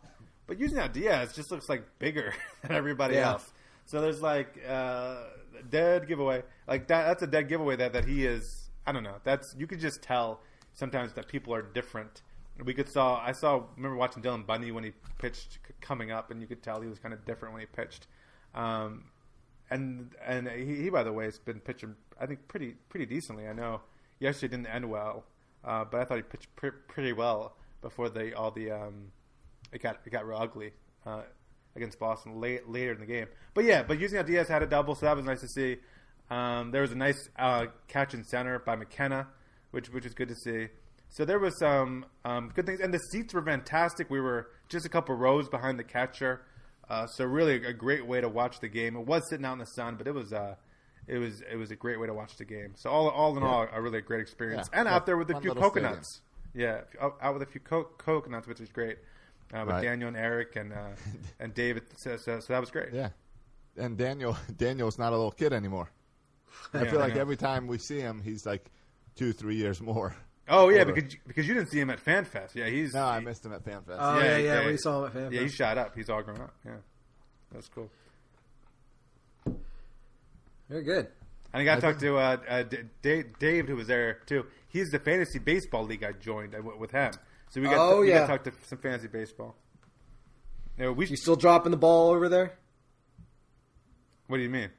but 0.46 0.58
Yusniel 0.58 0.92
Diaz 0.92 1.32
just 1.34 1.50
looks 1.50 1.68
like 1.68 1.84
bigger 1.98 2.34
than 2.62 2.72
everybody 2.72 3.14
Yeah. 3.14 3.32
else. 3.32 3.50
So 3.86 4.00
there's 4.00 4.20
like 4.22 4.58
uh, 4.68 5.22
dead 5.68 6.06
giveaway. 6.08 6.42
Like 6.68 6.88
that. 6.88 7.06
That's 7.06 7.22
a 7.22 7.26
dead 7.26 7.48
giveaway 7.48 7.76
that 7.76 7.92
that 7.92 8.04
he 8.04 8.26
is. 8.26 8.68
I 8.86 8.92
don't 8.92 9.02
know. 9.02 9.16
That's 9.24 9.54
you 9.58 9.66
could 9.66 9.80
just 9.80 10.02
tell 10.02 10.40
sometimes 10.74 11.12
that 11.14 11.28
people 11.28 11.54
are 11.54 11.62
different. 11.62 12.22
We 12.64 12.74
could 12.74 12.88
saw. 12.88 13.18
I 13.20 13.32
saw. 13.32 13.62
Remember 13.76 13.96
watching 13.96 14.22
Dylan 14.22 14.44
Bundy 14.46 14.70
when 14.70 14.84
he 14.84 14.92
pitched 15.18 15.58
coming 15.80 16.10
up, 16.10 16.30
and 16.30 16.40
you 16.42 16.46
could 16.46 16.62
tell 16.62 16.80
he 16.80 16.88
was 16.88 16.98
kind 16.98 17.14
of 17.14 17.24
different 17.24 17.54
when 17.54 17.60
he 17.60 17.66
pitched. 17.66 18.06
Um, 18.54 19.04
and 19.70 20.14
and 20.26 20.48
he, 20.48 20.82
he 20.82 20.90
by 20.90 21.02
the 21.02 21.12
way 21.12 21.24
has 21.24 21.38
been 21.38 21.60
pitching 21.60 21.94
I 22.20 22.26
think 22.26 22.48
pretty 22.48 22.74
pretty 22.88 23.06
decently. 23.06 23.48
I 23.48 23.52
know 23.52 23.80
yesterday 24.18 24.56
didn't 24.56 24.66
end 24.66 24.88
well, 24.88 25.24
uh, 25.64 25.84
but 25.84 26.00
I 26.00 26.04
thought 26.04 26.16
he 26.16 26.22
pitched 26.22 26.54
pre- 26.56 26.70
pretty 26.88 27.12
well 27.12 27.56
before 27.80 28.08
the 28.08 28.34
all 28.36 28.50
the 28.50 28.70
um, 28.70 29.12
it 29.72 29.82
got 29.82 30.00
it 30.04 30.10
got 30.10 30.26
real 30.26 30.38
ugly 30.38 30.72
uh, 31.06 31.22
against 31.76 31.98
Boston 31.98 32.40
late 32.40 32.68
later 32.68 32.92
in 32.92 33.00
the 33.00 33.06
game. 33.06 33.26
But 33.54 33.64
yeah, 33.64 33.82
but 33.82 33.98
Yusniel 33.98 34.26
Diaz 34.26 34.48
had 34.48 34.62
a 34.62 34.66
double, 34.66 34.94
so 34.94 35.06
that 35.06 35.16
was 35.16 35.24
nice 35.24 35.40
to 35.40 35.48
see. 35.48 35.76
Um, 36.30 36.70
there 36.70 36.82
was 36.82 36.92
a 36.92 36.96
nice 36.96 37.28
uh, 37.38 37.66
catch 37.88 38.14
in 38.14 38.24
center 38.24 38.58
by 38.58 38.76
McKenna, 38.76 39.28
which 39.70 39.88
which 39.92 40.06
is 40.06 40.14
good 40.14 40.28
to 40.28 40.36
see. 40.36 40.68
So 41.08 41.24
there 41.24 41.40
was 41.40 41.58
some 41.58 42.06
um, 42.24 42.52
good 42.54 42.66
things, 42.66 42.80
and 42.80 42.94
the 42.94 43.00
seats 43.10 43.34
were 43.34 43.42
fantastic. 43.42 44.10
We 44.10 44.20
were 44.20 44.48
just 44.68 44.86
a 44.86 44.88
couple 44.88 45.14
rows 45.16 45.48
behind 45.48 45.78
the 45.78 45.84
catcher, 45.84 46.42
uh, 46.90 47.06
so 47.06 47.24
really 47.24 47.64
a 47.64 47.72
great 47.72 48.06
way 48.06 48.20
to 48.20 48.28
watch 48.28 48.60
the 48.60 48.68
game. 48.68 48.96
It 48.96 49.06
was 49.06 49.22
sitting 49.30 49.46
out 49.46 49.54
in 49.54 49.58
the 49.60 49.66
sun, 49.66 49.94
but 49.96 50.06
it 50.06 50.12
was 50.14 50.32
uh, 50.32 50.56
it 51.06 51.16
was 51.18 51.40
it 51.50 51.56
was 51.56 51.70
a 51.70 51.76
great 51.76 51.98
way 52.00 52.06
to 52.08 52.14
watch 52.14 52.36
the 52.36 52.44
game. 52.44 52.72
So 52.76 52.90
all 52.90 53.08
all 53.08 53.36
in 53.36 53.42
all, 53.42 53.66
a 53.72 53.80
really 53.80 54.00
great 54.02 54.20
experience, 54.20 54.68
Yeah. 54.72 54.80
and 54.80 54.88
out 54.88 55.06
there 55.06 55.16
with 55.16 55.30
a 55.30 55.40
few 55.40 55.54
coconuts. 55.54 56.20
Yeah, 56.52 56.80
out, 57.00 57.16
out 57.22 57.34
with 57.34 57.42
a 57.44 57.46
few 57.46 57.60
co- 57.60 57.88
coconuts, 57.96 58.46
which 58.48 58.60
is 58.60 58.68
great. 58.70 58.98
Uh, 59.54 59.60
with 59.66 59.74
Right. 59.76 59.82
Daniel 59.82 60.08
and 60.08 60.16
Eric 60.16 60.56
and 60.56 60.72
uh, 60.72 60.88
and 61.40 61.54
David, 61.54 61.84
so, 61.96 62.16
so, 62.16 62.40
so 62.40 62.52
that 62.52 62.60
was 62.60 62.70
great. 62.70 62.92
Yeah, 62.92 63.10
and 63.76 63.96
Daniel 63.96 64.36
Daniel's 64.56 64.98
not 64.98 65.12
a 65.12 65.16
little 65.16 65.30
kid 65.32 65.52
anymore. 65.52 65.90
I 66.74 66.82
Yeah, 66.84 66.90
feel 66.90 67.00
like 67.00 67.16
every 67.16 67.36
time 67.36 67.66
we 67.68 67.78
see 67.78 68.00
him, 68.00 68.20
he's 68.22 68.44
like 68.44 68.70
two, 69.16 69.32
three 69.32 69.56
years 69.56 69.80
more. 69.80 70.14
Oh 70.52 70.68
yeah, 70.68 70.80
Older. 70.80 70.92
because 70.94 71.16
because 71.26 71.46
you 71.48 71.54
didn't 71.54 71.70
see 71.70 71.78
him 71.80 71.90
at 71.90 72.04
FanFest. 72.04 72.54
Yeah, 72.56 72.66
he's 72.66 72.92
No, 72.92 73.04
I 73.04 73.20
missed 73.20 73.46
him 73.46 73.52
at 73.52 73.64
FanFest. 73.64 73.96
Oh 73.98 74.18
Yeah, 74.18 74.24
yeah, 74.24 74.36
yeah. 74.38 74.60
yeah. 74.62 74.66
We 74.66 74.76
saw 74.76 74.98
him 75.00 75.06
at 75.06 75.12
Fan 75.12 75.32
Yeah, 75.32 75.40
he 75.42 75.48
shot 75.48 75.78
up. 75.78 75.94
He's 75.94 76.10
all 76.10 76.22
grown 76.22 76.40
up. 76.40 76.52
Yeah, 76.66 76.72
that's 77.52 77.68
cool. 77.68 77.88
Very 80.68 80.82
good. 80.82 81.08
And 81.52 81.62
I 81.62 81.64
got 81.64 81.80
to 81.80 81.86
I 81.86 81.92
talk 81.92 82.00
to 82.00 82.16
uh, 82.18 82.36
uh, 82.48 82.62
D- 82.62 82.78
Dave, 83.02 83.38
Dave, 83.40 83.66
who 83.68 83.74
was 83.76 83.88
there 83.88 84.20
too. 84.26 84.46
He's 84.68 84.88
the 84.90 85.00
fantasy 85.00 85.38
baseball 85.40 85.84
league 85.84 86.04
I 86.04 86.12
joined. 86.12 86.54
I 86.54 86.60
went 86.60 86.78
with 86.78 86.92
him, 86.92 87.12
so 87.48 87.60
we 87.60 87.66
got 87.66 87.78
Oh, 87.78 88.00
we 88.00 88.08
yeah. 88.10 88.26
got 88.26 88.44
to 88.44 88.50
talk 88.50 88.60
to 88.62 88.68
some 88.68 88.78
fantasy 88.78 89.08
baseball. 89.08 89.56
No, 90.78 90.92
we. 90.92 91.06
You 91.06 91.16
still 91.16 91.36
dropping 91.36 91.72
the 91.72 91.76
ball 91.76 92.10
over 92.10 92.28
there? 92.28 92.54
what 94.28 94.36
do 94.36 94.44
you 94.44 94.48
mean? 94.50 94.70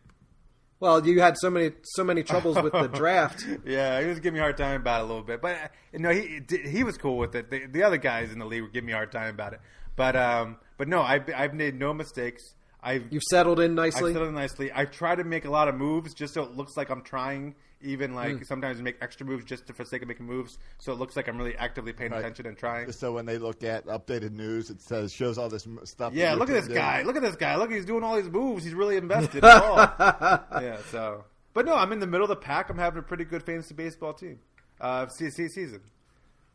Well, 0.82 1.06
you 1.06 1.22
had 1.22 1.38
so 1.38 1.52
many 1.52 1.74
so 1.84 2.04
many 2.04 2.24
troubles 2.24 2.60
with 2.60 2.74
the 2.74 2.88
draft. 2.94 3.46
Yeah, 3.64 4.02
he 4.02 4.08
was 4.08 4.20
giving 4.20 4.34
me 4.34 4.40
a 4.40 4.44
hard 4.44 4.58
time 4.58 4.82
about 4.82 5.02
it 5.02 5.04
a 5.04 5.06
little 5.06 5.22
bit, 5.22 5.40
but 5.40 5.56
uh, 5.56 5.68
no, 5.94 6.10
he 6.10 6.42
he 6.50 6.84
was 6.84 6.98
cool 6.98 7.20
with 7.20 7.36
it. 7.36 7.52
The, 7.52 7.68
the 7.68 7.84
other 7.84 7.98
guys 7.98 8.32
in 8.34 8.40
the 8.40 8.46
league 8.46 8.64
were 8.64 8.68
giving 8.68 8.88
me 8.88 8.94
a 8.94 8.96
hard 8.96 9.12
time 9.12 9.30
about 9.30 9.54
it, 9.54 9.62
but 9.96 10.16
um, 10.16 10.58
but 10.80 10.88
no, 10.88 11.04
I've 11.04 11.30
I've 11.36 11.54
made 11.54 11.76
no 11.76 11.94
mistakes. 11.94 12.56
I've 12.84 13.12
You've 13.12 13.24
settled 13.30 13.60
in 13.60 13.76
nicely. 13.76 14.10
I've 14.10 14.14
settled 14.14 14.30
in 14.30 14.36
nicely. 14.36 14.72
I 14.74 14.86
try 14.86 15.16
to 15.16 15.24
make 15.24 15.46
a 15.46 15.52
lot 15.52 15.68
of 15.68 15.76
moves 15.76 16.14
just 16.16 16.34
so 16.34 16.44
it 16.44 16.52
looks 16.52 16.76
like 16.76 16.90
I'm 16.90 17.04
trying. 17.04 17.56
Even 17.84 18.14
like 18.14 18.38
Hmm. 18.38 18.44
sometimes 18.44 18.80
I 18.80 18.84
make 18.84 18.98
extra 19.02 19.26
moves 19.26 19.44
just 19.44 19.66
to, 19.66 19.74
for 19.74 19.84
the 19.84 19.90
sake 19.90 20.04
of 20.04 20.08
making 20.08 20.28
moves, 20.28 20.56
so 20.78 20.92
it 20.92 21.00
looks 21.00 21.16
like 21.16 21.28
I'm 21.28 21.36
really 21.38 21.56
actively 21.58 21.94
paying 21.94 22.12
Right. 22.12 22.20
attention 22.20 22.46
and 22.46 22.56
trying. 22.56 22.92
So 22.92 23.12
when 23.14 23.26
they 23.26 23.40
look 23.40 23.64
at 23.64 23.88
updated 23.88 24.34
news, 24.34 24.70
it 24.70 24.82
says 24.82 25.12
shows 25.12 25.40
all 25.40 25.50
this 25.50 25.68
stuff. 25.86 26.14
Yeah, 26.14 26.36
look 26.36 26.48
at 26.50 26.54
this 26.54 26.66
putting 26.68 26.76
guy. 26.78 27.02
Look 27.02 27.16
at 27.16 27.24
this 27.24 27.36
guy. 27.36 27.56
Look, 27.56 27.72
he's 27.72 27.86
doing 27.86 28.04
all 28.04 28.16
these 28.16 28.30
moves. 28.30 28.64
He's 28.64 28.76
really 28.76 28.98
invested. 28.98 29.36
in 29.44 29.50
the 29.50 29.60
ball. 29.60 30.62
yeah. 30.62 30.78
So, 30.92 31.24
but 31.56 31.66
no, 31.66 31.74
I'm 31.76 31.92
in 31.92 32.00
the 32.00 32.06
middle 32.06 32.24
of 32.26 32.30
the 32.30 32.36
pack. 32.36 32.70
I'm 32.70 32.78
having 32.78 33.00
a 33.00 33.04
pretty 33.04 33.26
good 33.26 33.42
fantasy 33.44 33.74
baseball 33.74 34.14
team. 34.14 34.40
Uh, 34.80 35.08
CC 35.08 35.48
season. 35.50 35.82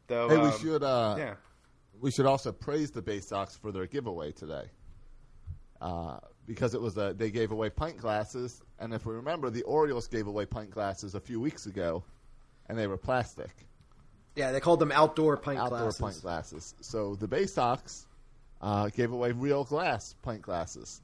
Though, 0.06 0.28
Hey, 0.28 0.36
we 0.36 0.42
um, 0.46 0.58
should. 0.60 0.82
Uh, 0.84 1.16
Yeah. 1.18 1.34
we 2.00 2.12
should 2.12 2.26
also 2.26 2.52
praise 2.52 2.92
the 2.92 3.02
Baysox 3.02 3.58
for 3.60 3.72
their 3.72 3.86
giveaway 3.86 4.30
today. 4.30 4.70
Uh, 5.86 6.18
because 6.46 6.74
it 6.74 6.80
was 6.80 6.96
a, 6.96 7.14
they 7.16 7.30
gave 7.30 7.52
away 7.52 7.70
pint 7.70 7.96
glasses, 7.98 8.62
and 8.80 8.92
if 8.92 9.06
we 9.06 9.14
remember, 9.14 9.50
the 9.50 9.62
Orioles 9.62 10.08
gave 10.08 10.26
away 10.26 10.46
pint 10.46 10.70
glasses 10.70 11.14
a 11.14 11.20
few 11.20 11.40
weeks 11.40 11.66
ago, 11.66 12.02
and 12.68 12.76
they 12.78 12.86
were 12.86 12.96
plastic, 12.96 13.50
yeah, 14.36 14.52
they 14.52 14.60
called 14.60 14.80
them 14.80 14.92
outdoor 14.92 15.36
pint 15.36 15.58
outdoor 15.58 15.78
glasses. 15.78 16.00
pint 16.00 16.22
glasses. 16.22 16.74
So 16.80 17.14
the 17.14 17.26
Baysox 17.26 18.04
uh, 18.60 18.88
gave 18.88 19.10
away 19.12 19.32
real 19.32 19.64
glass 19.64 20.14
pint 20.22 20.42
glasses. 20.42 21.00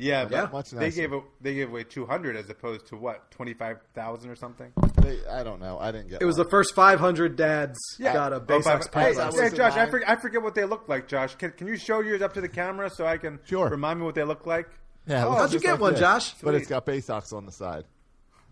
Yeah, 0.00 0.24
but 0.24 0.32
Yeah. 0.32 0.48
Much 0.52 0.70
they 0.70 0.90
gave 0.92 1.12
a, 1.12 1.20
they 1.40 1.54
gave 1.54 1.68
away 1.70 1.82
200 1.84 2.36
as 2.36 2.48
opposed 2.48 2.86
to 2.86 2.96
what 2.96 3.30
25,000 3.32 4.30
or 4.30 4.36
something. 4.36 4.72
They, 5.02 5.18
I 5.28 5.42
don't 5.42 5.60
know. 5.60 5.78
I 5.78 5.90
didn't 5.90 6.08
get. 6.10 6.16
It 6.16 6.22
It 6.22 6.26
was 6.26 6.36
one. 6.38 6.44
the 6.46 6.50
first 6.50 6.74
500 6.74 7.34
dads 7.36 7.78
yeah. 7.98 8.12
got 8.12 8.32
a 8.32 8.36
Oh, 8.36 8.40
Baysox 8.40 8.62
five- 8.62 8.92
pint 8.92 9.06
hey, 9.08 9.14
glass. 9.14 9.34
glass. 9.34 9.50
hey, 9.50 9.56
Josh, 9.56 9.72
I 9.74 9.76
mine. 9.82 9.90
forget, 9.90 10.08
I 10.08 10.16
forget 10.16 10.42
what 10.42 10.54
they 10.54 10.64
look 10.64 10.88
like. 10.88 11.08
Josh, 11.08 11.34
can, 11.34 11.50
can 11.50 11.66
you 11.66 11.76
show 11.76 12.00
yours 12.00 12.22
up 12.22 12.32
to 12.34 12.40
the 12.40 12.48
camera 12.48 12.88
so 12.90 13.06
I 13.06 13.18
can 13.18 13.40
Sure. 13.44 13.68
remind 13.68 13.98
me 13.98 14.04
what 14.06 14.14
they 14.14 14.24
look 14.24 14.46
like? 14.46 14.68
Yeah, 15.06 15.26
Oh, 15.26 15.32
How'd 15.32 15.52
you 15.52 15.58
get 15.60 15.72
like 15.72 15.80
one, 15.80 15.92
this, 15.94 16.00
Josh? 16.00 16.34
But 16.42 16.54
it's 16.54 16.68
got 16.68 16.86
Baysox 16.86 17.32
on 17.32 17.44
the 17.46 17.52
side. 17.52 17.84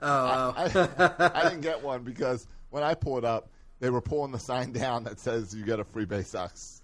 Oh, 0.03 0.55
oh. 0.57 0.89
I, 0.99 1.31
I 1.35 1.43
didn't 1.49 1.61
get 1.63 1.83
one 1.83 2.03
because 2.03 2.47
when 2.71 2.83
I 2.83 2.95
pulled 2.95 3.25
up, 3.25 3.51
they 3.79 3.91
were 3.91 4.01
pulling 4.01 4.33
the 4.33 4.39
sign 4.39 4.73
down 4.73 5.05
that 5.05 5.21
says 5.21 5.55
you 5.55 5.65
get 5.65 5.81
a 5.81 5.85
free 5.85 6.07
Baysox 6.07 6.81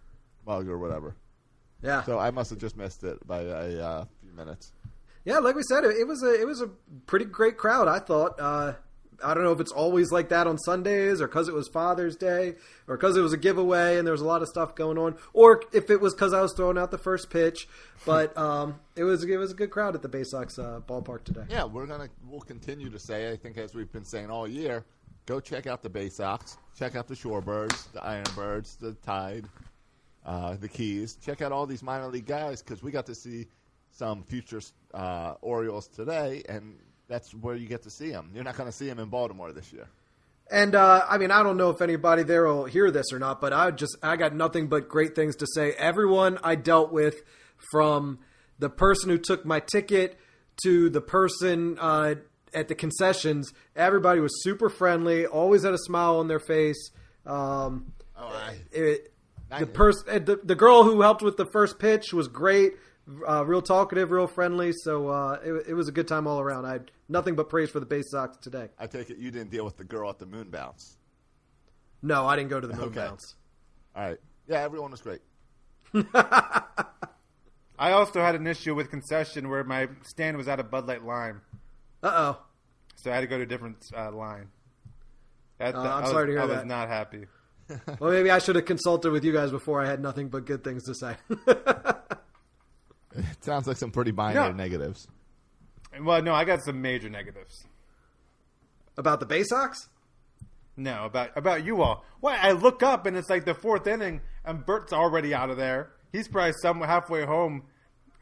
mug 0.47 0.69
or 0.69 0.79
whatever. 0.79 1.15
yeah. 1.83 2.03
So 2.05 2.19
I 2.19 2.31
must 2.31 2.51
have 2.51 2.59
just 2.59 2.77
missed 2.77 3.03
it 3.03 3.27
by 3.27 3.41
a 3.43 3.81
uh, 3.83 4.05
few 4.21 4.22
minutes. 4.35 4.73
Yeah, 5.25 5.39
like 5.39 5.55
we 5.55 5.63
said, 5.63 5.85
it, 5.85 5.97
it 5.97 6.07
was 6.07 6.23
a 6.23 6.41
it 6.41 6.47
was 6.47 6.61
a 6.61 6.69
pretty 7.07 7.27
great 7.27 7.57
crowd. 7.57 7.89
I 7.89 7.99
thought. 7.99 8.41
Uh, 8.41 8.75
I 9.25 9.35
don't 9.35 9.45
know 9.45 9.53
if 9.53 9.61
it's 9.61 9.73
always 9.73 10.11
like 10.11 10.31
that 10.31 10.47
on 10.47 10.59
Sundays, 10.59 11.21
or 11.21 11.29
because 11.29 11.49
it 11.49 11.55
was 11.55 11.69
Father's 11.69 12.17
Day, 12.17 12.57
or 12.89 12.97
because 12.97 13.17
it 13.17 13.21
was 13.21 13.33
a 13.33 13.37
giveaway 13.37 13.97
and 13.97 14.07
there 14.07 14.13
was 14.13 14.21
a 14.21 14.27
lot 14.27 14.43
of 14.43 14.49
stuff 14.49 14.75
going 14.75 14.99
on, 14.99 15.17
or 15.33 15.63
if 15.73 15.91
it 15.91 16.01
was 16.01 16.15
because 16.15 16.33
I 16.33 16.41
was 16.41 16.53
throwing 16.57 16.79
out 16.79 16.91
the 16.91 16.99
first 16.99 17.31
pitch. 17.31 17.69
But 18.05 18.37
um, 18.39 18.81
it 18.97 19.05
was 19.05 19.25
it 19.25 19.37
was 19.37 19.53
a 19.53 19.55
good 19.55 19.71
crowd 19.71 19.95
at 19.95 20.03
the 20.03 20.09
Baysox 20.09 20.59
uh, 20.59 20.81
ballpark 20.81 21.25
today. 21.25 21.45
Yeah, 21.49 21.65
we're 21.65 21.87
gonna 21.87 22.09
we'll 22.29 22.41
continue 22.41 22.91
to 22.91 22.99
say. 22.99 23.31
I 23.31 23.37
think 23.37 23.59
as 23.59 23.75
we've 23.75 23.93
been 23.93 24.05
saying 24.05 24.31
all 24.31 24.49
year, 24.49 24.85
go 25.27 25.41
check 25.41 25.67
out 25.67 25.83
the 25.83 25.91
Baysox, 25.91 26.57
check 26.77 26.97
out 26.97 27.07
the 27.07 27.15
Shorebirds, 27.15 27.93
the 27.93 28.01
Ironbirds, 28.01 28.79
the 28.79 28.95
Tide, 28.95 29.47
uh, 30.27 30.57
the 30.57 30.69
Keys. 30.69 31.17
Check 31.25 31.43
out 31.43 31.53
all 31.53 31.67
these 31.67 31.83
minor 31.83 32.09
league 32.09 32.27
guys 32.27 32.63
because 32.63 32.83
we 32.83 32.91
got 32.91 33.07
to 33.07 33.15
see 33.15 33.47
some 33.93 34.23
future 34.25 34.61
uh, 34.95 35.35
Orioles 35.41 35.89
today, 35.89 36.43
and 36.49 36.77
that's 37.09 37.33
where 37.35 37.55
you 37.55 37.67
get 37.67 37.83
to 37.83 37.91
see 37.91 38.11
them. 38.11 38.31
You're 38.35 38.45
not 38.45 38.57
going 38.57 38.69
to 38.69 38.77
see 38.77 38.87
them 38.87 38.99
in 38.99 39.09
Baltimore 39.09 39.53
this 39.53 39.73
year. 39.73 39.87
And 40.51 40.75
uh, 40.75 41.07
I 41.09 41.19
mean, 41.19 41.31
I 41.31 41.43
don't 41.43 41.57
know 41.57 41.71
if 41.71 41.81
anybody 41.81 42.25
there 42.25 42.47
will 42.47 42.65
hear 42.65 42.91
this 42.91 43.13
or 43.13 43.19
not, 43.19 43.41
but 43.41 43.53
I 43.53 43.71
just 43.71 43.97
I 44.03 44.17
got 44.17 44.35
nothing 44.35 44.67
but 44.67 44.89
great 44.89 45.15
things 45.15 45.37
to 45.37 45.47
say. 45.55 45.73
Everyone 45.73 46.39
I 46.43 46.57
dealt 46.57 46.93
with, 46.93 47.23
from 47.71 48.19
the 48.59 48.69
person 48.69 49.09
who 49.09 49.19
took 49.19 49.47
my 49.47 49.61
ticket 49.61 50.19
to 50.65 50.91
the 50.91 51.01
person 51.01 51.79
uh, 51.81 52.17
at 52.53 52.69
the 52.69 52.75
concessions, 52.75 53.53
everybody 53.75 54.21
was 54.21 54.43
super 54.43 54.69
friendly. 54.69 55.27
Always 55.27 55.63
had 55.63 55.73
a 55.73 55.79
smile 55.79 56.19
on 56.19 56.29
their 56.29 56.41
face. 56.41 56.91
Um, 57.25 57.93
Oh, 58.23 58.29
I, 58.29 58.57
it, 58.71 59.13
the 59.59 59.67
person, 59.67 60.25
the, 60.25 60.39
the 60.43 60.55
girl 60.55 60.85
who 60.85 61.01
helped 61.01 61.23
with 61.23 61.37
the 61.37 61.47
first 61.47 61.79
pitch 61.79 62.13
was 62.13 62.29
great. 62.29 62.75
Uh, 63.29 63.45
real 63.45 63.61
talkative, 63.63 64.11
real 64.13 64.27
friendly. 64.29 64.73
So 64.73 65.09
uh, 65.09 65.39
it, 65.45 65.65
it 65.71 65.75
was 65.75 65.89
a 65.89 65.93
good 65.93 66.07
time 66.07 66.27
all 66.27 66.41
around. 66.41 66.67
I 66.67 66.73
had 66.73 66.91
nothing 67.09 67.35
but 67.35 67.49
praise 67.49 67.69
for 67.71 67.81
the 67.81 67.87
Baysox 67.87 68.41
today. 68.41 68.69
I 68.79 68.87
take 68.87 69.11
it 69.11 69.19
you 69.19 69.31
didn't 69.31 69.51
deal 69.51 69.65
with 69.65 69.77
the 69.77 69.85
girl 69.85 70.09
at 70.09 70.19
the 70.19 70.27
moon 70.27 70.51
bounce. 70.51 70.97
No, 72.03 72.27
I 72.27 72.37
didn't 72.37 72.51
go 72.51 72.61
to 72.61 72.67
the 72.67 72.75
moon 72.75 72.85
Okay. 72.89 73.01
bounce. 73.01 73.35
All 73.97 74.09
right. 74.09 74.19
Yeah, 74.49 74.61
everyone 74.61 74.91
was 74.93 75.01
great. 75.01 75.21
I 77.79 77.93
also 77.93 78.21
had 78.21 78.35
an 78.35 78.47
issue 78.47 78.75
with 78.75 78.91
concession 78.91 79.49
where 79.49 79.65
my 79.65 79.89
stand 80.05 80.37
was 80.37 80.47
out 80.49 80.61
of 80.61 80.71
Bud 80.71 80.87
Light 80.87 81.05
Lime, 81.05 81.41
Uh 82.03 82.11
oh. 82.37 82.43
so 82.97 83.11
I 83.11 83.15
had 83.15 83.23
to 83.23 83.27
go 83.27 83.37
to 83.39 83.43
a 83.43 83.47
different 83.47 83.79
uh, 83.97 84.13
line. 84.13 84.49
That, 85.59 85.75
Uh, 85.75 85.83
that- 85.83 85.93
I'm 85.93 86.03
was, 86.03 86.11
sorry 86.13 86.27
to 86.29 86.33
hear 86.33 86.43
I 86.43 86.47
that. 86.47 86.57
was 86.59 86.65
not 86.67 86.89
happy. 86.89 87.27
well, 87.99 88.11
maybe 88.13 88.31
I 88.31 88.39
should 88.39 88.57
have 88.57 88.65
consulted 88.65 89.11
with 89.11 89.25
you 89.25 89.33
guys 89.33 89.51
before 89.51 89.83
I 89.83 89.87
had 89.87 90.01
nothing 90.01 90.29
but 90.29 90.45
good 90.47 90.63
things 90.63 90.85
to 90.85 90.95
say. 90.95 91.17
It 93.17 93.45
sounds 93.45 93.67
like 93.67 93.77
some 93.77 93.91
pretty 93.91 94.11
binary 94.11 94.47
Yeah. 94.49 94.53
negatives. 94.53 95.07
Well, 96.01 96.23
no, 96.23 96.33
I 96.35 96.45
got 96.45 96.63
some 96.65 96.81
major 96.81 97.09
negatives. 97.11 97.65
About 98.97 99.21
the 99.21 99.27
Baysox? 99.27 99.89
No, 100.77 101.05
about 101.05 101.37
about 101.37 101.65
you 101.65 101.83
all. 101.83 102.05
Well, 102.23 102.37
I 102.41 102.53
look 102.53 102.83
up 102.83 103.05
and 103.07 103.17
it's 103.17 103.29
like 103.29 103.45
the 103.45 103.55
fourth 103.55 103.87
inning, 103.87 104.21
and 104.45 104.65
Bert's 104.65 104.93
already 104.93 105.35
out 105.35 105.51
of 105.51 105.57
there. 105.59 105.91
He's 106.13 106.29
probably 106.29 106.53
somewhere 106.63 106.89
halfway 106.89 107.25
home 107.27 107.65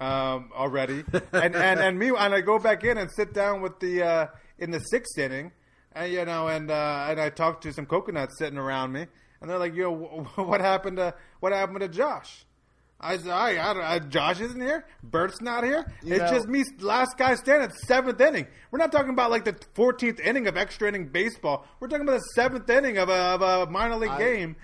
um, 0.01 0.51
already, 0.55 1.05
and 1.33 1.55
and 1.55 1.81
and 1.81 1.99
me 1.99 2.09
and 2.09 2.35
I 2.35 2.41
go 2.41 2.59
back 2.59 2.83
in 2.83 2.99
and 2.99 3.11
sit 3.13 3.33
down 3.33 3.63
with 3.63 3.79
the 3.79 4.03
uh, 4.03 4.27
in 4.59 4.73
the 4.73 4.81
sixth 4.81 5.17
inning, 5.17 5.53
and 5.93 6.13
you 6.13 6.25
know, 6.25 6.49
and 6.49 6.71
uh, 6.73 7.07
and 7.09 7.21
I 7.21 7.31
talk 7.31 7.61
to 7.63 7.73
some 7.73 7.87
coconuts 7.87 8.37
sitting 8.39 8.59
around 8.59 8.91
me, 8.93 9.07
and 9.41 9.49
they're 9.49 9.59
like, 9.59 9.75
"Yo, 9.77 9.95
wh- 9.95 10.39
what 10.49 10.61
happened 10.61 10.97
to 10.97 11.15
what 11.39 11.53
happened 11.53 11.81
to 11.81 11.89
Josh?" 11.89 12.45
I 13.03 13.17
said, 13.17 13.31
I, 13.31 13.71
I, 13.71 13.73
don't- 13.75 13.83
I, 13.83 13.99
Josh 13.99 14.41
isn't 14.41 14.61
here. 14.61 14.85
Bert's 15.03 15.41
not 15.41 15.65
here. 15.65 15.87
You 16.03 16.15
it's 16.15 16.25
know- 16.25 16.31
just 16.37 16.49
me, 16.49 16.65
last 16.81 17.17
guy 17.17 17.35
standing, 17.35 17.71
seventh 17.87 18.21
inning. 18.21 18.47
We're 18.71 18.79
not 18.79 18.93
talking 18.93 19.11
about 19.11 19.31
like 19.31 19.45
the 19.45 19.55
14th 19.75 20.21
inning 20.21 20.47
of 20.47 20.57
extra 20.57 20.89
inning 20.89 21.09
baseball. 21.09 21.67
We're 21.81 21.89
talking 21.89 22.07
about 22.07 22.19
the 22.21 22.27
seventh 22.35 22.69
inning 22.69 22.99
of 22.99 23.09
a, 23.09 23.13
of 23.15 23.43
a 23.43 23.71
minor 23.71 23.97
league 23.97 24.11
I- 24.11 24.19
game. 24.19 24.57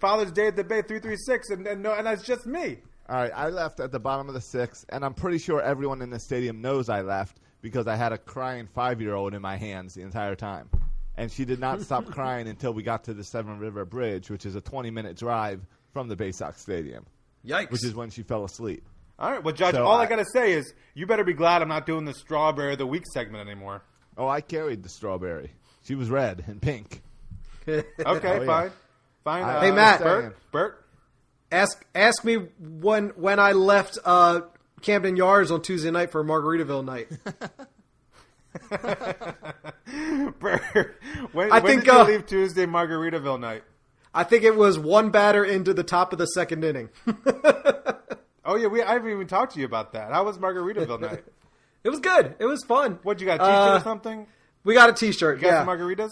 Father's 0.00 0.30
Day 0.30 0.46
at 0.46 0.54
the 0.56 0.62
Bay, 0.62 0.80
three 0.82 1.00
three 1.00 1.16
six, 1.16 1.50
and 1.50 1.66
and, 1.66 1.82
no, 1.82 1.92
and 1.92 2.06
that's 2.06 2.22
just 2.22 2.46
me. 2.46 2.78
All 3.08 3.16
right, 3.16 3.32
I 3.34 3.48
left 3.48 3.80
at 3.80 3.90
the 3.90 3.98
bottom 3.98 4.28
of 4.28 4.34
the 4.34 4.40
sixth, 4.40 4.84
and 4.90 5.04
I'm 5.04 5.12
pretty 5.12 5.38
sure 5.38 5.60
everyone 5.60 6.00
in 6.02 6.08
the 6.10 6.20
stadium 6.20 6.60
knows 6.60 6.88
I 6.88 7.00
left 7.02 7.40
because 7.62 7.88
I 7.88 7.96
had 7.96 8.12
a 8.12 8.18
crying 8.18 8.68
five 8.72 9.00
year 9.00 9.14
old 9.14 9.34
in 9.34 9.42
my 9.42 9.56
hands 9.56 9.94
the 9.94 10.02
entire 10.02 10.36
time. 10.36 10.70
And 11.16 11.32
she 11.32 11.44
did 11.44 11.58
not 11.58 11.82
stop 11.82 12.06
crying 12.12 12.46
until 12.46 12.72
we 12.72 12.84
got 12.84 13.02
to 13.04 13.12
the 13.12 13.24
Severn 13.24 13.58
River 13.58 13.84
Bridge, 13.84 14.30
which 14.30 14.46
is 14.46 14.54
a 14.54 14.60
20 14.60 14.90
minute 14.92 15.16
drive 15.16 15.60
from 15.92 16.06
the 16.06 16.14
Baysox 16.16 16.58
Stadium, 16.58 17.04
Yikes. 17.46 17.70
which 17.70 17.84
is 17.84 17.94
when 17.94 18.10
she 18.10 18.22
fell 18.22 18.44
asleep. 18.44 18.84
All 19.18 19.30
right, 19.30 19.42
well, 19.42 19.54
Judge, 19.54 19.74
So 19.74 19.84
all 19.84 19.98
I, 19.98 20.04
I- 20.04 20.06
gotta 20.06 20.24
say 20.32 20.52
is 20.52 20.72
you 20.94 21.06
better 21.06 21.24
be 21.24 21.32
glad 21.32 21.62
I'm 21.62 21.68
not 21.68 21.86
doing 21.86 22.04
the 22.04 22.14
strawberry 22.14 22.72
of 22.72 22.78
the 22.78 22.86
week 22.86 23.04
segment 23.12 23.48
anymore. 23.48 23.82
Oh, 24.16 24.26
I 24.28 24.40
carried 24.40 24.82
the 24.82 24.88
strawberry. 24.88 25.52
She 25.84 25.94
was 25.94 26.10
red 26.10 26.44
and 26.46 26.60
pink. 26.60 27.02
Okay, 27.68 27.84
Oh, 28.04 28.14
yeah. 28.14 28.44
fine, 28.44 28.70
fine. 29.24 29.44
I- 29.44 29.54
uh, 29.56 29.60
Hey, 29.60 29.70
Matt. 29.70 30.00
Bert, 30.00 30.36
Bert. 30.50 30.84
ask 31.52 31.84
ask 31.94 32.24
me 32.24 32.36
when 32.58 33.10
when 33.10 33.38
I 33.38 33.52
left 33.52 33.98
uh, 34.04 34.40
Camden 34.80 35.14
Yards 35.16 35.50
on 35.52 35.62
Tuesday 35.62 35.90
night 35.92 36.10
for 36.10 36.24
Margaritaville 36.24 36.84
night. 36.84 37.08
Bert. 40.40 41.00
When, 41.32 41.52
I 41.52 41.60
when 41.60 41.62
think, 41.72 41.84
did 41.84 41.92
you 41.92 41.98
uh, 42.00 42.04
leave 42.04 42.26
Tuesday 42.26 42.66
Margaritaville 42.66 43.40
night? 43.40 43.62
I 44.14 44.24
think 44.24 44.44
it 44.44 44.54
was 44.56 44.78
one 44.78 45.10
batter 45.10 45.44
into 45.44 45.72
the 45.74 45.82
top 45.82 46.12
of 46.12 46.18
the 46.18 46.26
second 46.26 46.64
inning. 46.64 46.90
Oh 48.44 48.56
yeah, 48.56 48.66
we 48.66 48.82
I 48.82 48.94
haven't 48.94 49.08
even 49.12 49.28
talked 49.28 49.54
to 49.54 49.60
you 49.60 49.66
about 49.66 49.92
that. 49.92 50.10
How 50.10 50.24
was 50.24 50.36
Margaritaville 50.38 51.00
night? 51.00 51.24
It 51.84 51.90
was 51.90 52.00
good. 52.00 52.34
It 52.40 52.44
was 52.44 52.62
fun. 52.64 52.98
What 53.04 53.20
you 53.20 53.26
got? 53.26 53.36
A 53.36 53.38
T-shirt 53.38 53.54
Uh, 53.54 53.76
or 53.76 53.80
something? 53.80 54.26
We 54.64 54.74
got 54.74 54.90
a 54.90 54.92
T-shirt. 54.92 55.38
You 55.38 55.42
got 55.42 55.48
yeah. 55.48 55.58
some 55.64 55.68
margaritas? 55.68 56.10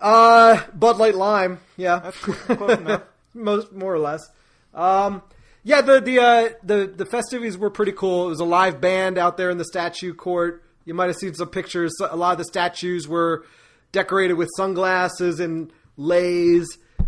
Uh, 0.00 0.60
Bud 0.74 0.96
Light 0.98 1.14
Lime. 1.14 1.60
Yeah, 1.76 1.98
That's 2.00 2.16
close 2.18 2.78
enough. 2.78 3.02
most 3.34 3.72
more 3.72 3.94
or 3.94 3.98
less. 3.98 4.28
Um, 4.74 5.22
yeah, 5.62 5.80
the 5.82 6.00
the 6.00 6.18
uh, 6.20 6.48
the 6.62 6.86
the 6.86 7.06
festivities 7.06 7.56
were 7.58 7.70
pretty 7.70 7.92
cool. 7.92 8.26
It 8.26 8.30
was 8.30 8.40
a 8.40 8.44
live 8.44 8.80
band 8.80 9.18
out 9.18 9.36
there 9.36 9.50
in 9.50 9.58
the 9.58 9.64
statue 9.64 10.14
court. 10.14 10.62
You 10.84 10.94
might 10.94 11.06
have 11.06 11.16
seen 11.16 11.34
some 11.34 11.48
pictures. 11.48 11.92
A 12.08 12.16
lot 12.16 12.32
of 12.32 12.38
the 12.38 12.44
statues 12.44 13.08
were 13.08 13.44
decorated 13.92 14.34
with 14.34 14.48
sunglasses 14.56 15.40
and 15.40 15.72
leis 15.96 16.66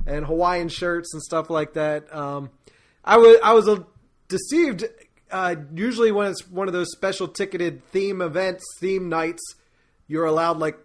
and 0.09 0.25
Hawaiian 0.27 0.68
shirts 0.68 1.12
and 1.14 1.23
stuff 1.23 1.51
like 1.51 1.75
that. 1.75 2.12
Um, 2.14 2.51
I 3.05 3.16
was 3.18 3.37
I 3.42 3.53
was 3.53 3.81
deceived. 4.29 4.85
Uh, 5.31 5.57
usually, 5.75 6.11
when 6.11 6.29
it's 6.31 6.49
one 6.49 6.68
of 6.68 6.73
those 6.73 6.90
special 6.92 7.29
ticketed 7.29 7.85
theme 7.92 8.23
events, 8.23 8.64
theme 8.81 9.09
nights, 9.09 9.42
you're 10.07 10.25
allowed 10.25 10.59
like 10.59 10.79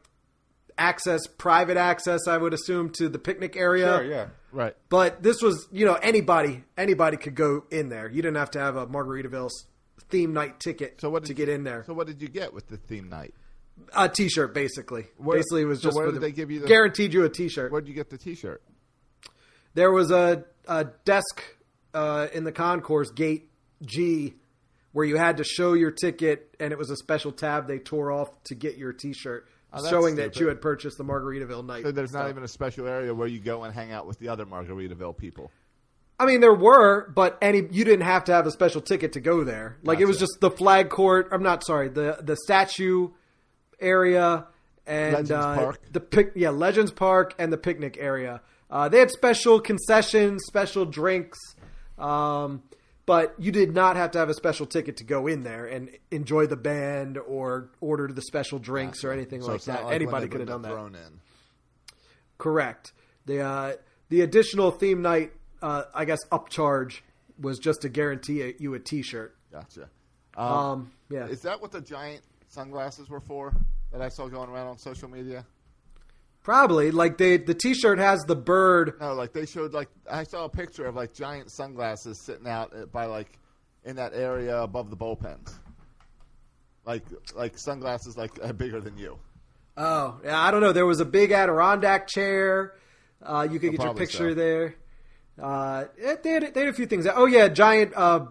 access, 0.78 1.26
private 1.28 1.78
access. 1.78 2.28
I 2.28 2.38
would 2.38 2.54
assume 2.54 2.90
to 2.98 3.08
the 3.10 3.20
picnic 3.20 3.56
area. 3.56 3.86
Sure, 3.98 4.04
yeah. 4.04 4.28
Right. 4.52 4.76
But 4.90 5.24
this 5.24 5.42
was, 5.42 5.68
you 5.72 5.86
know, 5.86 5.96
anybody 5.96 6.64
anybody 6.78 7.18
could 7.18 7.36
go 7.36 7.64
in 7.72 7.90
there. 7.90 8.10
You 8.10 8.22
didn't 8.22 8.38
have 8.38 8.52
to 8.52 8.60
have 8.60 8.76
a 8.76 8.86
Margaritaville 8.88 9.50
theme 10.10 10.34
night 10.34 10.60
ticket 10.60 11.00
So 11.02 11.10
what 11.10 11.24
to 11.24 11.30
did 11.30 11.38
get 11.38 11.48
you- 11.48 11.56
in 11.56 11.64
there. 11.64 11.84
So 11.88 11.94
what 11.94 12.06
did 12.08 12.22
you 12.22 12.28
get 12.28 12.54
with 12.54 12.68
the 12.68 12.78
theme 12.78 13.10
night? 13.10 13.34
A 13.96 14.08
T-shirt, 14.08 14.54
basically. 14.54 15.08
Where- 15.18 15.38
basically, 15.38 15.62
it 15.64 15.66
was 15.66 15.80
so 15.82 15.88
just 15.88 15.98
where 15.98 16.06
did 16.06 16.16
the, 16.16 16.20
they 16.20 16.32
give 16.32 16.52
you 16.52 16.60
the- 16.60 16.68
guaranteed 16.68 17.14
you 17.14 17.24
a 17.24 17.30
T-shirt. 17.30 17.72
Where'd 17.72 17.88
you 17.88 17.96
get 17.96 18.12
the 18.12 18.18
T-shirt? 18.20 18.62
There 19.74 19.92
was 19.92 20.12
a, 20.12 20.46
a 20.68 20.86
desk 21.06 21.42
uh, 21.94 22.28
in 22.34 22.44
the 22.44 22.52
concourse 22.52 23.12
gate 23.12 23.50
G 23.84 24.36
where 24.92 25.06
you 25.06 25.18
had 25.18 25.38
to 25.38 25.44
show 25.44 25.74
your 25.74 25.92
ticket, 25.92 26.56
and 26.60 26.72
it 26.72 26.78
was 26.78 26.90
a 26.92 26.96
special 26.96 27.32
tab 27.32 27.68
they 27.68 27.80
tore 27.80 28.12
off 28.12 28.30
to 28.44 28.56
get 28.56 28.78
your 28.78 28.94
T-shirt, 28.94 29.48
Oh, 29.76 29.90
showing 29.90 30.18
that 30.18 30.40
you 30.40 30.48
had 30.50 30.62
purchased 30.62 31.00
the 31.00 31.04
Margaritaville 31.04 31.66
night. 31.66 31.82
So 31.84 31.92
there's 31.92 32.12
stuff. 32.12 32.24
not 32.24 32.30
even 32.30 32.44
a 32.44 32.48
special 32.48 32.88
area 32.88 33.12
where 33.12 33.28
you 33.28 33.40
go 33.40 33.64
and 33.64 33.74
hang 33.74 33.92
out 33.92 34.06
with 34.06 34.20
the 34.20 34.28
other 34.30 34.46
Margaritaville 34.46 35.18
people. 35.18 35.50
I 36.20 36.28
mean, 36.28 36.42
there 36.42 36.54
were, 36.54 37.10
but 37.10 37.40
any 37.42 37.64
you 37.72 37.84
didn't 37.84 38.06
have 38.06 38.26
to 38.26 38.34
have 38.34 38.46
a 38.46 38.52
special 38.52 38.82
ticket 38.82 39.14
to 39.14 39.20
go 39.20 39.44
there. 39.44 39.78
Like 39.82 40.00
it 40.00 40.06
was 40.06 40.20
just 40.20 40.38
the 40.42 40.52
flag 40.52 40.90
court. 40.90 41.30
I'm 41.32 41.42
not 41.42 41.66
sorry, 41.66 41.90
the 41.90 42.20
the 42.22 42.38
statue 42.38 43.10
area 43.80 44.46
and 44.86 45.14
Legends 45.14 45.32
uh, 45.32 45.56
Park. 45.56 45.82
the 45.92 46.00
pic, 46.00 46.32
yeah, 46.36 46.52
Legends 46.52 46.92
Park 46.92 47.34
and 47.40 47.52
the 47.52 47.58
picnic 47.58 47.98
area. 48.00 48.42
Uh, 48.74 48.90
they 48.90 48.98
had 48.98 49.12
special 49.12 49.62
concessions, 49.62 50.42
special 50.48 50.84
drinks, 50.84 51.38
um, 52.00 52.64
but 53.06 53.36
you 53.38 53.52
did 53.52 53.72
not 53.72 53.96
have 53.96 54.10
to 54.10 54.18
have 54.18 54.30
a 54.30 54.34
special 54.34 54.66
ticket 54.66 54.98
to 54.98 55.04
go 55.04 55.28
in 55.28 55.44
there 55.44 55.68
and 55.68 55.92
enjoy 56.10 56.48
the 56.48 56.56
band 56.56 57.20
or 57.20 57.70
order 57.82 58.08
the 58.08 58.24
special 58.24 58.58
drinks 58.58 59.04
or 59.04 59.12
anything 59.12 59.44
So 59.44 59.52
like 59.52 59.62
that. 59.66 59.84
like 59.86 59.94
Anybody 59.94 60.28
could 60.28 60.40
have 60.40 60.50
done 60.50 60.64
that. 60.64 60.74
in. 60.74 61.20
Correct. 62.40 62.94
The 63.28 63.42
uh, 63.42 63.74
the 64.10 64.22
additional 64.22 64.72
theme 64.72 65.04
night, 65.04 65.34
uh, 65.62 65.84
I 65.94 66.06
guess, 66.06 66.20
upcharge 66.32 67.02
was 67.40 67.60
just 67.60 67.82
to 67.82 67.90
guarantee 67.90 68.42
a, 68.42 68.54
you 68.58 68.74
a 68.74 68.80
T-shirt. 68.80 69.36
Gotcha. 69.52 69.90
Um, 70.36 70.92
yeah, 71.12 71.28
Is 71.28 71.42
that 71.42 71.62
what 71.62 71.72
the 71.72 71.82
giant 71.82 72.24
sunglasses 72.48 73.08
were 73.08 73.20
for 73.22 73.54
that 73.92 74.02
I 74.02 74.10
saw 74.10 74.28
going 74.28 74.50
around 74.50 74.66
on 74.68 74.78
social 74.80 75.08
media? 75.10 75.46
Probably 76.44 76.92
like 76.92 77.18
they 77.18 77.38
the 77.38 77.54
T-shirt 77.54 77.98
has 77.98 78.22
the 78.22 78.36
bird. 78.36 78.94
No, 79.00 79.14
like 79.14 79.34
they 79.34 79.46
showed 79.46 79.74
like 79.74 79.90
I 80.10 80.24
saw 80.24 80.46
a 80.46 80.50
picture 80.50 80.86
of 80.86 80.96
like 80.96 81.14
giant 81.14 81.52
sunglasses 81.52 82.22
sitting 82.24 82.48
out 82.48 82.92
by 82.92 83.06
like 83.06 83.40
in 83.84 83.96
that 83.96 84.14
area 84.14 84.62
above 84.62 84.90
the 84.90 84.98
bullpens. 84.98 85.54
Like 86.86 87.04
like 87.36 87.58
sunglasses 87.58 88.18
like 88.18 88.32
uh, 88.44 88.52
bigger 88.54 88.82
than 88.82 88.98
you. 88.98 89.18
Oh, 89.76 90.20
yeah, 90.24 90.40
I 90.40 90.52
don't 90.52 90.62
know. 90.62 90.72
There 90.72 90.86
was 90.86 91.00
a 91.00 91.06
big 91.06 91.32
Adirondack 91.32 92.08
chair. 92.08 92.76
Uh, 93.22 93.48
you 93.50 93.60
could 93.60 93.72
get 93.72 93.82
your 93.82 93.96
picture 93.96 94.32
so. 94.32 94.36
there. 94.36 94.76
Uh, 95.42 95.86
they, 95.98 96.30
had, 96.30 96.54
they 96.54 96.60
had 96.60 96.70
a 96.70 96.74
few 96.74 96.86
things. 96.86 97.08
Oh 97.12 97.26
yeah, 97.26 97.48
giant 97.48 97.94
uh, 97.96 98.26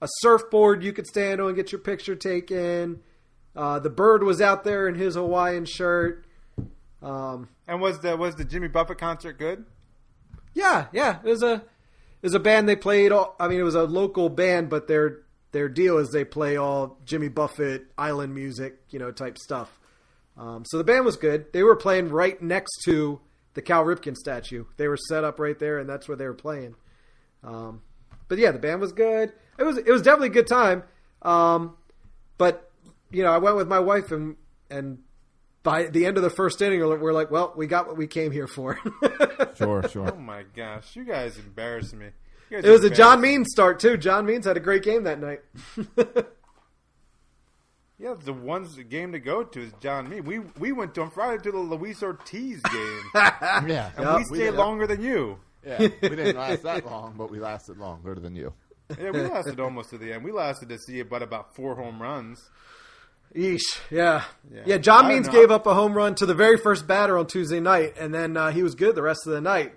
a 0.00 0.08
surfboard 0.20 0.82
you 0.82 0.92
could 0.92 1.06
stand 1.06 1.40
on 1.40 1.48
and 1.48 1.56
get 1.56 1.72
your 1.72 1.80
picture 1.80 2.14
taken. 2.14 3.00
Uh, 3.54 3.78
the 3.78 3.90
bird 3.90 4.22
was 4.22 4.40
out 4.40 4.64
there 4.64 4.88
in 4.88 4.94
his 4.94 5.14
Hawaiian 5.14 5.64
shirt. 5.64 6.25
Um, 7.06 7.48
And 7.68 7.80
was 7.80 8.00
the 8.00 8.16
was 8.16 8.34
the 8.34 8.44
Jimmy 8.44 8.68
Buffett 8.68 8.98
concert 8.98 9.38
good? 9.38 9.64
Yeah, 10.54 10.86
yeah. 10.92 11.18
It 11.24 11.28
was 11.28 11.42
a 11.42 11.54
it 11.54 12.22
was 12.22 12.34
a 12.34 12.40
band 12.40 12.68
they 12.68 12.76
played 12.76 13.12
all 13.12 13.36
I 13.38 13.46
mean 13.48 13.60
it 13.60 13.64
was 13.64 13.74
a 13.76 13.84
local 13.84 14.28
band, 14.28 14.70
but 14.70 14.88
their 14.88 15.20
their 15.52 15.68
deal 15.68 15.98
is 15.98 16.10
they 16.10 16.24
play 16.24 16.56
all 16.56 16.98
Jimmy 17.04 17.28
Buffett 17.28 17.86
island 17.96 18.34
music, 18.34 18.80
you 18.90 18.98
know, 18.98 19.12
type 19.12 19.38
stuff. 19.38 19.78
Um, 20.36 20.64
so 20.66 20.78
the 20.78 20.84
band 20.84 21.04
was 21.04 21.16
good. 21.16 21.52
They 21.52 21.62
were 21.62 21.76
playing 21.76 22.08
right 22.08 22.40
next 22.42 22.82
to 22.86 23.20
the 23.54 23.62
Cal 23.62 23.84
Ripken 23.84 24.16
statue. 24.16 24.64
They 24.76 24.88
were 24.88 24.98
set 24.98 25.22
up 25.24 25.38
right 25.38 25.58
there 25.58 25.78
and 25.78 25.88
that's 25.88 26.08
where 26.08 26.16
they 26.16 26.26
were 26.26 26.34
playing. 26.34 26.74
Um, 27.44 27.82
but 28.28 28.38
yeah, 28.38 28.50
the 28.50 28.58
band 28.58 28.80
was 28.80 28.92
good. 28.92 29.32
It 29.58 29.62
was 29.62 29.78
it 29.78 29.88
was 29.88 30.02
definitely 30.02 30.28
a 30.28 30.32
good 30.42 30.48
time. 30.48 30.82
Um, 31.22 31.76
but 32.36 32.70
you 33.10 33.22
know, 33.22 33.32
I 33.32 33.38
went 33.38 33.56
with 33.56 33.68
my 33.68 33.78
wife 33.78 34.10
and 34.10 34.36
and 34.68 34.98
by 35.66 35.86
the 35.88 36.06
end 36.06 36.16
of 36.16 36.22
the 36.22 36.30
first 36.30 36.62
inning, 36.62 36.78
we're 36.80 37.12
like, 37.12 37.30
well, 37.30 37.52
we 37.56 37.66
got 37.66 37.88
what 37.88 37.96
we 37.96 38.06
came 38.06 38.30
here 38.32 38.46
for. 38.46 38.78
Sure, 39.56 39.88
sure. 39.88 40.12
Oh 40.12 40.18
my 40.18 40.44
gosh, 40.54 40.94
you 40.96 41.04
guys 41.04 41.38
embarrass 41.38 41.94
me. 41.94 42.08
Guys 42.50 42.62
It 42.62 42.68
was 42.70 42.84
a 42.84 42.90
John. 42.90 43.22
Means 43.22 43.46
start 43.50 43.80
too. 43.80 43.96
John 43.96 44.26
Means 44.26 44.44
had 44.44 44.58
a 44.58 44.60
great 44.60 44.82
game 44.82 45.04
that 45.04 45.18
night. 45.18 45.40
Yeah, 47.98 48.14
the 48.22 48.34
one's 48.34 48.76
game 48.76 49.12
to 49.12 49.18
go 49.18 49.42
to 49.42 49.60
is 49.62 49.72
John 49.80 50.10
Mean. 50.10 50.24
We 50.24 50.40
we 50.58 50.72
went 50.72 50.94
to 50.96 51.02
on 51.02 51.10
Friday 51.10 51.42
to 51.44 51.50
the 51.52 51.58
Luis 51.58 52.02
Ortiz 52.02 52.60
game, 52.60 53.00
and 53.14 53.68
yeah. 53.68 53.90
we 53.96 54.18
We 54.18 54.24
stayed 54.24 54.50
did. 54.50 54.54
longer 54.56 54.86
than 54.86 55.00
you. 55.00 55.38
Yeah, 55.64 55.78
we 55.78 55.88
didn't 56.10 56.36
last 56.36 56.62
that 56.64 56.84
long, 56.84 57.14
but 57.16 57.30
we 57.30 57.40
lasted 57.40 57.78
longer 57.78 58.14
than 58.16 58.36
you. 58.36 58.52
Yeah, 59.00 59.10
we 59.10 59.22
lasted 59.22 59.58
almost 59.58 59.90
to 59.90 59.98
the 59.98 60.12
end. 60.12 60.22
We 60.24 60.30
lasted 60.30 60.68
to 60.68 60.78
see 60.78 61.00
about 61.00 61.22
about 61.22 61.54
four 61.56 61.74
home 61.74 62.00
runs. 62.00 62.50
Yeesh. 63.34 63.60
Yeah. 63.90 64.24
Yeah. 64.52 64.62
Yeah. 64.66 64.78
John 64.78 65.08
Means 65.08 65.26
know. 65.26 65.32
gave 65.32 65.50
up 65.50 65.66
a 65.66 65.74
home 65.74 65.94
run 65.94 66.14
to 66.16 66.26
the 66.26 66.34
very 66.34 66.56
first 66.56 66.86
batter 66.86 67.18
on 67.18 67.26
Tuesday 67.26 67.60
night, 67.60 67.94
and 67.98 68.14
then 68.14 68.36
uh, 68.36 68.50
he 68.50 68.62
was 68.62 68.74
good 68.74 68.94
the 68.94 69.02
rest 69.02 69.26
of 69.26 69.32
the 69.32 69.40
night. 69.40 69.72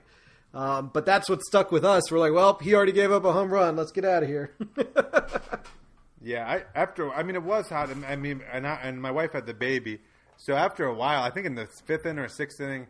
Um, 0.54 0.90
but 0.94 1.06
that's 1.06 1.30
what 1.30 1.42
stuck 1.42 1.72
with 1.72 1.86
us. 1.86 2.12
We're 2.12 2.20
like, 2.20 2.34
well, 2.34 2.58
he 2.62 2.74
already 2.74 2.92
gave 2.92 3.12
up 3.12 3.24
a 3.26 3.32
home 3.32 3.52
run. 3.52 3.76
Let's 3.76 3.92
get 3.92 4.06
out 4.06 4.24
of 4.24 4.30
here. 4.30 4.56
Yeah, 6.22 6.46
I 6.46 6.64
after 6.78 7.12
I 7.14 7.24
mean 7.24 7.36
it 7.36 7.44
was 7.44 7.70
hot. 7.70 7.90
and 7.90 8.06
I 8.06 8.16
mean, 8.16 8.42
and 8.52 8.68
I, 8.68 8.76
and 8.84 9.02
my 9.02 9.12
wife 9.12 9.32
had 9.32 9.46
the 9.46 9.54
baby, 9.54 10.00
so 10.38 10.54
after 10.54 10.86
a 10.86 10.94
while, 10.94 11.24
I 11.24 11.30
think 11.30 11.46
in 11.46 11.56
the 11.56 11.68
fifth 11.86 12.06
inning 12.06 12.20
or 12.20 12.28
sixth 12.28 12.60
inning, 12.60 12.88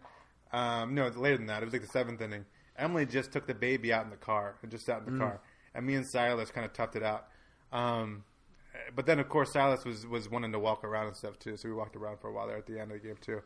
um, 0.51 0.95
no, 0.95 1.07
later 1.09 1.37
than 1.37 1.45
that, 1.47 1.61
it 1.61 1.65
was 1.65 1.73
like 1.73 1.83
the 1.83 1.89
seventh 1.89 2.21
inning. 2.21 2.45
Emily 2.77 3.05
just 3.05 3.31
took 3.31 3.45
the 3.45 3.53
baby 3.53 3.93
out 3.93 4.03
in 4.03 4.09
the 4.09 4.15
car 4.17 4.55
and 4.63 4.71
just 4.71 4.85
sat 4.85 5.03
in 5.05 5.13
the 5.13 5.19
car, 5.19 5.39
and 5.75 5.85
me 5.85 5.93
and 5.95 6.07
Silas 6.09 6.49
kind 6.49 6.65
of 6.65 6.73
toughed 6.73 6.95
it 6.95 7.03
out. 7.03 7.27
Um, 7.71 8.23
but 8.95 9.05
then 9.05 9.19
of 9.19 9.29
course 9.29 9.51
Silas 9.53 9.85
was 9.85 10.05
was 10.05 10.29
wanting 10.29 10.51
to 10.51 10.59
walk 10.59 10.83
around 10.83 11.07
and 11.07 11.15
stuff 11.15 11.37
too, 11.39 11.57
so 11.57 11.67
we 11.67 11.75
walked 11.75 11.95
around 11.95 12.19
for 12.19 12.29
a 12.29 12.33
while 12.33 12.47
there 12.47 12.57
at 12.57 12.65
the 12.65 12.79
end 12.79 12.91
of 12.91 13.01
the 13.01 13.07
game 13.07 13.17
too. 13.21 13.41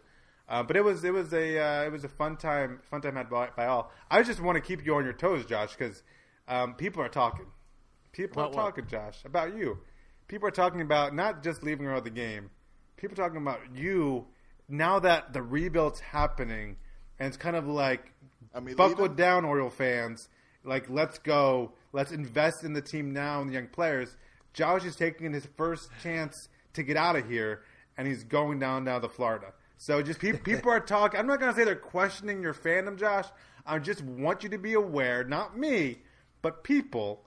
Uh, 0.47 0.61
but 0.61 0.75
it 0.75 0.83
was 0.83 1.03
it 1.03 1.13
was 1.13 1.33
a 1.33 1.59
uh, 1.59 1.83
it 1.83 1.91
was 1.91 2.03
a 2.03 2.09
fun 2.09 2.35
time 2.37 2.79
fun 2.89 3.01
time 3.01 3.15
had 3.15 3.29
by, 3.29 3.49
by 3.55 3.65
all. 3.65 3.91
I 4.11 4.23
just 4.23 4.41
want 4.41 4.55
to 4.55 4.61
keep 4.61 4.85
you 4.85 4.95
on 4.95 5.03
your 5.03 5.13
toes, 5.13 5.45
Josh, 5.45 5.75
because 5.75 6.03
um, 6.47 6.73
people 6.75 7.01
are 7.01 7.09
talking. 7.09 7.45
People 8.11 8.41
About 8.41 8.53
are 8.53 8.55
what? 8.55 8.63
talking, 8.75 8.87
Josh, 8.87 9.25
about 9.25 9.55
you. 9.55 9.79
People 10.27 10.47
are 10.47 10.51
talking 10.51 10.81
about 10.81 11.15
not 11.15 11.43
just 11.43 11.63
leaving 11.63 11.85
her 11.85 11.93
out 11.93 11.99
of 11.99 12.03
the 12.03 12.09
game. 12.09 12.49
People 12.97 13.13
are 13.13 13.27
talking 13.27 13.41
about 13.41 13.59
you 13.73 14.27
now 14.69 14.99
that 14.99 15.33
the 15.33 15.41
rebuild's 15.41 15.99
happening, 15.99 16.77
and 17.19 17.27
it's 17.27 17.37
kind 17.37 17.55
of 17.55 17.67
like 17.67 18.11
I 18.53 18.59
mean, 18.59 18.75
buckle 18.75 19.07
down, 19.07 19.45
Oriole 19.45 19.69
fans. 19.69 20.29
Like, 20.63 20.89
let's 20.89 21.19
go. 21.19 21.73
Let's 21.91 22.11
invest 22.11 22.63
in 22.63 22.73
the 22.73 22.81
team 22.81 23.13
now 23.13 23.41
and 23.41 23.49
the 23.49 23.53
young 23.53 23.67
players. 23.67 24.15
Josh 24.53 24.85
is 24.85 24.95
taking 24.95 25.33
his 25.33 25.47
first 25.57 25.89
chance 26.01 26.47
to 26.73 26.83
get 26.83 26.97
out 26.97 27.15
of 27.15 27.27
here, 27.29 27.63
and 27.97 28.07
he's 28.07 28.23
going 28.23 28.59
down 28.59 28.83
now 28.83 28.99
to 28.99 29.09
Florida. 29.09 29.53
So 29.77 30.01
just 30.01 30.19
pe- 30.19 30.33
people 30.43 30.71
are 30.71 30.79
talking. 30.79 31.19
I'm 31.19 31.27
not 31.27 31.39
going 31.39 31.51
to 31.51 31.57
say 31.57 31.65
they're 31.65 31.75
questioning 31.75 32.41
your 32.41 32.53
fandom, 32.53 32.97
Josh. 32.97 33.25
I 33.65 33.79
just 33.79 34.01
want 34.01 34.43
you 34.43 34.49
to 34.49 34.57
be 34.57 34.73
aware, 34.73 35.23
not 35.23 35.57
me, 35.57 35.99
but 36.41 36.63
people 36.63 37.25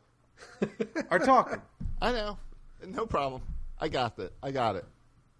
are 1.11 1.19
talking. 1.19 1.61
I 2.01 2.13
know. 2.13 2.39
No 2.87 3.07
problem. 3.07 3.43
I 3.81 3.89
got 3.89 4.19
it. 4.19 4.33
I 4.43 4.51
got 4.51 4.77
it. 4.77 4.85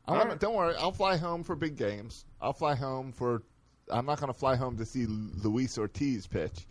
I 0.07 0.13
All 0.13 0.19
wanna, 0.19 0.31
right. 0.31 0.41
Don't 0.41 0.55
worry. 0.55 0.75
I'll 0.79 0.93
fly 0.93 1.17
home 1.17 1.43
for 1.43 1.55
big 1.55 1.77
games. 1.77 2.25
I'll 2.41 2.53
fly 2.53 2.75
home 2.75 3.13
for. 3.13 3.43
I'm 3.91 4.07
not 4.07 4.19
going 4.19 4.33
to 4.33 4.39
fly 4.39 4.57
home 4.57 4.77
to 4.79 4.85
see 4.85 5.07
Luis 5.07 5.79
Ortiz 5.79 6.27
pitch, 6.27 6.67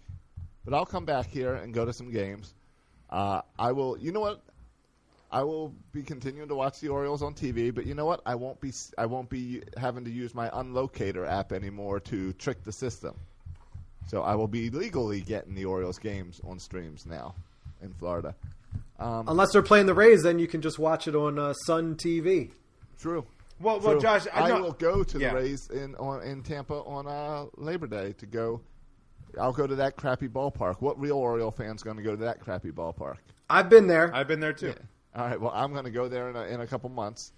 but 0.66 0.74
I'll 0.74 0.86
come 0.86 1.06
back 1.06 1.28
here 1.28 1.56
and 1.56 1.74
go 1.74 1.86
to 1.86 1.94
some 1.94 2.12
games. 2.12 2.56
Uh, 3.10 3.42
I 3.58 3.72
will. 3.72 3.98
You 3.98 4.12
know 4.12 4.20
what? 4.22 4.42
I 5.36 5.44
will 5.44 5.76
be 5.92 6.02
continuing 6.02 6.48
to 6.48 6.56
watch 6.56 6.80
the 6.80 6.88
Orioles 6.88 7.22
on 7.22 7.34
TV, 7.34 7.76
but 7.76 7.86
you 7.86 7.94
know 7.94 8.06
what? 8.06 8.22
I 8.26 8.36
won't 8.36 8.62
be. 8.62 8.72
I 8.98 9.06
won't 9.06 9.30
be 9.30 9.62
having 9.76 10.06
to 10.06 10.10
use 10.10 10.34
my 10.34 10.48
Unlocator 10.48 11.30
app 11.30 11.52
anymore 11.52 12.00
to 12.00 12.32
trick 12.34 12.64
the 12.64 12.72
system. 12.72 13.20
So 14.08 14.22
I 14.22 14.34
will 14.36 14.48
be 14.48 14.70
legally 14.70 15.20
getting 15.20 15.54
the 15.54 15.66
Orioles 15.66 16.00
games 16.00 16.40
on 16.48 16.58
streams 16.58 17.06
now 17.06 17.36
in 17.82 17.94
Florida. 17.96 18.34
Um, 18.98 19.28
Unless 19.28 19.52
they're 19.52 19.62
playing 19.62 19.88
the 19.88 19.94
Rays, 19.94 20.24
then 20.24 20.40
you 20.40 20.48
can 20.48 20.62
just 20.62 20.80
watch 20.80 21.06
it 21.06 21.18
on 21.18 21.38
uh, 21.38 21.52
Sun 21.66 21.96
TV. 21.96 22.52
True. 22.98 23.26
Well, 23.60 23.82
well, 23.82 23.94
True. 23.94 24.02
Josh, 24.02 24.28
I, 24.34 24.44
I, 24.44 24.48
know, 24.48 24.62
will 24.62 24.72
go 24.72 25.04
to 25.04 25.20
Yeah. 25.20 25.32
the 25.32 25.36
Rays 25.36 25.70
in 25.70 25.96
on, 25.96 26.24
in 26.24 26.44
Tampa 26.44 26.76
on 26.76 27.08
uh, 27.08 27.48
Labor 27.58 27.88
Day 27.88 28.14
to 28.20 28.26
go. 28.26 28.62
I'll 29.38 29.52
go 29.52 29.68
to 29.68 29.76
that 29.76 29.98
crappy 29.98 30.30
ballpark. 30.30 30.76
What 30.80 30.98
real 30.98 31.18
Oriole 31.18 31.52
fan's 31.52 31.84
going 31.84 31.98
to 31.98 32.04
go 32.04 32.12
to 32.12 32.24
that 32.24 32.40
crappy 32.40 32.72
ballpark? 32.72 33.18
I've 33.50 33.70
been 33.70 33.88
there. 33.88 34.16
I've 34.16 34.30
been 34.30 34.40
there 34.40 34.54
too. 34.54 34.74
All 35.16 35.26
right. 35.26 35.40
Well, 35.40 35.52
I'm 35.54 35.72
going 35.72 35.86
to 35.86 35.92
go 35.92 36.08
there 36.08 36.30
in 36.30 36.36
a, 36.36 36.44
in 36.44 36.62
a 36.62 36.68
couple 36.68 36.90
months. 36.90 37.32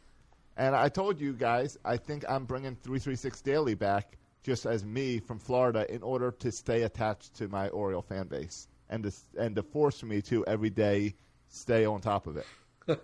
And 0.58 0.76
I 0.76 0.90
told 0.90 1.20
you 1.20 1.34
guys, 1.34 1.78
I 1.86 1.98
think 1.98 2.26
I'm 2.28 2.46
bringing 2.46 2.76
336 2.76 3.42
Daily 3.42 3.76
back 3.76 4.18
just 4.42 4.66
as 4.66 4.84
me 4.84 5.20
from 5.20 5.38
Florida 5.38 5.86
in 5.94 6.02
order 6.02 6.32
to 6.32 6.52
stay 6.52 6.84
attached 6.84 7.36
to 7.36 7.48
my 7.48 7.70
Oriole 7.70 8.02
fan 8.02 8.28
base 8.28 8.68
and 8.90 9.04
to, 9.04 9.12
and 9.38 9.56
to 9.56 9.62
force 9.62 10.02
me 10.04 10.22
to 10.24 10.46
every 10.46 10.70
day 10.70 11.14
stay 11.50 11.86
on 11.86 12.02
top 12.02 12.28
of 12.28 12.38
it. 12.38 12.46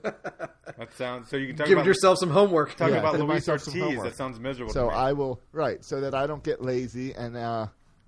That 0.78 0.94
sounds 0.96 1.30
so. 1.30 1.38
You 1.38 1.48
can 1.48 1.58
talk 1.58 1.68
Giving 1.68 1.82
about 1.82 1.88
yourself 1.88 2.18
some 2.18 2.30
homework. 2.30 2.76
talking 2.76 2.96
Yeah, 2.96 3.02
about 3.02 3.20
Luis 3.20 3.48
Ortiz. 3.48 4.02
That 4.02 4.16
sounds 4.16 4.40
miserable. 4.40 4.74
So 4.74 4.86
to 4.86 4.92
me. 4.92 4.98
I 4.98 5.14
will 5.14 5.40
right 5.52 5.84
so 5.84 6.02
that 6.02 6.16
I 6.16 6.26
don't 6.26 6.44
get 6.44 6.64
lazy, 6.64 7.14
and 7.14 7.36
uh, 7.38 7.68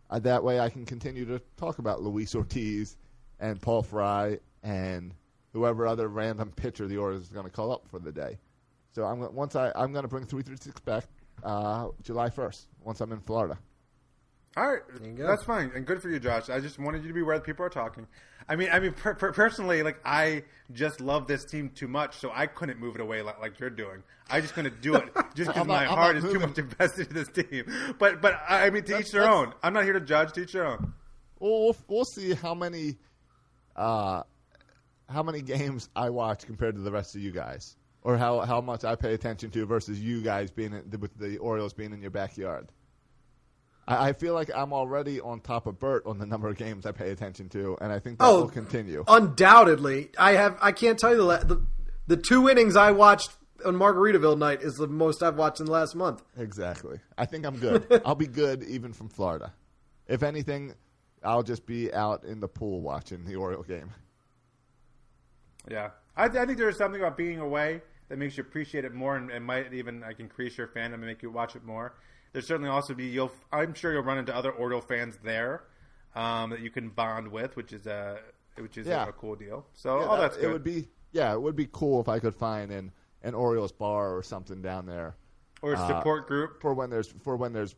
uh, 0.09 0.19
that 0.19 0.43
way 0.43 0.59
I 0.59 0.69
can 0.69 0.85
continue 0.85 1.25
to 1.25 1.39
talk 1.57 1.77
about 1.79 2.01
Luis 2.01 2.33
Ortiz 2.33 2.97
and 3.39 3.61
Paul 3.61 3.83
Fry 3.83 4.39
and 4.63 5.13
whoever 5.55 5.87
other 5.87 6.09
random 6.09 6.51
pitcher 6.51 6.85
the 6.85 6.97
Orioles 6.97 7.23
is 7.23 7.29
going 7.29 7.45
to 7.45 7.49
call 7.51 7.71
up 7.71 7.87
for 7.89 7.97
the 7.97 8.11
day. 8.11 8.37
So 8.91 9.05
I'm 9.05 9.19
gonna- 9.21 9.31
once 9.31 9.55
I 9.55 9.71
I'm 9.75 9.91
going 9.93 10.03
to 10.03 10.09
bring 10.09 10.25
three 10.25 10.43
three 10.43 10.57
six 10.57 10.79
back 10.81 11.05
uh, 11.43 11.87
July 12.03 12.29
first 12.29 12.67
once 12.83 12.99
I'm 13.01 13.11
in 13.13 13.21
Florida. 13.21 13.57
All 14.57 14.67
right, 14.67 14.81
that's 15.17 15.43
fine 15.43 15.71
and 15.75 15.85
good 15.85 16.01
for 16.01 16.09
you, 16.09 16.17
Josh. 16.19 16.49
I 16.49 16.59
just 16.61 16.79
wanted 16.79 17.01
you 17.01 17.09
to 17.09 17.13
be 17.13 17.19
aware 17.21 17.37
that 17.37 17.43
people 17.45 17.65
are 17.65 17.69
talking. 17.69 18.07
I 18.47 18.55
mean, 18.55 18.69
I 18.71 18.79
mean, 18.79 18.93
per, 18.93 19.13
per, 19.13 19.33
personally, 19.33 19.83
like 19.83 19.99
I 20.05 20.43
just 20.71 21.01
love 21.01 21.27
this 21.27 21.43
team 21.43 21.71
too 21.75 21.87
much, 21.89 22.15
so 22.19 22.31
I 22.33 22.47
couldn't 22.47 22.79
move 22.79 22.95
it 22.95 23.01
away 23.01 23.21
like, 23.21 23.39
like 23.41 23.59
you're 23.59 23.69
doing. 23.69 24.01
I 24.29 24.39
just 24.39 24.53
couldn't 24.53 24.81
do 24.81 24.95
it 24.95 25.09
just 25.35 25.49
because 25.51 25.67
my 25.67 25.83
I'm 25.83 25.89
heart 25.89 26.15
not 26.15 26.23
is 26.25 26.31
too 26.31 26.39
much 26.39 26.57
invested 26.57 27.07
in 27.09 27.15
this 27.15 27.27
team. 27.29 27.65
But 27.99 28.21
but 28.21 28.39
I 28.47 28.69
mean, 28.69 28.83
to 28.83 28.91
That's- 28.93 29.07
each 29.07 29.11
their 29.11 29.29
own. 29.29 29.53
I'm 29.63 29.73
not 29.73 29.83
here 29.83 29.93
to 29.93 29.99
judge. 30.01 30.31
To 30.33 30.41
each 30.43 30.53
their 30.53 30.67
own. 30.67 30.93
Well, 31.39 31.59
we'll, 31.63 31.75
we'll 31.89 32.05
see 32.05 32.33
how 32.33 32.53
many 32.53 32.95
uh, 33.75 34.23
how 35.09 35.23
many 35.23 35.41
games 35.41 35.89
I 35.95 36.09
watch 36.09 36.45
compared 36.45 36.75
to 36.75 36.81
the 36.81 36.91
rest 36.91 37.15
of 37.15 37.21
you 37.21 37.31
guys, 37.31 37.75
or 38.01 38.17
how, 38.17 38.41
how 38.41 38.61
much 38.61 38.83
I 38.83 38.95
pay 38.95 39.13
attention 39.13 39.51
to 39.51 39.65
versus 39.65 39.99
you 40.01 40.21
guys 40.21 40.51
being 40.51 40.73
in, 40.73 40.99
with 40.99 41.17
the 41.17 41.37
Orioles 41.37 41.73
being 41.73 41.93
in 41.93 42.01
your 42.01 42.11
backyard. 42.11 42.71
I, 43.87 44.09
I 44.09 44.13
feel 44.13 44.33
like 44.33 44.49
I'm 44.55 44.73
already 44.73 45.19
on 45.21 45.39
top 45.41 45.67
of 45.67 45.79
Bert 45.79 46.05
on 46.05 46.17
the 46.17 46.25
number 46.25 46.47
of 46.47 46.57
games 46.57 46.85
I 46.85 46.91
pay 46.91 47.11
attention 47.11 47.49
to, 47.49 47.77
and 47.81 47.91
I 47.91 47.99
think 47.99 48.19
that 48.19 48.25
Oh, 48.25 48.41
will 48.41 48.49
continue. 48.49 49.03
Undoubtedly, 49.07 50.09
I 50.17 50.33
have. 50.33 50.57
I 50.61 50.71
can't 50.71 50.97
tell 50.97 51.11
you 51.11 51.17
the, 51.17 51.37
the 51.45 51.61
the 52.07 52.17
two 52.17 52.49
innings 52.49 52.75
I 52.75 52.91
watched 52.91 53.31
on 53.65 53.75
Margaritaville 53.75 54.37
night 54.37 54.61
is 54.61 54.75
the 54.75 54.87
most 54.87 55.23
I've 55.23 55.37
watched 55.37 55.59
in 55.59 55.65
the 55.65 55.71
last 55.71 55.95
month. 55.95 56.21
Exactly. 56.37 56.99
I 57.17 57.25
think 57.25 57.45
I'm 57.45 57.57
good. 57.57 58.01
I'll 58.05 58.13
be 58.15 58.27
good 58.27 58.63
even 58.63 58.93
from 58.93 59.09
Florida. 59.09 59.53
If 60.07 60.21
anything, 60.21 60.73
I'll 61.23 61.41
just 61.41 61.65
be 61.65 61.91
out 61.93 62.23
in 62.25 62.39
the 62.39 62.47
pool 62.47 62.81
watching 62.81 63.25
the 63.25 63.35
Oriole 63.37 63.63
game. 63.63 63.91
Yeah, 65.69 65.89
I, 66.15 66.25
I 66.25 66.45
think 66.45 66.57
there's 66.57 66.77
something 66.77 67.01
about 67.01 67.17
being 67.17 67.39
away 67.39 67.81
that 68.09 68.17
makes 68.17 68.37
you 68.37 68.41
appreciate 68.41 68.85
it 68.85 68.93
more, 68.93 69.15
and, 69.17 69.31
and 69.31 69.43
might 69.43 69.73
even 69.73 70.01
like 70.01 70.19
increase 70.19 70.57
your 70.57 70.67
fandom 70.67 70.95
and 70.95 71.05
make 71.05 71.23
you 71.23 71.31
watch 71.31 71.55
it 71.55 71.63
more. 71.63 71.95
There's 72.33 72.47
certainly 72.47 72.69
also 72.69 72.93
be 72.93 73.05
you'll. 73.05 73.31
I'm 73.51 73.73
sure 73.73 73.93
you'll 73.93 74.03
run 74.03 74.17
into 74.17 74.35
other 74.35 74.51
Oriole 74.51 74.81
fans 74.81 75.17
there 75.23 75.63
um, 76.15 76.49
that 76.51 76.59
you 76.59 76.69
can 76.69 76.89
bond 76.89 77.27
with, 77.29 77.55
which 77.55 77.73
is 77.73 77.87
a 77.87 78.19
which 78.57 78.77
is 78.77 78.87
Yeah. 78.87 79.07
a, 79.07 79.11
cool 79.11 79.35
deal. 79.35 79.65
So 79.73 79.99
Yeah, 79.99 80.05
all 80.05 80.17
that's 80.17 80.35
good. 80.37 80.45
It 80.45 80.53
would 80.53 80.63
be 80.63 80.87
yeah, 81.11 81.33
it 81.33 81.41
would 81.41 81.55
be 81.55 81.67
cool 81.71 82.01
if 82.01 82.09
I 82.09 82.19
could 82.19 82.35
find 82.35 82.71
an 82.71 82.91
an 83.23 83.33
Orioles 83.33 83.71
bar 83.71 84.15
or 84.15 84.21
something 84.21 84.61
down 84.61 84.85
there 84.85 85.15
or 85.61 85.73
a 85.73 85.77
uh, 85.79 85.87
support 85.87 86.27
group. 86.27 86.61
for 86.61 86.73
when 86.73 86.89
there's 86.89 87.07
for 87.23 87.35
when 87.37 87.53
there's 87.53 87.75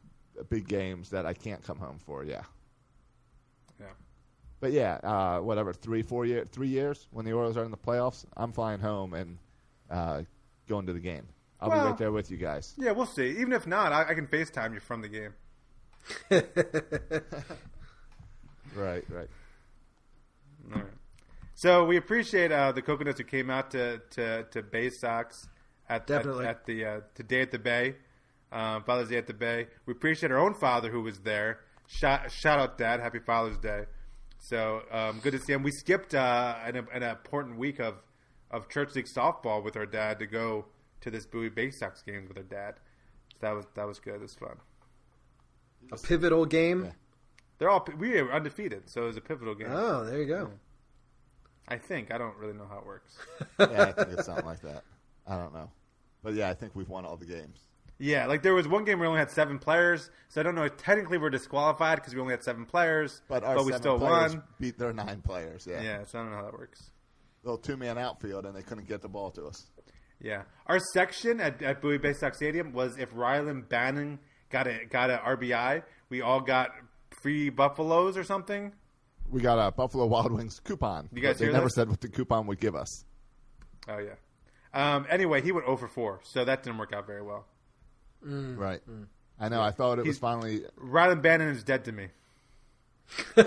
big 0.49 0.67
games 0.67 1.09
that 1.11 1.25
I 1.25 1.33
can't 1.33 1.63
come 1.63 1.77
home 1.77 1.99
for. 2.05 2.23
Yeah, 2.23 2.41
Yeah. 3.79 3.85
But 4.59 4.71
yeah, 4.71 4.95
uh, 5.03 5.39
whatever 5.39 5.71
three 5.73 6.01
four 6.01 6.25
year 6.25 6.45
three 6.45 6.67
years 6.69 7.07
when 7.11 7.25
the 7.25 7.33
Orioles 7.33 7.57
are 7.57 7.63
in 7.63 7.71
the 7.71 7.77
playoffs, 7.77 8.25
I'm 8.35 8.51
flying 8.51 8.79
home 8.79 9.13
and 9.13 9.37
uh, 9.89 10.23
going 10.67 10.87
to 10.87 10.93
the 10.93 10.99
game. 10.99 11.27
I'll 11.61 11.69
Well- 11.69 11.83
be 11.83 11.89
right 11.89 11.97
there 11.97 12.11
with 12.11 12.31
you 12.31 12.37
guys. 12.37 12.73
Yeah, 12.77 12.91
we'll 12.91 13.05
see. 13.05 13.29
Even 13.39 13.53
if 13.53 13.65
not, 13.67 13.91
I, 13.91 14.09
I 14.09 14.13
can 14.15 14.27
FaceTime 14.27 14.73
you 14.73 14.79
from 14.79 15.01
the 15.01 15.09
game. 15.09 15.33
Right, 18.75 19.03
right. 19.09 19.27
All 20.73 20.79
right. 20.81 20.85
So 21.55 21.85
we 21.85 21.97
appreciate 21.97 22.51
uh, 22.51 22.71
the 22.73 22.81
coconuts 22.81 23.17
who 23.17 23.23
came 23.23 23.49
out 23.49 23.71
to 23.71 24.01
to, 24.11 24.43
to 24.51 24.61
Baysox 24.61 25.47
at 25.89 26.05
Definitely. 26.05 26.45
at, 26.45 26.49
at 26.51 26.65
the 26.65 26.85
uh, 26.85 26.99
today 27.15 27.41
at 27.41 27.51
the 27.51 27.57
Bay, 27.59 27.95
uh, 28.51 28.81
Father's 28.81 29.09
Day 29.09 29.17
at 29.17 29.25
the 29.25 29.33
Bay. 29.33 29.67
We 29.85 29.93
appreciate 29.93 30.31
our 30.31 30.37
own 30.37 30.53
father 30.53 30.91
who 30.91 31.01
was 31.01 31.19
there. 31.19 31.61
Shout, 31.87 32.31
shout 32.31 32.59
out, 32.59 32.77
Dad! 32.77 32.99
Happy 32.99 33.19
Father's 33.19 33.57
Day. 33.57 33.85
So 34.39 34.81
um, 34.91 35.19
good 35.19 35.33
to 35.33 35.39
see 35.39 35.53
him. 35.53 35.63
We 35.63 35.71
skipped 35.71 36.13
uh, 36.13 36.55
an, 36.65 36.87
an 36.93 37.03
important 37.03 37.57
week 37.57 37.79
of 37.79 37.95
of 38.49 38.69
church 38.69 38.95
league 38.95 39.07
softball 39.07 39.63
with 39.63 39.75
our 39.75 39.85
dad 39.85 40.19
to 40.19 40.25
go 40.25 40.65
to 41.01 41.11
this 41.11 41.25
Bowie 41.25 41.49
Baysox 41.49 42.05
games 42.05 42.29
with 42.29 42.37
our 42.37 42.43
dad. 42.43 42.75
So 43.33 43.37
that 43.41 43.51
was 43.51 43.65
that 43.75 43.87
was 43.87 43.99
good. 43.99 44.15
It 44.15 44.21
was 44.21 44.35
fun. 44.35 44.57
A 45.91 45.97
pivotal 45.97 46.45
game. 46.45 46.85
Yeah. 46.85 46.91
They're 47.59 47.69
all 47.69 47.85
we 47.97 48.21
were 48.21 48.31
undefeated, 48.31 48.89
so 48.89 49.03
it 49.03 49.07
was 49.07 49.17
a 49.17 49.21
pivotal 49.21 49.55
game. 49.55 49.67
Oh, 49.69 50.03
there 50.03 50.19
you 50.19 50.27
go. 50.27 50.51
I 51.67 51.77
think 51.77 52.13
I 52.13 52.17
don't 52.17 52.37
really 52.37 52.53
know 52.53 52.67
how 52.69 52.79
it 52.79 52.85
works. 52.85 53.17
Yeah, 53.59 53.83
I 53.83 53.91
think 53.91 54.09
it's 54.09 54.25
something 54.25 54.45
like 54.45 54.61
that. 54.61 54.83
I 55.25 55.35
don't 55.37 55.53
know, 55.53 55.69
but 56.23 56.35
yeah, 56.35 56.49
I 56.49 56.53
think 56.53 56.75
we've 56.75 56.87
won 56.87 57.05
all 57.05 57.17
the 57.17 57.25
games. 57.25 57.59
Yeah, 57.99 58.27
like 58.27 58.43
there 58.43 58.53
was 58.53 58.67
one 58.67 58.85
game 58.85 58.99
where 58.99 59.07
we 59.09 59.13
only 59.13 59.19
had 59.19 59.31
seven 59.31 59.57
players, 59.57 60.11
so 60.29 60.39
I 60.39 60.43
don't 60.43 60.53
know. 60.55 60.63
if 60.65 60.77
Technically, 60.77 61.17
we're 61.17 61.31
disqualified 61.31 61.95
because 61.97 62.13
we 62.13 62.21
only 62.21 62.33
had 62.33 62.43
seven 62.43 62.65
players, 62.65 63.21
But 63.27 63.43
our 63.43 63.63
we 63.63 63.73
still 63.73 63.97
won. 63.97 64.43
beat 64.59 64.77
their 64.77 64.93
nine 64.93 65.21
players. 65.21 65.65
Yeah, 65.67 65.81
Yeah, 65.81 66.03
so 66.05 66.19
I 66.19 66.21
don't 66.21 66.31
know 66.31 66.37
how 66.37 66.43
that 66.43 66.53
works. 66.53 66.91
little 67.43 67.57
two 67.57 67.75
man 67.77 67.97
outfield, 67.97 68.45
and 68.45 68.55
they 68.55 68.61
couldn't 68.61 68.87
get 68.87 69.01
the 69.01 69.07
ball 69.09 69.31
to 69.31 69.45
us. 69.47 69.65
Yeah, 70.21 70.43
our 70.67 70.79
section 70.93 71.39
at, 71.39 71.61
at 71.61 71.81
Bowie 71.81 71.97
Baysox 71.99 72.35
Stadium 72.35 72.71
was 72.73 72.97
if 72.97 73.11
Rylan 73.13 73.67
Bannon 73.69 74.19
got 74.51 74.67
a 74.67 74.85
got 74.89 75.09
a 75.09 75.17
RBI, 75.17 75.83
we 76.09 76.21
all 76.21 76.41
got 76.41 76.71
free 77.21 77.49
buffaloes 77.49 78.15
or 78.17 78.23
something. 78.23 78.73
We 79.29 79.41
got 79.41 79.59
a 79.59 79.71
Buffalo 79.71 80.05
Wild 80.05 80.31
Wings 80.31 80.59
coupon. 80.59 81.09
You 81.11 81.21
guys 81.21 81.37
they 81.39 81.51
never 81.51 81.69
said 81.69 81.89
what 81.89 81.99
the 82.01 82.09
coupon 82.09 82.47
would 82.47 82.59
give 82.59 82.75
us. 82.75 83.05
Oh 83.89 83.97
yeah. 83.99 84.15
Um, 84.73 85.05
anyway, 85.09 85.41
he 85.41 85.51
went 85.51 85.65
0 85.65 85.77
for 85.77 85.87
4, 85.87 86.19
so 86.23 86.45
that 86.45 86.61
didn't 86.63 86.77
work 86.77 86.93
out 86.93 87.07
very 87.07 87.21
well. 87.23 87.45
Right. 88.27 88.81
I 89.39 89.49
know. 89.49 89.61
I 89.61 89.71
thought 89.71 89.99
it 89.99 90.05
was 90.05 90.17
He's- 90.17 90.19
finally. 90.19 90.61
Rylan 90.83 91.21
Bannon 91.21 91.49
is 91.49 91.63
dead 91.63 91.85
to 91.85 91.91
me. 91.91 92.07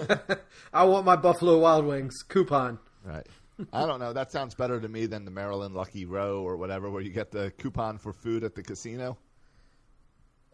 I 0.73 0.85
want 0.85 1.05
my 1.05 1.17
Buffalo 1.17 1.59
Wild 1.59 1.85
Wings 1.85 2.23
coupon. 2.29 2.79
Right. 3.05 3.27
I 3.73 3.85
don't 3.87 3.99
know. 4.01 4.13
That 4.15 4.33
sounds 4.33 4.55
better 4.55 4.81
to 4.81 4.89
me 4.89 5.05
than 5.07 5.25
the 5.27 5.31
Maryland 5.31 5.75
Lucky 5.75 6.07
Row 6.07 6.43
or 6.43 6.57
whatever, 6.57 6.89
where 6.91 7.03
you 7.03 7.11
get 7.11 7.31
the 7.31 7.51
coupon 7.59 7.99
for 7.99 8.13
food 8.13 8.43
at 8.43 8.55
the 8.55 8.63
casino. 8.63 9.19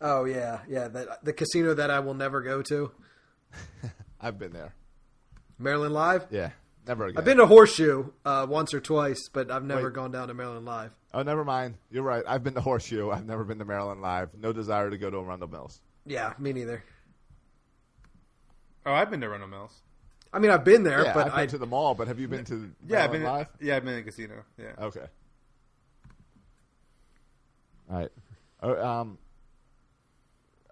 Oh 0.01 0.25
yeah, 0.25 0.61
yeah. 0.69 0.89
That, 0.89 1.25
the 1.25 1.33
casino 1.33 1.73
that 1.75 1.91
I 1.91 2.01
will 2.01 2.15
never 2.15 2.43
go 2.43 2.63
to, 2.63 2.91
I've 4.21 4.39
been 4.39 4.53
there. 4.53 4.75
Maryland 5.59 5.95
Live. 5.95 6.27
Yeah. 6.31 6.51
Never 6.87 7.07
again. 7.07 7.19
I've 7.19 7.25
been 7.25 7.39
to 7.39 7.47
Horseshoe 7.47 8.11
uh, 8.25 8.47
once 8.49 8.75
or 8.75 8.81
twice, 8.81 9.29
but 9.33 9.51
I've 9.51 9.65
never 9.65 9.85
Wait. 9.85 9.95
gone 9.95 10.11
down 10.13 10.29
to 10.29 10.35
Maryland 10.35 10.67
Live. 10.67 10.91
Oh, 11.17 11.23
never 11.23 11.47
mind. 11.47 11.77
You're 11.91 12.03
right. 12.03 12.23
I've 12.29 12.45
been 12.45 12.53
to 12.55 12.61
Horseshoe. 12.61 13.11
I've 13.11 13.25
never 13.25 13.43
been 13.43 13.59
to 13.59 13.65
Maryland 13.65 14.03
Live. 14.03 14.29
No 14.39 14.53
desire 14.53 14.91
to 14.91 14.99
go 14.99 15.09
to 15.09 15.17
Arundel 15.17 15.49
Mills. 15.49 15.81
Yeah, 16.05 16.35
me 16.39 16.53
neither. 16.53 16.85
Oh, 18.85 18.93
I've 18.93 19.11
been 19.11 19.23
to 19.23 19.29
Rundle 19.31 19.49
Mills. 19.49 19.73
I 20.31 20.41
mean, 20.41 20.51
I've 20.51 20.63
been 20.63 20.83
there, 20.83 21.05
Yeah, 21.05 21.15
but 21.15 21.27
I've 21.29 21.33
been 21.33 21.41
I 21.41 21.47
to 21.47 21.59
the 21.59 21.67
mall, 21.67 21.95
but 21.95 22.07
have 22.07 22.21
you 22.21 22.29
been 22.29 22.45
to 22.45 22.71
Yeah, 22.87 23.05
I've 23.05 23.13
Maryland 23.13 23.13
been. 23.13 23.23
Live? 23.23 23.49
Yeah, 23.63 23.77
I've 23.77 23.85
been 23.87 23.95
in 23.95 24.01
a 24.01 24.03
casino. 24.03 24.45
Yeah. 24.59 24.73
Okay. 24.79 25.07
All 27.91 27.99
right. 27.99 28.11
Uh, 28.63 28.87
um, 28.87 29.19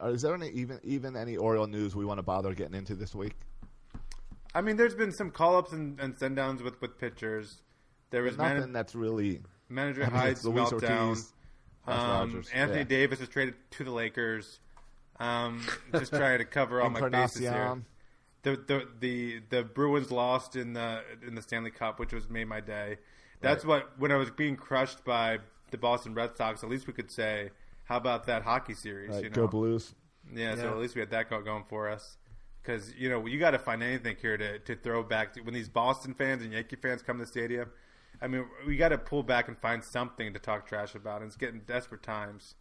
uh, 0.03 0.09
is 0.09 0.21
there 0.21 0.35
any 0.35 0.51
even 0.51 0.79
even 0.85 1.17
any 1.17 1.39
Oriole 1.39 1.67
news 1.69 1.97
we 1.97 2.05
want 2.05 2.19
to 2.19 2.23
bother 2.23 2.53
getting 2.53 2.75
into 2.75 2.95
this 2.95 3.15
week? 3.15 3.33
I 4.55 4.61
mean, 4.61 4.77
there's 4.77 4.95
been 4.95 5.11
some 5.11 5.31
call 5.31 5.57
ups 5.57 5.73
and, 5.73 5.99
and 5.99 6.19
send 6.19 6.37
downs 6.37 6.63
with, 6.63 6.79
with 6.83 6.99
pitchers. 6.99 7.63
There 8.11 8.23
was 8.23 8.37
Nothing 8.37 8.59
man- 8.61 8.73
that's 8.73 8.95
really. 8.95 9.41
Manager 9.69 10.03
I 10.03 10.07
mean, 10.07 10.17
Hyde's 10.17 10.45
Luis 10.45 10.71
meltdown. 10.71 11.09
Ortiz, 11.09 11.33
Um, 11.87 12.45
Anthony 12.53 12.81
Yeah. 12.81 12.85
Davis 12.85 13.21
is 13.21 13.29
traded 13.29 13.55
to 13.73 13.85
the 13.85 13.91
Lakers. 13.91 14.61
Um, 15.21 15.63
just 15.93 16.13
trying 16.13 16.39
to 16.39 16.45
cover 16.45 16.81
all 16.81 16.91
my 16.91 17.09
bases 17.09 17.43
here. 17.43 17.83
The, 18.43 18.57
the 18.57 18.89
the 19.01 19.41
the 19.49 19.63
Bruins 19.63 20.11
lost 20.11 20.57
in 20.57 20.73
the 20.75 21.03
in 21.27 21.35
the 21.35 21.43
Stanley 21.43 21.71
Cup, 21.71 21.99
which 21.99 22.13
was 22.13 22.29
made 22.29 22.47
my 22.47 22.61
day. 22.61 22.99
That's 23.41 23.65
what 23.65 23.99
when 23.99 24.11
I 24.13 24.17
was 24.17 24.31
being 24.31 24.57
crushed 24.57 25.05
by 25.05 25.39
the 25.71 25.79
Boston 25.79 26.15
Red 26.15 26.37
Sox. 26.37 26.63
At 26.63 26.71
least 26.71 26.87
we 26.87 26.93
could 26.93 27.11
say, 27.11 27.51
how 27.85 27.97
about 27.97 28.27
that 28.27 28.43
hockey 28.43 28.75
series? 28.75 29.11
Right, 29.11 29.25
you 29.25 29.31
know? 29.31 29.35
Go 29.35 29.47
Blues. 29.47 29.95
Yeah, 30.35 30.57
so 30.57 30.71
at 30.71 30.79
least 30.79 30.95
we 30.95 31.01
had 31.01 31.11
that 31.11 31.29
going 31.29 31.65
for 31.69 31.89
us. 31.89 32.17
Because 32.63 32.95
you 32.95 33.11
know 33.11 33.27
you 33.27 33.39
got 33.39 33.51
to 33.51 33.59
find 33.59 33.83
anything 33.83 34.17
here 34.21 34.37
to, 34.39 34.59
to 34.61 34.75
throw 34.75 35.03
back 35.03 35.35
to, 35.35 35.41
when 35.43 35.53
these 35.53 35.69
Boston 35.69 36.15
fans 36.15 36.43
and 36.43 36.53
Yankee 36.53 36.77
fans 36.77 37.03
come 37.03 37.19
to 37.19 37.25
the 37.25 37.31
stadium. 37.31 37.71
I 38.25 38.27
mean, 38.27 38.47
we 38.67 38.79
got 38.79 38.89
to 38.89 38.97
pull 38.97 39.23
back 39.23 39.49
and 39.49 39.59
find 39.59 39.85
something 39.85 40.33
to 40.33 40.39
talk 40.39 40.67
trash 40.67 40.95
about. 40.95 41.21
And 41.21 41.27
it's 41.27 41.37
getting 41.37 41.61
desperate 41.61 42.03
times. 42.03 42.55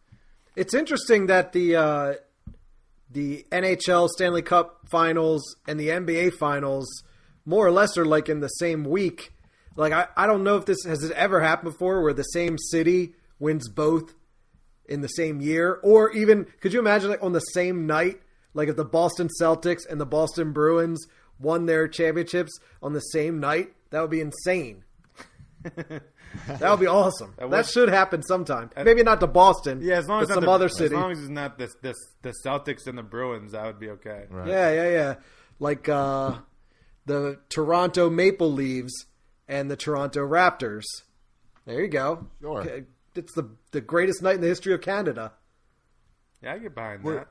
It's 0.56 0.74
interesting 0.74 1.26
that 1.28 1.52
the 1.54 1.76
uh, 1.76 2.14
the 3.10 3.46
NHL 3.50 4.10
Stanley 4.10 4.42
Cup 4.42 4.80
Finals 4.90 5.56
and 5.66 5.80
the 5.80 5.88
NBA 5.88 6.34
Finals 6.34 6.86
more 7.46 7.66
or 7.66 7.70
less 7.70 7.96
are 7.96 8.04
like 8.04 8.28
in 8.28 8.40
the 8.40 8.48
same 8.48 8.84
week. 8.84 9.32
Like 9.74 9.94
I, 9.94 10.08
I 10.14 10.26
don't 10.26 10.44
know 10.44 10.56
if 10.56 10.66
this 10.66 10.84
has 10.84 11.02
it 11.02 11.12
ever 11.12 11.40
happened 11.40 11.72
before 11.72 12.02
where 12.02 12.12
the 12.12 12.24
same 12.24 12.58
city 12.58 13.14
wins 13.38 13.66
both 13.70 14.14
in 14.84 15.00
the 15.00 15.08
same 15.08 15.40
year, 15.40 15.80
or 15.82 16.10
even 16.12 16.44
could 16.60 16.74
you 16.74 16.78
imagine 16.78 17.08
like 17.08 17.22
on 17.22 17.32
the 17.32 17.40
same 17.40 17.86
night, 17.86 18.20
like 18.52 18.68
if 18.68 18.76
the 18.76 18.84
Boston 18.84 19.30
Celtics 19.40 19.88
and 19.88 19.98
the 19.98 20.06
Boston 20.06 20.52
Bruins 20.52 21.06
won 21.38 21.64
their 21.64 21.88
championships 21.88 22.52
on 22.82 22.92
the 22.92 23.00
same 23.00 23.40
night? 23.40 23.72
That 23.88 24.02
would 24.02 24.10
be 24.10 24.20
insane. 24.20 24.84
that 26.46 26.70
would 26.70 26.80
be 26.80 26.86
awesome. 26.86 27.34
That, 27.38 27.48
would- 27.50 27.66
should 27.66 27.88
happen 27.88 28.22
sometime. 28.22 28.70
Maybe 28.76 29.02
not 29.02 29.20
to 29.20 29.26
Boston. 29.26 29.80
Yeah, 29.82 29.96
as 29.98 30.08
long 30.08 30.20
but 30.20 30.30
as 30.30 30.34
some 30.34 30.44
the- 30.44 30.50
other 30.50 30.68
city. 30.68 30.94
As 30.94 31.00
long 31.00 31.12
as 31.12 31.20
it's 31.20 31.28
not 31.28 31.58
this 31.58 31.74
this 31.82 31.96
the 32.22 32.32
Celtics 32.44 32.86
and 32.86 32.96
the 32.98 33.02
Bruins, 33.02 33.52
that 33.52 33.64
would 33.64 33.78
be 33.80 33.90
okay. 33.90 34.24
Right. 34.30 34.48
Yeah, 34.48 34.72
yeah, 34.72 34.90
yeah. 34.90 35.14
Like 35.58 35.88
uh, 35.88 36.34
the 37.06 37.38
Toronto 37.48 38.10
Maple 38.10 38.52
Leafs 38.52 39.06
and 39.48 39.70
the 39.70 39.76
Toronto 39.76 40.20
Raptors. 40.26 40.84
There 41.66 41.80
you 41.80 41.88
go. 41.88 42.26
Sure. 42.40 42.84
It's 43.14 43.32
the 43.34 43.48
the 43.70 43.80
greatest 43.80 44.22
night 44.22 44.34
in 44.34 44.40
the 44.42 44.48
history 44.48 44.74
of 44.74 44.80
Canada. 44.82 45.32
Yeah, 46.42 46.54
I 46.54 46.58
get 46.58 46.74
behind 46.74 47.02
Were, 47.04 47.14
that. 47.14 47.28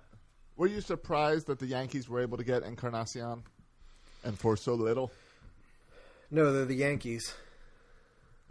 were 0.55 0.65
you 0.67 0.81
surprised 0.81 1.45
that 1.47 1.59
the 1.59 1.67
Yankees 1.67 2.09
were 2.09 2.19
able 2.21 2.37
to 2.37 2.43
get 2.43 2.63
Encarnacion, 2.63 3.43
and 4.23 4.39
for 4.39 4.57
so 4.57 4.73
little? 4.73 5.11
No, 6.31 6.51
they're 6.51 6.65
the 6.65 6.73
Yankees. 6.73 7.35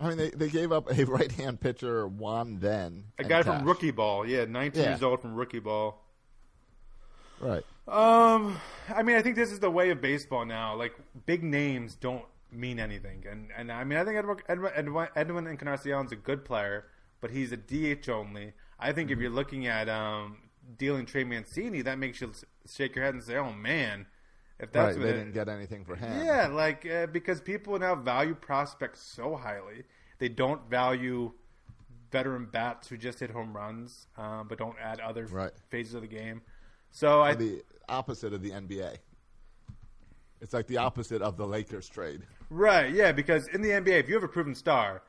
I 0.01 0.09
mean, 0.09 0.17
they, 0.19 0.31
they 0.31 0.49
gave 0.49 0.73
up 0.73 0.91
a 0.91 1.05
right 1.07 1.31
hand 1.33 1.61
pitcher, 1.61 2.07
Juan 2.09 2.59
Then. 2.61 3.05
A 3.19 3.23
guy 3.25 3.43
cash. 3.43 3.45
from 3.45 3.65
rookie 3.65 3.91
ball, 3.93 4.27
yeah, 4.27 4.45
19 4.45 4.83
Yeah. 4.83 4.89
years 4.91 5.03
old 5.03 5.21
from 5.23 5.35
rookie 5.35 5.61
ball. 5.61 6.03
Right. 7.41 7.65
Um, 7.89 8.61
I 8.95 9.03
mean, 9.03 9.17
I 9.17 9.23
think 9.23 9.37
this 9.37 9.51
is 9.51 9.59
the 9.61 9.71
way 9.71 9.91
of 9.91 10.01
baseball 10.01 10.45
now. 10.45 10.77
Like 10.77 10.95
big 11.27 11.43
names 11.43 11.95
don't 11.97 12.25
mean 12.53 12.79
anything, 12.79 13.25
and 13.29 13.49
and 13.57 13.73
I 13.73 13.83
mean, 13.85 13.99
I 13.99 14.05
think 14.05 14.17
Edwin 14.17 14.37
Edwin, 14.77 15.09
Edwin, 15.17 15.47
Encarnacion's 15.47 16.13
a 16.13 16.17
good 16.17 16.45
player, 16.45 16.85
but 17.21 17.31
he's 17.33 17.51
a 17.53 17.57
DH 17.57 18.09
only. 18.09 18.53
I 18.79 18.93
think 18.93 19.11
if 19.11 19.19
you're 19.19 19.31
looking 19.31 19.67
at 19.67 19.89
um 19.89 20.39
dealing 20.79 21.07
Trey 21.07 21.25
Mancini, 21.25 21.83
that 21.83 21.99
makes 21.99 22.21
you 22.21 22.33
shake 22.73 22.95
your 22.95 23.05
head 23.05 23.15
and 23.15 23.23
say, 23.25 23.37
"Oh 23.37 23.53
man, 23.53 24.07
if 24.63 24.73
that's 24.73 24.97
right. 24.97 24.97
what 24.97 25.03
They 25.05 25.11
it- 25.11 25.19
didn't 25.19 25.35
get 25.35 25.49
anything 25.51 25.85
for 25.85 25.97
him. 25.97 26.25
yeah, 26.25 26.47
like 26.47 26.87
uh, 26.89 27.07
because 27.07 27.41
people 27.43 27.79
now 27.79 27.95
value 27.95 28.35
prospects 28.35 29.03
so 29.15 29.37
highly, 29.37 29.85
they 30.19 30.29
don't 30.31 30.69
value 30.71 31.33
veteran 32.11 32.47
bats 32.47 32.89
who 32.89 32.97
just 32.97 33.21
hit 33.21 33.31
home 33.31 33.55
runs, 33.55 34.07
um, 34.17 34.47
but 34.49 34.59
don't 34.59 34.77
add 34.81 35.01
other 35.01 35.27
Right. 35.27 35.53
phases 35.71 35.95
of 35.95 36.03
the 36.03 36.07
game. 36.09 36.43
So 36.91 37.23
I 37.23 37.35
The 37.35 37.63
opposite 37.89 38.33
of 38.33 38.43
the 38.43 38.51
NBA. 38.53 38.97
It's 40.41 40.53
like 40.53 40.67
the 40.67 40.79
opposite 40.79 41.23
of 41.23 41.37
the 41.37 41.47
Lakers 41.47 41.89
trade. 41.89 42.23
right, 42.51 42.93
yeah, 42.93 43.13
because 43.13 43.47
in 43.49 43.63
the 43.63 43.71
NBA, 43.71 43.99
if 44.01 44.09
you 44.09 44.15
have 44.15 44.25
a 44.25 44.29
proven 44.29 44.55
star, 44.55 45.03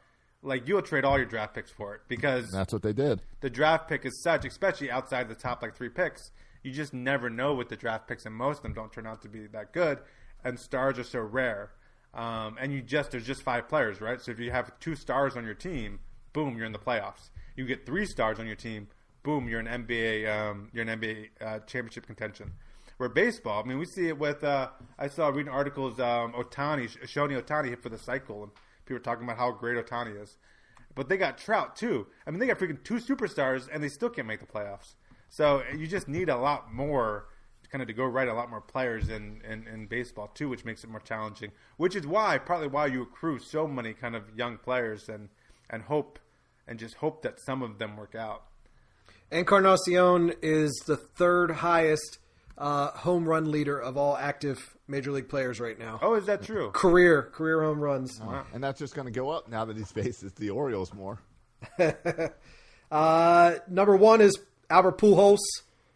like 0.43 0.67
you'll 0.67 0.81
trade 0.81 1.03
all 1.05 1.17
your 1.17 1.25
draft 1.25 1.53
picks 1.55 1.71
for 1.71 1.95
it 1.95 2.01
because 2.07 2.51
That's 2.51 2.71
what 2.73 2.83
they 2.83 2.93
did. 2.93 3.21
the 3.41 3.49
draft 3.49 3.87
pick 3.89 4.05
is 4.05 4.21
such, 4.23 4.45
especially 4.45 4.91
outside 4.91 5.27
the 5.29 5.35
top 5.35 5.61
like 5.61 5.75
three 5.75 5.89
picks, 5.89 6.31
you 6.63 6.71
just 6.71 6.93
never 6.93 7.29
know 7.29 7.53
with 7.53 7.69
the 7.69 7.75
draft 7.75 8.07
picks, 8.07 8.25
and 8.25 8.33
most 8.33 8.57
of 8.57 8.63
them 8.63 8.73
don't 8.73 8.91
turn 8.91 9.05
out 9.05 9.21
to 9.21 9.29
be 9.29 9.47
that 9.47 9.73
good. 9.73 9.99
And 10.43 10.59
stars 10.59 10.97
are 10.97 11.03
so 11.03 11.19
rare, 11.19 11.71
um, 12.13 12.57
and 12.59 12.73
you 12.73 12.81
just 12.81 13.11
there's 13.11 13.25
just 13.25 13.43
five 13.43 13.69
players, 13.69 14.01
right? 14.01 14.19
So 14.19 14.31
if 14.31 14.39
you 14.39 14.51
have 14.51 14.77
two 14.79 14.95
stars 14.95 15.37
on 15.37 15.45
your 15.45 15.53
team, 15.53 15.99
boom, 16.33 16.57
you're 16.57 16.65
in 16.65 16.71
the 16.71 16.79
playoffs. 16.79 17.29
You 17.55 17.65
get 17.65 17.85
three 17.85 18.05
stars 18.05 18.39
on 18.39 18.47
your 18.47 18.55
team, 18.55 18.87
boom, 19.23 19.47
you're 19.47 19.59
an 19.59 19.85
NBA, 19.85 20.27
um, 20.27 20.69
you're 20.73 20.87
an 20.87 20.99
NBA 20.99 21.29
uh, 21.39 21.59
championship 21.59 22.05
contention. 22.05 22.51
Where 22.97 23.09
baseball, 23.09 23.63
I 23.63 23.67
mean, 23.67 23.79
we 23.79 23.85
see 23.85 24.07
it 24.07 24.17
with. 24.17 24.43
Uh, 24.43 24.69
I 24.99 25.07
saw 25.07 25.29
reading 25.29 25.51
articles. 25.51 25.99
Um, 25.99 26.33
Ohtani, 26.33 26.89
Shohei 27.05 27.41
Ohtani 27.41 27.69
hit 27.69 27.81
for 27.81 27.89
the 27.89 27.97
cycle, 27.97 28.43
and 28.43 28.51
people 28.85 28.99
were 28.99 29.03
talking 29.03 29.23
about 29.23 29.37
how 29.37 29.51
great 29.51 29.83
Ohtani 29.83 30.21
is. 30.21 30.37
But 30.95 31.09
they 31.09 31.17
got 31.17 31.37
Trout 31.37 31.75
too. 31.75 32.07
I 32.27 32.31
mean, 32.31 32.39
they 32.39 32.45
got 32.45 32.59
freaking 32.59 32.83
two 32.83 32.95
superstars, 32.95 33.67
and 33.71 33.83
they 33.83 33.89
still 33.89 34.09
can't 34.09 34.27
make 34.27 34.39
the 34.39 34.45
playoffs. 34.45 34.93
So 35.33 35.63
you 35.75 35.87
just 35.87 36.07
need 36.07 36.29
a 36.29 36.37
lot 36.37 36.71
more, 36.71 37.25
kind 37.71 37.81
of 37.81 37.87
to 37.87 37.93
go 37.93 38.05
right, 38.05 38.27
a 38.27 38.33
lot 38.35 38.51
more 38.51 38.61
players 38.61 39.09
in, 39.09 39.41
in, 39.49 39.65
in 39.67 39.87
baseball 39.87 40.27
too, 40.27 40.47
which 40.47 40.63
makes 40.63 40.83
it 40.83 40.91
more 40.91 40.99
challenging. 40.99 41.51
Which 41.77 41.95
is 41.95 42.05
why, 42.05 42.37
partly 42.37 42.67
why 42.67 42.85
you 42.85 43.01
accrue 43.01 43.39
so 43.39 43.67
many 43.67 43.95
kind 43.95 44.15
of 44.15 44.25
young 44.35 44.59
players 44.59 45.09
and 45.09 45.29
and 45.71 45.81
hope 45.81 46.19
and 46.67 46.77
just 46.77 46.93
hope 46.93 47.23
that 47.23 47.39
some 47.43 47.63
of 47.63 47.79
them 47.79 47.97
work 47.97 48.13
out. 48.13 48.43
Encarnacion 49.31 50.33
is 50.43 50.71
the 50.85 50.97
third 50.97 51.49
highest 51.49 52.19
uh, 52.55 52.89
home 52.89 53.27
run 53.27 53.49
leader 53.49 53.79
of 53.79 53.97
all 53.97 54.15
active 54.15 54.77
major 54.87 55.11
league 55.11 55.29
players 55.29 55.59
right 55.59 55.79
now. 55.79 55.97
Oh, 56.03 56.13
is 56.13 56.27
that 56.27 56.43
true? 56.43 56.69
Career 56.73 57.23
career 57.23 57.63
home 57.63 57.79
runs. 57.79 58.19
And 58.53 58.63
that's 58.63 58.77
just 58.77 58.93
going 58.93 59.07
to 59.07 59.11
go 59.11 59.31
up 59.31 59.49
now 59.49 59.65
that 59.65 59.77
he 59.77 59.83
faces 59.83 60.31
the 60.33 60.51
Orioles 60.51 60.93
more. 60.93 61.19
Uh, 62.93 63.55
number 63.67 63.95
one 63.95 64.21
is 64.21 64.37
Albert 64.73 64.97
Pujols, 64.97 65.37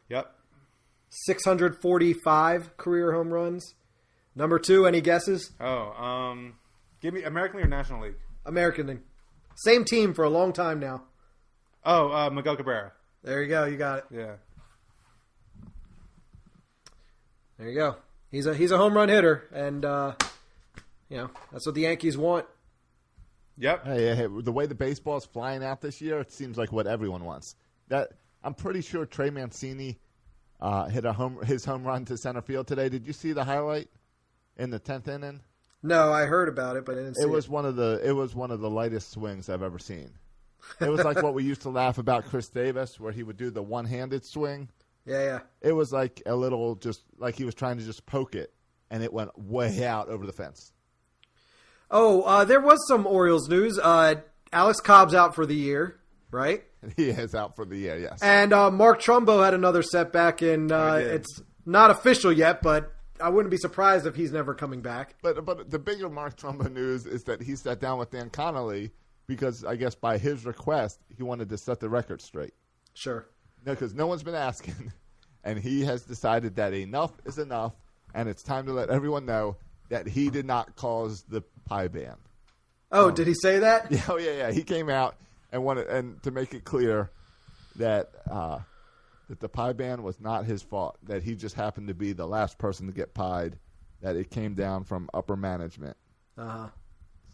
Yep. 0.10 0.32
645 1.10 2.78
career 2.78 3.12
home 3.12 3.34
runs. 3.34 3.74
Number 4.36 4.60
two, 4.60 4.86
any 4.86 5.02
guesses? 5.02 5.52
Oh, 5.60 5.92
um, 5.94 6.54
give 7.02 7.12
me 7.16 7.24
American 7.24 7.58
League 7.58 7.66
or 7.66 7.70
National 7.70 8.04
League? 8.04 8.18
American 8.46 8.86
League. 8.86 9.02
Same 9.56 9.84
team 9.84 10.14
for 10.14 10.24
a 10.24 10.30
long 10.30 10.54
time 10.54 10.80
now. 10.80 11.06
Oh, 11.84 12.12
uh, 12.12 12.30
Miguel 12.30 12.56
Cabrera. 12.56 12.92
There 13.24 13.42
you 13.42 13.50
go. 13.50 13.66
You 13.66 13.78
got 13.78 13.98
it. 14.00 14.06
Yeah. 14.12 14.36
There 17.58 17.68
you 17.70 17.76
go. 17.76 17.96
He's 18.30 18.46
a 18.46 18.54
he's 18.54 18.72
a 18.72 18.78
home 18.78 18.94
run 18.94 19.10
hitter, 19.10 19.48
and 19.52 19.84
uh, 19.84 20.14
you 21.10 21.18
know 21.18 21.32
that's 21.52 21.66
what 21.66 21.74
the 21.74 21.82
Yankees 21.82 22.16
want. 22.16 22.46
Yep. 23.58 23.86
Hey, 23.86 24.06
hey, 24.10 24.16
hey, 24.16 24.28
the 24.44 24.52
way 24.52 24.68
the 24.68 24.76
baseball's 24.76 25.26
flying 25.26 25.64
out 25.64 25.82
this 25.82 26.00
year, 26.00 26.20
it 26.20 26.32
seems 26.32 26.58
like 26.58 26.72
what 26.72 26.86
everyone 26.86 27.24
wants. 27.24 27.56
That 27.88 28.10
I'm 28.48 28.54
pretty 28.54 28.80
sure 28.80 29.06
Trey 29.06 29.30
Mancini 29.30 30.00
uh, 30.62 30.86
hit 30.86 31.04
a 31.04 31.12
home 31.12 31.44
his 31.44 31.66
home 31.66 31.84
run 31.84 32.06
to 32.06 32.16
center 32.16 32.42
field 32.42 32.66
today. 32.66 32.88
Did 32.88 33.06
you 33.06 33.12
see 33.12 33.34
the 33.34 33.44
highlight 33.44 33.90
in 34.56 34.70
the 34.70 34.80
tenth 34.80 35.10
inning? 35.10 35.42
No, 35.84 36.14
I 36.14 36.24
heard 36.24 36.48
about 36.48 36.78
it, 36.78 36.86
but 36.86 36.94
I 36.94 37.00
didn't 37.00 37.16
see 37.16 37.24
It 37.24 37.30
was 37.30 37.50
one 37.50 37.66
of 37.66 37.76
the 37.76 38.00
it 38.02 38.14
was 38.14 38.36
one 38.36 38.52
of 38.52 38.62
the 38.62 38.70
lightest 38.70 39.12
swings 39.12 39.50
I've 39.50 39.64
ever 39.64 39.78
seen. 39.78 40.12
It 40.80 40.88
was 40.88 41.04
like 41.04 41.22
what 41.22 41.34
we 41.34 41.44
used 41.44 41.64
to 41.64 41.70
laugh 41.70 41.98
about 41.98 42.24
Chris 42.24 42.48
Davis, 42.48 42.98
where 42.98 43.12
he 43.12 43.22
would 43.22 43.36
do 43.36 43.50
the 43.50 43.62
one 43.62 43.84
handed 43.84 44.24
swing. 44.24 44.70
Yeah, 45.06 45.24
yeah. 45.24 45.40
It 45.60 45.74
was 45.74 45.92
like 45.92 46.22
a 46.26 46.34
little 46.34 46.76
just 46.76 47.04
like 47.18 47.36
he 47.36 47.44
was 47.44 47.54
trying 47.54 47.80
to 47.80 47.84
just 47.84 48.06
poke 48.06 48.34
it, 48.34 48.54
and 48.90 49.04
it 49.04 49.12
went 49.12 49.38
way 49.38 49.84
out 49.86 50.08
over 50.08 50.26
the 50.26 50.32
fence. 50.32 50.72
Oh, 51.92 52.22
uh, 52.22 52.46
there 52.46 52.62
was 52.62 52.80
some 52.88 53.06
Orioles 53.08 53.50
news. 53.50 53.78
Uh, 53.78 54.16
Alex 54.54 54.80
Cobb's 54.80 55.14
out 55.14 55.36
for 55.36 55.46
the 55.46 55.56
year, 55.56 56.00
right? 56.32 56.64
He 56.96 57.10
is 57.10 57.34
out 57.36 57.56
for 57.56 57.66
the 57.66 57.78
year. 57.78 57.98
Yes. 57.98 58.20
And 58.22 58.54
uh, 58.54 58.72
Mark 58.72 59.02
Trumbo 59.02 59.44
had 59.44 59.54
another 59.54 59.82
setback, 59.82 60.42
and 60.42 60.72
uh, 60.72 61.00
it's 61.00 61.42
not 61.66 61.92
official 61.92 62.32
yet, 62.32 62.62
but 62.62 62.94
I 63.20 63.30
wouldn't 63.30 63.52
be 63.52 63.58
surprised 63.58 64.06
if 64.06 64.16
he's 64.16 64.32
never 64.32 64.54
coming 64.54 64.82
back. 64.82 65.16
But 65.22 65.44
but 65.46 65.70
the 65.70 65.80
bigger 65.80 66.10
Mark 66.10 66.38
Trumbo 66.38 66.72
news 66.72 67.06
is 67.06 67.24
that 67.24 67.42
he 67.42 67.56
sat 67.56 67.80
down 67.80 67.98
with 67.98 68.12
Dan 68.12 68.30
Connolly 68.30 68.92
because 69.28 69.66
I 69.66 69.76
guess 69.76 69.96
by 69.96 70.18
his 70.18 70.46
request 70.46 71.00
he 71.16 71.24
wanted 71.24 71.50
to 71.50 71.58
set 71.58 71.80
the 71.80 71.90
record 71.90 72.22
straight. 72.22 72.54
Sure. 72.94 73.28
No, 73.66 73.74
because 73.74 73.94
no 73.94 74.08
one's 74.08 74.24
been 74.24 74.36
asking, 74.36 74.94
and 75.44 75.60
he 75.60 75.84
has 75.86 76.04
decided 76.04 76.56
that 76.56 76.74
enough 76.74 77.12
is 77.26 77.38
enough, 77.38 77.74
and 78.14 78.30
it's 78.30 78.44
time 78.44 78.66
to 78.68 78.74
let 78.74 78.90
everyone 78.90 79.26
know 79.26 79.58
that 79.90 80.08
he 80.08 80.30
did 80.30 80.46
not 80.46 80.76
cause 80.76 81.24
the 81.28 81.42
pie 81.66 81.88
ban. 81.88 82.16
Oh, 82.92 83.12
did 83.12 83.28
he 83.28 83.34
say 83.34 83.60
that? 83.60 83.92
Yeah, 83.92 84.02
oh 84.10 84.18
yeah, 84.18 84.32
yeah. 84.32 84.52
He 84.52 84.64
came 84.64 84.90
out 84.90 85.18
and 85.58 85.66
wanted 85.66 85.88
and 85.88 86.22
to 86.24 86.32
make 86.32 86.54
it 86.54 86.64
clear 86.64 87.12
that 87.76 88.10
uh, 88.30 88.60
that 89.30 89.40
the 89.40 89.50
pie 89.50 89.74
ban 89.74 90.04
was 90.04 90.20
not 90.22 90.46
his 90.46 90.62
fault. 90.62 90.98
That 91.04 91.24
he 91.24 91.36
just 91.36 91.56
happened 91.56 91.90
to 91.90 91.94
be 91.94 92.14
the 92.14 92.28
last 92.28 92.58
person 92.58 92.88
to 92.88 92.94
get 92.94 93.14
pied. 93.14 93.58
That 94.02 94.16
it 94.16 94.30
came 94.30 94.54
down 94.54 94.84
from 94.86 95.10
upper 95.14 95.36
management. 95.36 95.98
Uh-huh. 96.38 96.68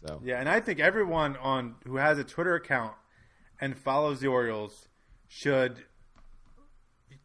So 0.06 0.20
Yeah, 0.24 0.40
and 0.40 0.48
I 0.48 0.60
think 0.60 0.80
everyone 0.80 1.36
on 1.36 1.76
who 1.84 1.96
has 1.96 2.18
a 2.18 2.24
Twitter 2.24 2.54
account 2.54 2.94
and 3.60 3.76
follows 3.78 4.20
the 4.20 4.28
Orioles 4.28 4.88
should 5.28 5.76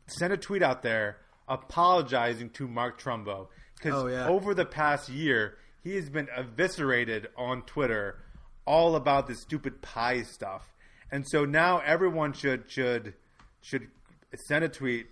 send 0.08 0.34
a 0.34 0.38
tweet 0.38 0.62
out 0.62 0.82
there 0.84 1.18
apologizing 1.48 2.50
to 2.52 2.68
Mark 2.68 3.02
Trumbo 3.02 3.48
because 3.78 3.94
Oh, 4.04 4.08
yeah. 4.08 4.28
over 4.28 4.54
the 4.54 4.66
past 4.66 5.10
year 5.10 5.58
he 5.84 5.96
has 5.96 6.10
been 6.10 6.28
eviscerated 6.36 7.28
on 7.38 7.62
Twitter 7.64 8.20
all 8.66 8.96
about 8.96 9.28
this 9.28 9.42
stupid 9.42 9.82
pie 9.82 10.22
stuff, 10.24 10.74
and 11.12 11.28
so 11.28 11.46
now 11.46 11.80
everyone 11.86 12.34
should 12.34 12.70
should 12.70 13.14
should 13.62 13.88
send 14.48 14.64
a 14.66 14.70
tweet 14.70 15.08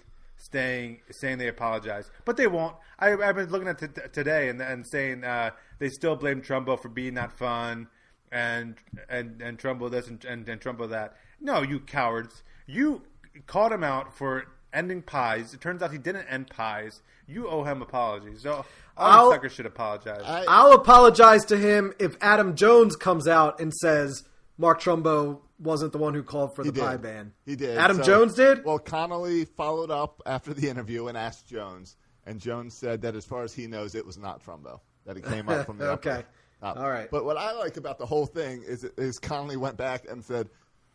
saying 0.51 0.99
saying 1.11 1.37
they 1.37 1.47
apologize, 1.47 2.09
but 2.25 2.37
they 2.37 2.47
won't. 2.47 2.75
I, 2.99 3.13
I've 3.13 3.35
been 3.35 3.49
looking 3.49 3.67
at 3.67 3.79
t- 3.79 3.87
today 4.13 4.49
and 4.49 4.61
and 4.61 4.85
saying 4.87 5.23
uh, 5.23 5.51
they 5.79 5.89
still 5.89 6.15
blame 6.15 6.41
Trumbo 6.41 6.79
for 6.81 6.89
being 6.89 7.13
not 7.15 7.37
fun 7.37 7.87
and 8.31 8.75
and 9.09 9.41
and 9.41 9.57
Trumbo 9.57 9.89
this 9.89 10.07
and, 10.07 10.23
and 10.25 10.47
and 10.47 10.61
Trumbo 10.61 10.89
that. 10.89 11.15
No, 11.39 11.61
you 11.61 11.79
cowards! 11.79 12.43
You 12.65 13.01
called 13.45 13.71
him 13.71 13.83
out 13.83 14.15
for 14.17 14.45
ending 14.73 15.01
pies. 15.01 15.53
It 15.53 15.61
turns 15.61 15.81
out 15.81 15.91
he 15.91 15.97
didn't 15.97 16.27
end 16.27 16.49
pies. 16.49 17.01
You 17.27 17.47
owe 17.47 17.63
him 17.63 17.81
apologies. 17.81 18.41
So 18.43 18.65
all 18.95 19.31
suckers 19.31 19.53
should 19.53 19.65
apologize. 19.65 20.21
I- 20.25 20.45
I'll 20.47 20.73
apologize 20.73 21.45
to 21.45 21.57
him 21.57 21.93
if 21.99 22.15
Adam 22.21 22.55
Jones 22.55 22.95
comes 22.95 23.27
out 23.27 23.59
and 23.59 23.73
says 23.73 24.23
Mark 24.57 24.81
Trumbo 24.81 25.41
wasn't 25.59 25.91
the 25.91 25.97
one 25.97 26.13
who 26.13 26.23
called 26.23 26.55
for 26.55 26.63
the 26.63 26.71
He 26.71 26.79
pie 26.79 26.97
ban. 26.97 27.33
He 27.45 27.55
did. 27.55 27.77
Adam 27.77 27.97
So- 27.97 28.03
Jones 28.03 28.33
did? 28.33 28.63
Well, 28.65 28.79
Connolly 28.79 29.45
followed 29.45 29.91
up 29.91 30.21
after 30.25 30.53
the 30.53 30.67
interview 30.69 31.07
and 31.07 31.17
asked 31.17 31.47
Jones, 31.47 31.95
and 32.25 32.39
Jones 32.39 32.73
said 32.73 33.01
that 33.01 33.15
as 33.15 33.25
far 33.25 33.43
as 33.43 33.53
he 33.53 33.67
knows, 33.67 33.95
it 33.95 34.05
was 34.05 34.17
not 34.17 34.43
Trumbo. 34.43 34.79
That 35.05 35.17
it 35.17 35.25
came 35.25 35.47
up 35.47 35.65
from 35.65 35.77
the 35.79 35.91
upper 35.93 36.09
Okay. 36.09 36.23
All 36.61 36.89
right. 36.89 37.09
But 37.09 37.23
what 37.23 37.37
I 37.37 37.53
like 37.53 37.77
about 37.77 37.97
the 37.99 38.05
whole 38.05 38.25
thing 38.25 38.63
is, 38.63 38.83
is 38.83 39.19
Connolly 39.19 39.57
went 39.57 39.77
back 39.77 40.05
and 40.09 40.23
said, 40.23 40.49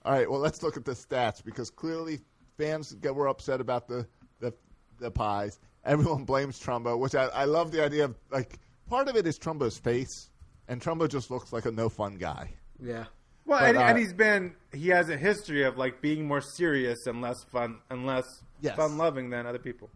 "All 0.04 0.12
right, 0.12 0.28
well, 0.28 0.40
let's 0.40 0.62
look 0.62 0.76
at 0.76 0.84
the 0.84 0.92
stats 0.92 1.42
because 1.42 1.70
clearly 1.70 2.20
fans 2.58 2.92
get, 2.94 3.14
were 3.14 3.28
upset 3.28 3.60
about 3.60 3.86
the, 3.86 4.06
the 4.40 4.52
the 4.98 5.10
pies. 5.10 5.60
Everyone 5.84 6.24
blames 6.24 6.60
Trumbo, 6.60 6.98
which 6.98 7.14
I, 7.14 7.26
I 7.26 7.44
love 7.44 7.70
the 7.70 7.82
idea 7.82 8.04
of. 8.06 8.16
Like 8.30 8.58
part 8.88 9.08
of 9.08 9.16
it 9.16 9.26
is 9.26 9.38
Trumbo's 9.38 9.78
face, 9.78 10.30
and 10.68 10.82
Trumbo 10.82 11.08
just 11.08 11.30
looks 11.30 11.52
like 11.52 11.64
a 11.64 11.70
no 11.70 11.88
fun 11.88 12.16
guy. 12.16 12.50
Yeah. 12.82 13.04
Well, 13.52 13.60
But, 13.60 13.68
and, 13.68 13.78
and 13.78 13.96
uh, 13.98 14.00
he's 14.00 14.14
been 14.14 14.54
he 14.72 14.88
has 14.88 15.10
a 15.10 15.16
history 15.18 15.64
of 15.64 15.76
like 15.76 16.00
being 16.00 16.26
more 16.26 16.40
serious 16.40 17.06
and 17.06 17.20
less 17.20 17.44
fun 17.44 17.80
and 17.90 18.06
less 18.06 18.24
Yes. 18.62 18.76
fun 18.76 18.96
loving 18.96 19.28
than 19.28 19.44
other 19.46 19.58
people. 19.58 19.90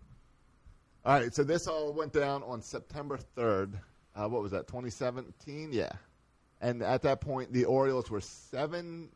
All 1.06 1.18
right, 1.20 1.32
so 1.34 1.42
this 1.42 1.66
all 1.66 1.92
went 1.94 2.12
down 2.12 2.42
on 2.42 2.60
September 2.60 3.18
3rd. 3.36 3.78
Uh, 4.14 4.28
what 4.28 4.42
was 4.42 4.50
that, 4.50 4.66
2017? 4.66 5.70
Yeah. 5.72 5.88
And 6.60 6.82
at 6.82 7.02
that 7.02 7.20
point, 7.20 7.52
the 7.52 7.64
Orioles 7.64 8.10
were 8.10 8.20
70 8.20 9.08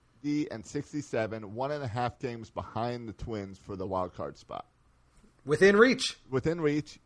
and 0.50 0.64
67, 0.64 1.54
one 1.54 1.72
and 1.72 1.82
a 1.82 1.88
half 1.88 2.18
games 2.18 2.48
behind 2.48 3.08
the 3.08 3.12
Twins 3.12 3.58
for 3.58 3.74
the 3.76 3.86
wild 3.86 4.14
card 4.14 4.38
spot. 4.38 4.66
Within 5.44 5.76
reach. 5.76 6.16
Within 6.30 6.60
reach. 6.60 6.98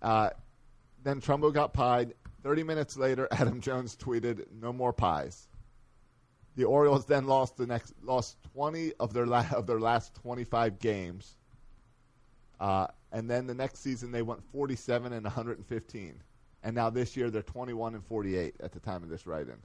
Uh, 0.00 0.30
then 1.02 1.20
Trumbo 1.20 1.52
got 1.52 1.72
pied. 1.72 2.14
30 2.42 2.62
minutes 2.64 2.96
later, 2.96 3.28
Adam 3.32 3.60
Jones 3.60 3.94
tweeted, 3.96 4.46
"No 4.60 4.72
more 4.72 4.92
pies." 4.92 5.46
The 6.56 6.64
Orioles 6.64 7.04
then 7.06 7.26
lost 7.26 7.56
the 7.56 7.66
next 7.66 7.94
lost 8.02 8.36
20 8.54 8.92
of 9.00 9.12
their 9.12 9.26
la- 9.26 9.46
of 9.54 9.66
their 9.66 9.80
last 9.80 10.14
25 10.16 10.78
games. 10.78 11.36
Uh, 12.60 12.86
and 13.12 13.28
then 13.28 13.46
the 13.46 13.54
next 13.54 13.80
season 13.80 14.12
they 14.12 14.22
went 14.22 14.42
47 14.52 15.12
and 15.12 15.24
115. 15.24 16.22
And 16.62 16.74
now 16.74 16.90
this 16.90 17.16
year 17.16 17.30
they're 17.30 17.42
21 17.42 17.94
and 17.94 18.04
48 18.04 18.54
at 18.60 18.72
the 18.72 18.80
time 18.80 19.02
of 19.02 19.08
this 19.08 19.26
write-in. 19.26 19.56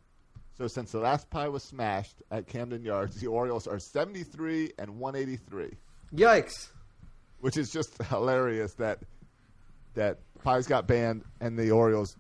So 0.58 0.68
since 0.68 0.92
the 0.92 1.00
last 1.00 1.30
pie 1.30 1.48
was 1.48 1.64
smashed 1.64 2.22
at 2.32 2.48
Camden 2.48 2.84
Yards, 2.84 3.22
the 3.22 3.28
Orioles 3.28 3.68
are 3.68 3.80
73 3.80 4.72
and 4.78 5.00
183, 5.00 5.72
Yikes. 6.14 6.68
which 7.40 7.56
is 7.56 7.72
just 7.72 8.02
hilarious 8.04 8.74
that 8.74 9.00
that 9.94 10.20
pies 10.44 10.68
got 10.68 10.88
banned 10.88 11.24
and 11.40 11.58
the 11.58 11.72
Orioles 11.72 12.18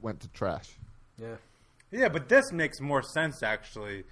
went 0.00 0.20
to 0.20 0.28
trash. 0.28 0.70
Yeah. 1.18 1.34
Yeah, 1.90 2.08
but 2.08 2.28
this 2.28 2.52
makes 2.52 2.80
more 2.80 3.02
sense 3.02 3.42
actually 3.42 4.04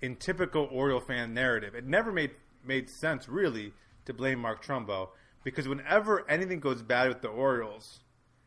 in 0.00 0.16
typical 0.16 0.68
Oriole 0.70 1.00
fan 1.00 1.34
narrative. 1.34 1.74
It 1.74 1.84
never 1.86 2.12
made 2.12 2.30
made 2.64 2.90
sense 2.90 3.28
really 3.28 3.72
to 4.06 4.12
blame 4.12 4.40
Mark 4.40 4.64
Trumbo 4.64 5.08
because 5.44 5.68
whenever 5.68 6.28
anything 6.28 6.58
goes 6.60 6.82
bad 6.82 7.08
with 7.08 7.20
the 7.22 7.28
Orioles, 7.28 8.00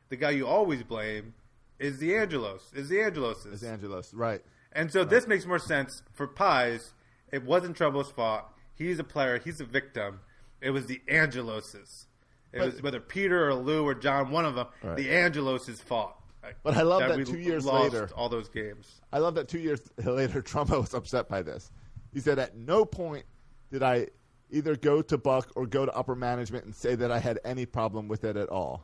the 0.09 0.15
guy 0.17 0.31
you 0.31 0.45
always 0.47 0.83
blame 0.83 1.33
is 1.79 1.99
the 1.99 2.15
Angelos. 2.15 2.71
Is 2.75 2.89
the 2.89 2.97
Angeloses. 2.97 3.53
Is 3.53 3.63
Angelos 3.63 4.13
right? 4.13 4.41
And 4.73 4.91
so 4.91 5.03
this 5.03 5.25
makes 5.27 5.45
more 5.45 5.59
sense 5.59 6.03
for 6.13 6.27
Pies. 6.27 6.93
It 7.31 7.43
wasn't 7.43 7.77
Trumbo's 7.77 8.11
fault. 8.11 8.45
He's 8.75 8.99
a 8.99 9.03
player. 9.03 9.39
He's 9.39 9.59
a 9.61 9.65
victim. 9.65 10.19
It 10.61 10.71
was 10.71 10.87
the 10.87 11.01
Angeloses. 11.07 12.05
It 12.51 12.57
But- 12.59 12.65
was 12.73 12.81
whether 12.81 12.99
Peter 12.99 13.47
or 13.47 13.53
Lou 13.55 13.85
or 13.87 13.93
John, 13.93 14.31
one 14.31 14.45
of 14.45 14.55
them. 14.55 14.67
Right. 14.83 14.97
The 14.97 15.07
Angeloses' 15.09 15.81
fault. 15.81 16.15
But 16.63 16.77
I 16.77 16.81
love 16.83 17.01
that 17.01 17.17
we 17.17 17.25
two 17.25 17.39
years 17.39 17.65
later- 17.65 18.09
all 18.15 18.29
those 18.29 18.49
games. 18.49 19.01
I 19.11 19.19
love 19.19 19.35
that 19.35 19.47
two 19.47 19.59
years 19.59 19.81
later, 20.03 20.41
Trumbo 20.41 20.81
was 20.81 20.93
upset 20.93 21.27
by 21.27 21.41
this. 21.41 21.71
He 22.13 22.19
said, 22.19 22.39
At 22.39 22.55
no 22.55 22.85
point 22.85 23.25
did 23.71 23.83
I 23.83 24.07
either 24.49 24.75
go 24.75 25.01
to 25.01 25.17
Buck 25.17 25.51
or 25.55 25.65
go 25.67 25.85
to 25.85 25.95
upper 25.95 26.15
management 26.15 26.65
and 26.65 26.75
say 26.75 26.95
that 26.95 27.11
I 27.11 27.19
had 27.19 27.39
any 27.43 27.65
problem 27.65 28.07
with 28.07 28.23
it 28.23 28.35
at 28.35 28.49
all. 28.49 28.83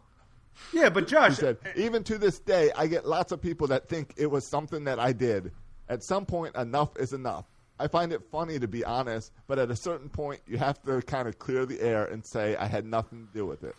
Yeah, 0.72 0.90
but 0.90 1.08
Josh 1.08 1.38
He 1.38 1.42
Josh, 1.42 1.58
said, 1.58 1.58
Even 1.76 2.04
to 2.06 2.18
this 2.18 2.40
day, 2.40 2.72
I 2.76 2.88
get 2.88 3.06
lots 3.06 3.32
of 3.32 3.42
people 3.42 3.68
that 3.68 3.90
think 3.90 4.14
it 4.18 4.28
was 4.28 4.46
something 4.46 4.84
that 4.86 5.00
I 5.00 5.12
did. 5.12 5.52
At 5.90 6.04
some 6.04 6.26
point, 6.26 6.56
enough 6.56 6.96
is 6.98 7.14
enough. 7.14 7.46
I 7.80 7.88
find 7.88 8.14
it 8.14 8.24
funny 8.32 8.58
to 8.60 8.68
be 8.68 8.86
honest, 8.86 9.34
but 9.48 9.60
at 9.60 9.70
a 9.70 9.76
certain 9.76 10.08
point, 10.08 10.42
you 10.48 10.58
have 10.58 10.82
to 10.84 11.02
kind 11.02 11.28
of 11.28 11.38
clear 11.40 11.66
the 11.66 11.82
air 11.82 12.06
and 12.06 12.26
say, 12.26 12.56
I 12.56 12.68
had 12.68 12.86
nothing 12.86 13.28
to 13.28 13.34
do 13.34 13.46
with 13.46 13.64
it. 13.64 13.76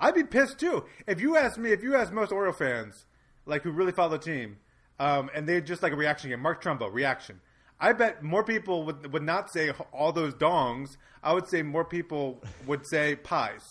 I'd 0.00 0.14
be 0.14 0.24
pissed 0.24 0.58
too. 0.58 0.84
If 1.06 1.20
you 1.20 1.36
ask 1.36 1.58
me, 1.58 1.72
if 1.72 1.82
you 1.82 1.96
ask 1.96 2.12
most 2.12 2.32
Oriole 2.32 2.52
fans, 2.52 3.06
like 3.46 3.62
who 3.62 3.70
really 3.70 3.92
follow 3.92 4.10
the 4.16 4.18
team, 4.18 4.58
um, 5.00 5.30
and 5.34 5.48
they 5.48 5.60
just 5.60 5.82
like 5.82 5.92
a 5.92 5.96
reaction 5.96 6.30
game, 6.30 6.40
Mark 6.40 6.62
Trumbo 6.62 6.92
reaction. 6.92 7.40
I 7.80 7.92
bet 7.92 8.22
more 8.22 8.42
people 8.44 8.84
would 8.86 9.12
would 9.12 9.22
not 9.22 9.52
say 9.52 9.70
all 9.92 10.12
those 10.12 10.34
dongs. 10.34 10.96
I 11.22 11.32
would 11.32 11.48
say 11.48 11.62
more 11.62 11.84
people 11.84 12.42
would 12.66 12.86
say 12.88 13.16
pies. 13.16 13.62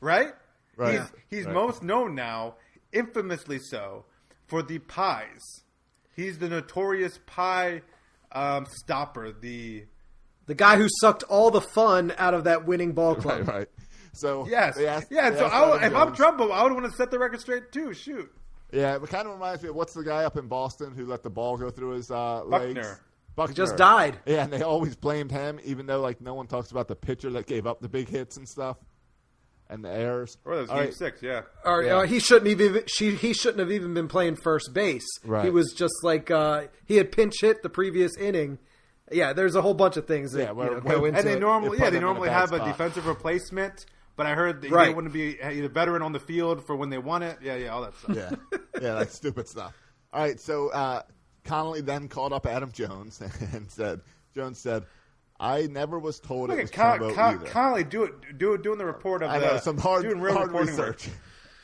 Right? 0.00 0.32
Right. 0.76 1.00
He's, 1.00 1.12
he's 1.30 1.44
Right. 1.46 1.54
most 1.54 1.82
known 1.82 2.14
now, 2.14 2.56
infamously 2.92 3.58
so, 3.58 4.04
for 4.46 4.62
the 4.62 4.78
pies. 4.80 5.40
He's 6.14 6.38
the 6.38 6.48
notorious 6.48 7.18
pie 7.26 7.82
um, 8.32 8.66
stopper. 8.68 9.32
The 9.32 9.84
The 10.46 10.54
guy 10.54 10.76
who 10.76 10.88
sucked 11.00 11.22
all 11.24 11.50
the 11.50 11.60
fun 11.62 12.12
out 12.18 12.34
of 12.34 12.44
that 12.44 12.66
winning 12.66 12.92
ball 12.92 13.14
club. 13.24 13.48
Right, 13.48 13.56
right. 13.58 13.68
So, 14.14 14.46
yes, 14.48 14.78
asked- 14.78 15.08
yeah. 15.10 15.34
So 15.36 15.44
I 15.46 15.66
would, 15.70 15.82
Adam 15.82 15.92
if 15.92 15.96
I'm 15.98 16.14
Jones- 16.14 16.18
Trumbo, 16.40 16.50
I 16.52 16.62
would 16.62 16.72
want 16.72 16.84
to 16.86 16.92
set 16.92 17.10
the 17.10 17.18
record 17.18 17.40
straight 17.40 17.72
too. 17.72 17.92
Shoot. 17.92 18.30
Yeah, 18.72 18.96
it 18.96 19.02
kind 19.08 19.26
of 19.28 19.34
reminds 19.34 19.62
me 19.62 19.68
of 19.68 19.76
what's 19.76 19.94
the 19.94 20.02
guy 20.02 20.24
up 20.24 20.36
in 20.36 20.48
Boston 20.48 20.94
who 20.96 21.06
let 21.06 21.22
the 21.22 21.30
ball 21.30 21.56
go 21.56 21.70
through 21.70 21.90
his 21.90 22.10
uh, 22.10 22.42
legs? 22.44 22.74
Buckner. 22.74 23.00
Buckner. 23.36 23.52
He 23.52 23.56
just 23.56 23.76
died. 23.76 24.18
Yeah, 24.26 24.44
and 24.44 24.52
they 24.52 24.62
always 24.62 24.96
blamed 24.96 25.30
him, 25.30 25.60
even 25.64 25.86
though 25.86 26.00
like 26.00 26.20
no 26.20 26.34
one 26.34 26.46
talks 26.46 26.70
about 26.70 26.88
the 26.88 26.96
pitcher 26.96 27.30
that 27.30 27.46
gave 27.46 27.66
up 27.66 27.80
the 27.80 27.88
big 27.88 28.08
hits 28.08 28.36
and 28.36 28.48
stuff. 28.48 28.76
and 29.70 29.82
the 29.84 29.90
errors. 29.90 30.36
Or 30.44 30.54
that 30.56 30.60
was 30.60 30.70
game 30.70 30.78
right, 30.78 30.94
six, 30.94 31.22
yeah. 31.22 31.42
Or 31.64 31.82
Yeah. 31.82 31.96
uh, 31.96 32.02
he 32.02 32.20
shouldn't 32.20 32.48
have 32.50 32.60
even 32.60 32.82
she, 32.86 33.12
he 33.14 33.32
shouldn't 33.32 33.60
have 33.60 33.72
even 33.72 33.94
been 33.94 34.08
playing 34.08 34.36
first 34.36 34.74
base. 34.74 35.06
Right. 35.24 35.44
He 35.46 35.50
was 35.50 35.72
just 35.72 35.94
like 36.04 36.30
uh, 36.30 36.64
he 36.84 36.96
had 36.96 37.10
pinch 37.12 37.40
hit 37.40 37.62
the 37.62 37.70
previous 37.70 38.12
inning. 38.18 38.58
Yeah, 39.10 39.32
there's 39.32 39.54
a 39.54 39.62
whole 39.62 39.74
bunch 39.74 39.96
of 39.96 40.06
things 40.06 40.32
that 40.32 40.42
Yeah, 40.42 40.50
where- 40.52 40.66
you 40.68 40.74
know, 40.74 40.80
where- 40.80 40.98
go 40.98 41.04
into 41.06 41.18
And 41.18 41.26
they 41.28 41.38
normally, 41.38 41.78
It 41.78 41.80
yeah, 41.80 41.90
they 41.90 41.96
them 41.96 42.04
a 42.04 42.06
normally 42.06 42.28
bad 42.28 42.40
have 42.40 42.52
a 42.52 42.58
defensive 42.64 43.06
replacement. 43.06 43.86
But 44.16 44.26
I 44.26 44.34
heard 44.34 44.62
that 44.62 44.70
Right. 44.70 44.90
you 44.90 44.94
wouldn't 44.94 45.12
be 45.12 45.38
a 45.40 45.68
veteran 45.68 46.02
on 46.02 46.12
the 46.12 46.20
field 46.20 46.64
for 46.64 46.76
when 46.76 46.88
they 46.90 46.98
won 46.98 47.22
it. 47.22 47.38
Yeah, 47.42 47.56
yeah, 47.56 47.68
all 47.68 47.82
that 47.82 47.94
stuff. 47.96 48.16
Yeah, 48.16 48.58
yeah, 48.80 48.94
that's 48.94 49.14
stupid 49.14 49.48
stuff. 49.48 49.74
All 50.12 50.20
right, 50.22 50.38
so 50.38 50.68
uh, 50.68 51.02
Connolly 51.44 51.80
then 51.80 52.06
called 52.08 52.32
up 52.32 52.46
Adam 52.46 52.70
Jones 52.70 53.20
and 53.52 53.68
said, 53.70 54.00
Jones 54.34 54.58
said, 54.60 54.84
I 55.40 55.62
never 55.66 55.98
was 55.98 56.20
told 56.20 56.50
Look 56.50 56.58
it 56.58 56.62
was 56.62 56.70
Con- 56.70 57.00
Trumbo 57.00 57.14
Con- 57.14 57.34
either. 57.34 57.46
Connolly 57.46 57.82
do 57.84 58.04
it, 58.04 58.38
do 58.38 58.52
it, 58.54 58.62
doing 58.62 58.78
the 58.78 58.86
report 58.86 59.22
of 59.24 59.30
I 59.30 59.40
the 59.40 59.46
know 59.46 59.56
some 59.58 59.78
hard, 59.78 60.04
doing 60.04 60.20
real 60.20 60.32
hard 60.34 60.52
reporting 60.52 60.76
work. 60.76 61.00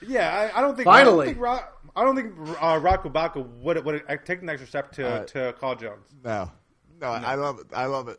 Yeah, 0.05 0.51
I, 0.53 0.59
I 0.59 0.61
don't 0.61 0.75
think 0.75 0.87
Finally. 0.87 1.29
I 1.29 1.35
don't 1.35 1.35
think, 1.35 1.39
Ro- 1.39 1.61
I 1.95 2.05
don't 2.05 2.17
think 2.17 2.35
uh, 2.61 2.79
Roch 2.83 3.05
Kubatko 3.05 3.47
would 3.61 3.85
would 3.85 4.03
take 4.09 4.25
taken 4.25 4.47
the 4.47 4.53
extra 4.53 4.67
step 4.67 4.91
to 4.93 5.07
Uh, 5.09 5.25
to 5.27 5.53
call 5.61 5.77
Jones. 5.77 6.09
No, 6.25 6.51
no, 7.01 7.07
I 7.07 7.37
love 7.37 7.61
it. 7.61 7.67
I 7.73 7.87
love 7.87 8.09
it. 8.09 8.19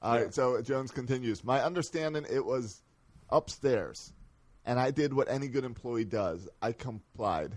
All 0.00 0.14
right, 0.16 0.32
so 0.32 0.62
Jones 0.62 0.90
continues. 0.92 1.42
My 1.44 1.62
understanding, 1.62 2.24
it 2.30 2.44
was 2.44 2.80
upstairs, 3.30 4.12
and 4.64 4.78
I 4.78 4.90
did 4.90 5.12
what 5.12 5.30
any 5.30 5.48
good 5.48 5.64
employee 5.64 6.04
does. 6.04 6.48
I 6.62 6.72
complied. 6.72 7.52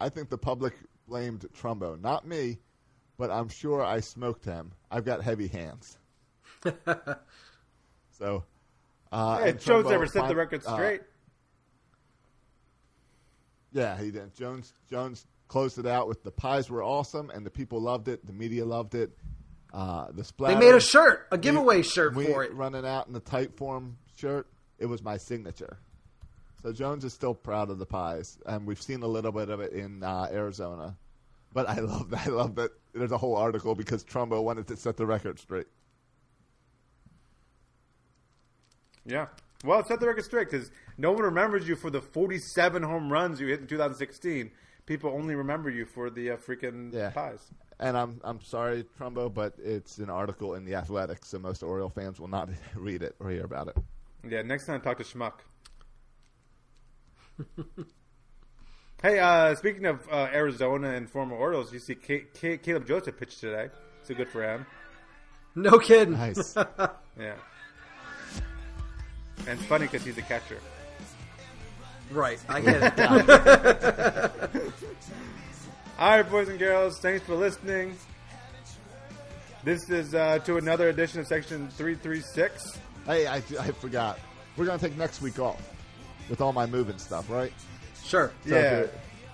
I 0.00 0.08
think 0.08 0.28
the 0.30 0.38
public 0.38 0.74
blamed 1.06 1.46
Trumbo, 1.56 2.00
not 2.00 2.26
me, 2.26 2.58
but 3.18 3.30
I'm 3.30 3.48
sure 3.48 3.84
I 3.84 4.00
smoked 4.00 4.44
him. 4.44 4.72
I've 4.90 5.04
got 5.04 5.22
heavy 5.22 5.48
hands. 5.48 5.98
so, 8.10 8.44
uh, 9.10 9.42
and 9.44 9.60
Jones 9.60 9.86
Trumbo 9.86 9.90
never 9.90 10.06
set 10.06 10.28
the 10.28 10.36
record 10.36 10.62
uh, 10.66 10.74
straight. 10.74 11.02
Yeah, 13.72 13.98
he 13.98 14.10
did. 14.10 14.34
Jones 14.34 14.72
Jones 14.90 15.26
closed 15.48 15.78
it 15.78 15.86
out 15.86 16.08
with 16.08 16.22
the 16.22 16.30
pies 16.30 16.70
were 16.70 16.82
awesome 16.82 17.30
and 17.30 17.44
the 17.44 17.50
people 17.50 17.80
loved 17.80 18.08
it. 18.08 18.24
The 18.26 18.32
media 18.32 18.64
loved 18.64 18.94
it. 18.94 19.10
Uh, 19.72 20.06
the 20.12 20.24
splash. 20.24 20.54
They 20.54 20.60
made 20.60 20.74
a 20.74 20.80
shirt, 20.80 21.26
a 21.30 21.38
giveaway 21.38 21.82
shirt 21.82 22.14
we 22.14 22.26
for 22.26 22.44
it. 22.44 22.52
running 22.54 22.86
out 22.86 23.06
in 23.06 23.14
the 23.14 23.20
tight 23.20 23.56
form 23.56 23.96
shirt. 24.16 24.46
It 24.82 24.86
was 24.88 25.00
my 25.00 25.16
signature. 25.16 25.78
So 26.60 26.72
Jones 26.72 27.04
is 27.04 27.12
still 27.12 27.34
proud 27.34 27.70
of 27.70 27.78
the 27.78 27.86
pies, 27.86 28.36
and 28.46 28.66
we've 28.66 28.82
seen 28.82 29.02
a 29.04 29.06
little 29.06 29.30
bit 29.30 29.48
of 29.48 29.60
it 29.60 29.72
in 29.72 30.02
uh, 30.02 30.28
Arizona. 30.32 30.96
But 31.52 31.68
I 31.68 31.78
love 31.92 32.10
that. 32.10 32.26
I 32.26 32.30
love 32.30 32.56
that. 32.56 32.72
There's 32.92 33.12
a 33.12 33.18
whole 33.18 33.36
article 33.36 33.76
because 33.76 34.02
Trumbo 34.02 34.42
wanted 34.42 34.66
to 34.66 34.76
set 34.76 34.96
the 34.96 35.06
record 35.06 35.38
straight. 35.38 35.68
Yeah. 39.04 39.26
Well, 39.64 39.84
set 39.84 40.00
the 40.00 40.06
record 40.08 40.24
straight 40.24 40.50
because 40.50 40.72
no 40.98 41.12
one 41.12 41.22
remembers 41.22 41.68
you 41.68 41.76
for 41.76 41.90
the 41.90 42.00
47 42.00 42.82
home 42.82 43.12
runs 43.12 43.40
you 43.40 43.46
hit 43.46 43.60
in 43.60 43.66
2016. 43.68 44.50
People 44.86 45.10
only 45.10 45.36
remember 45.36 45.70
you 45.70 45.84
for 45.86 46.10
the 46.10 46.32
uh, 46.32 46.36
freaking 46.36 46.92
Yeah. 46.92 47.10
pies. 47.10 47.38
And 47.78 47.96
I'm 47.96 48.20
I'm 48.24 48.40
sorry, 48.40 48.84
Trumbo, 48.98 49.32
but 49.32 49.54
it's 49.62 49.98
an 49.98 50.10
article 50.10 50.54
in 50.54 50.64
the 50.64 50.74
Athletic, 50.74 51.24
so 51.24 51.38
most 51.38 51.62
Oriole 51.62 51.88
fans 51.88 52.18
will 52.20 52.28
not 52.28 52.48
read 52.74 53.02
it 53.02 53.14
or 53.20 53.30
hear 53.30 53.44
about 53.44 53.68
it. 53.68 53.76
Yeah, 54.28 54.42
next 54.42 54.66
time 54.66 54.80
talk 54.80 54.98
to 54.98 55.04
Schmuck. 55.04 55.32
hey, 59.02 59.18
uh, 59.18 59.54
speaking 59.56 59.86
of 59.86 60.00
uh, 60.10 60.28
Arizona 60.32 60.90
and 60.90 61.10
former 61.10 61.34
Orioles, 61.34 61.72
you 61.72 61.78
see 61.80 61.94
Ca- 61.94 62.26
Ca- 62.40 62.58
Caleb 62.58 62.86
Joseph 62.86 63.18
pitched 63.18 63.40
today, 63.40 63.68
so 64.04 64.14
good 64.14 64.28
for 64.28 64.42
him. 64.42 64.64
No 65.54 65.78
kidding. 65.78 66.14
Nice. 66.14 66.56
Yeah. 67.20 67.34
And 69.46 69.58
it's 69.58 69.64
funny 69.64 69.84
because 69.84 70.02
he's 70.02 70.16
a 70.16 70.22
catcher. 70.22 70.58
Right, 72.10 72.38
I 72.48 72.60
get 72.62 72.98
it. 72.98 72.98
All 75.98 76.08
right, 76.16 76.22
boys 76.30 76.48
and 76.48 76.58
girls, 76.58 76.98
thanks 77.00 77.22
for 77.26 77.34
listening. 77.34 77.94
This 79.62 79.90
is 79.90 80.14
uh, 80.14 80.38
to 80.40 80.56
another 80.56 80.88
edition 80.88 81.20
of 81.20 81.26
Section 81.26 81.68
336. 81.68 82.78
Hey, 83.06 83.26
I, 83.26 83.36
I 83.36 83.70
forgot. 83.72 84.18
We're 84.56 84.66
gonna 84.66 84.78
take 84.78 84.96
next 84.96 85.22
week 85.22 85.38
off 85.38 85.60
with 86.28 86.40
all 86.40 86.52
my 86.52 86.66
moving 86.66 86.98
stuff, 86.98 87.30
right? 87.30 87.52
sure. 88.04 88.32
So 88.46 88.56
Yeah. 88.56 88.86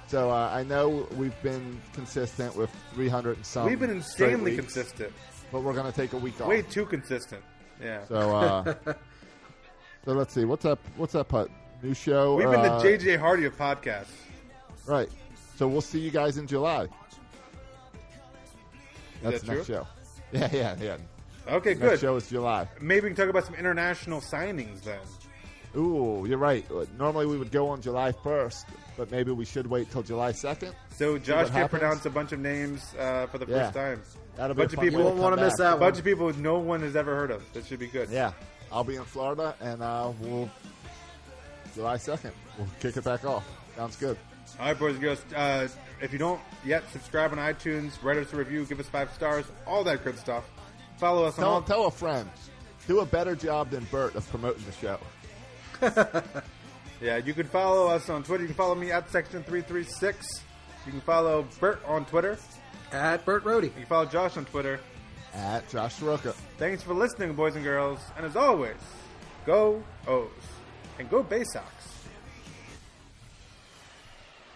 So 0.07 0.31
uh, 0.31 0.51
I 0.53 0.63
know 0.63 1.07
we've 1.17 1.41
been 1.43 1.81
consistent 1.93 2.57
with 2.57 2.71
300 2.95 3.37
and 3.37 3.47
some. 3.47 3.67
We've 3.67 3.79
been 3.79 3.91
insanely 3.91 4.53
weeks, 4.53 4.63
consistent. 4.63 5.13
but 5.53 5.63
we're 5.63 5.75
gonna 5.75 5.93
take 5.93 6.13
a 6.15 6.17
week 6.17 6.41
off. 6.41 6.49
Way 6.49 6.63
too 6.63 6.87
consistent. 6.87 7.43
Yeah. 7.83 8.05
So, 8.07 8.37
uh, 8.37 8.75
so 10.05 10.13
let's 10.13 10.33
see. 10.33 10.45
What's 10.45 10.65
up? 10.65 10.79
What's 10.97 11.15
up? 11.15 11.29
Putt? 11.29 11.51
New 11.83 11.95
show. 11.95 12.37
We've 12.37 12.51
been 12.51 12.63
the 12.63 12.73
uh, 12.73 12.83
JJ 12.83 13.19
Hardy 13.19 13.45
of 13.45 13.57
podcasts. 13.57 14.07
Right. 14.87 15.09
So 15.57 15.69
we'll 15.69 15.81
see 15.81 16.01
you 16.01 16.11
guys 16.11 16.39
in 16.39 16.47
July. 16.47 16.89
That's 19.23 19.41
that 19.41 19.47
the 19.47 19.55
next 19.55 19.67
show. 19.67 19.87
Yeah, 20.31 20.49
yeah, 20.53 20.77
yeah. 20.79 20.97
Okay, 21.49 21.71
Next 21.71 21.81
good. 21.81 22.01
show 22.01 22.17
is 22.17 22.29
July. 22.29 22.69
Maybe 22.81 23.05
we 23.05 23.09
can 23.11 23.17
talk 23.17 23.29
about 23.31 23.45
some 23.47 23.55
international 23.55 24.21
signings 24.21 24.83
then. 24.83 24.99
Ooh, 25.77 26.27
you're 26.29 26.39
right. 26.39 26.65
Normally 26.99 27.27
we 27.27 27.39
would 27.39 27.51
go 27.51 27.69
on 27.69 27.81
July 27.81 28.13
1st, 28.13 28.65
but 28.97 29.11
maybe 29.11 29.31
we 29.33 29.45
should 29.45 29.67
wait 29.67 29.91
till 29.91 30.03
July 30.03 30.33
2nd. 30.33 30.73
So 30.91 31.17
Josh 31.19 31.45
can't 31.47 31.53
happens. 31.53 31.81
pronounce 31.81 32.07
a 32.07 32.11
bunch 32.11 32.33
of 32.33 32.41
names 32.41 32.95
uh, 32.99 33.27
for 33.27 33.39
the 33.39 33.47
Yeah. 33.47 33.65
first 33.65 33.75
time. 33.75 34.03
That'll 34.37 34.53
A 34.53 34.55
be 34.55 34.63
a 34.63 34.65
bunch 34.67 34.75
of 34.75 34.81
people 34.81 34.99
way 35.01 35.05
won't 35.07 35.19
wanna 35.19 35.37
miss 35.37 35.53
back. 35.55 35.59
that 35.59 35.69
A 35.69 35.71
one. 35.73 35.81
bunch 35.81 35.99
of 35.99 36.05
people 36.05 36.33
no 36.35 36.59
one 36.59 36.81
has 36.83 36.97
ever 36.97 37.15
heard 37.15 37.31
of. 37.31 37.43
That 37.55 37.67
should 37.67 37.79
be 37.81 37.87
good. 37.89 38.09
Yeah, 38.11 38.33
I'll 38.73 38.85
be 38.85 38.97
in 38.97 39.05
Florida, 39.05 39.55
and 39.61 39.83
uh, 39.83 40.13
we'll 40.21 40.51
July 41.75 41.97
2nd. 41.97 42.33
We'll 42.59 42.69
kick 42.81 42.97
it 42.97 43.05
back 43.05 43.25
off. 43.25 43.45
Sounds 43.77 43.97
good. 43.97 44.17
All 44.59 44.67
right, 44.67 44.79
boys 44.79 44.93
and 44.93 45.01
girls. 45.03 45.23
Uh, 45.35 45.69
if 46.01 46.13
you 46.13 46.19
don't 46.19 46.41
yet, 46.65 46.83
subscribe 46.93 47.33
on 47.33 47.39
iTunes, 47.39 48.03
write 48.03 48.17
us 48.17 48.33
a 48.33 48.37
review, 48.37 48.65
give 48.65 48.81
us 48.81 48.87
five 48.87 49.13
stars, 49.15 49.45
all 49.67 49.85
that 49.85 50.03
good 50.05 50.19
stuff. 50.19 50.45
Follow 50.99 51.25
us 51.25 51.39
on 51.39 51.45
Tell, 51.45 51.51
all. 51.53 51.63
tell 51.63 51.87
a 51.87 51.91
friend. 51.91 52.29
Do 52.87 53.01
a 53.01 53.07
better 53.07 53.35
job 53.37 53.71
than 53.71 53.85
Bert 53.85 54.15
of 54.15 54.29
promoting 54.31 54.65
the 54.65 54.73
show. 54.73 56.23
Yeah, 57.01 57.19
you 57.19 57.33
can 57.33 57.47
follow 57.47 57.87
us 57.87 58.11
on 58.11 58.25
Twitter. 58.25 58.43
You 58.43 58.49
can 58.49 58.57
follow 58.57 58.75
me 58.75 58.91
at 58.91 59.09
Section336. 59.09 60.15
You 60.85 60.91
can 60.91 61.01
follow 61.03 61.47
Bert 61.61 61.81
on 61.87 62.05
Twitter. 62.07 62.37
At 62.91 63.25
Burt 63.25 63.45
Rohde. 63.45 63.63
You 63.65 63.71
can 63.71 63.87
follow 63.87 64.07
Josh 64.07 64.37
on 64.37 64.45
Twitter. 64.47 64.81
At 65.33 65.69
Josh 65.69 65.95
Soroka. 65.95 66.33
Thanks 66.57 66.83
for 66.83 66.95
listening, 66.95 67.35
boys 67.35 67.55
and 67.55 67.63
girls. 67.63 68.01
And 68.17 68.27
as 68.27 68.35
always, 68.35 68.75
go 69.47 69.81
O's. 70.09 70.29
And 70.99 71.09
go 71.09 71.23
Baysox. 71.23 71.63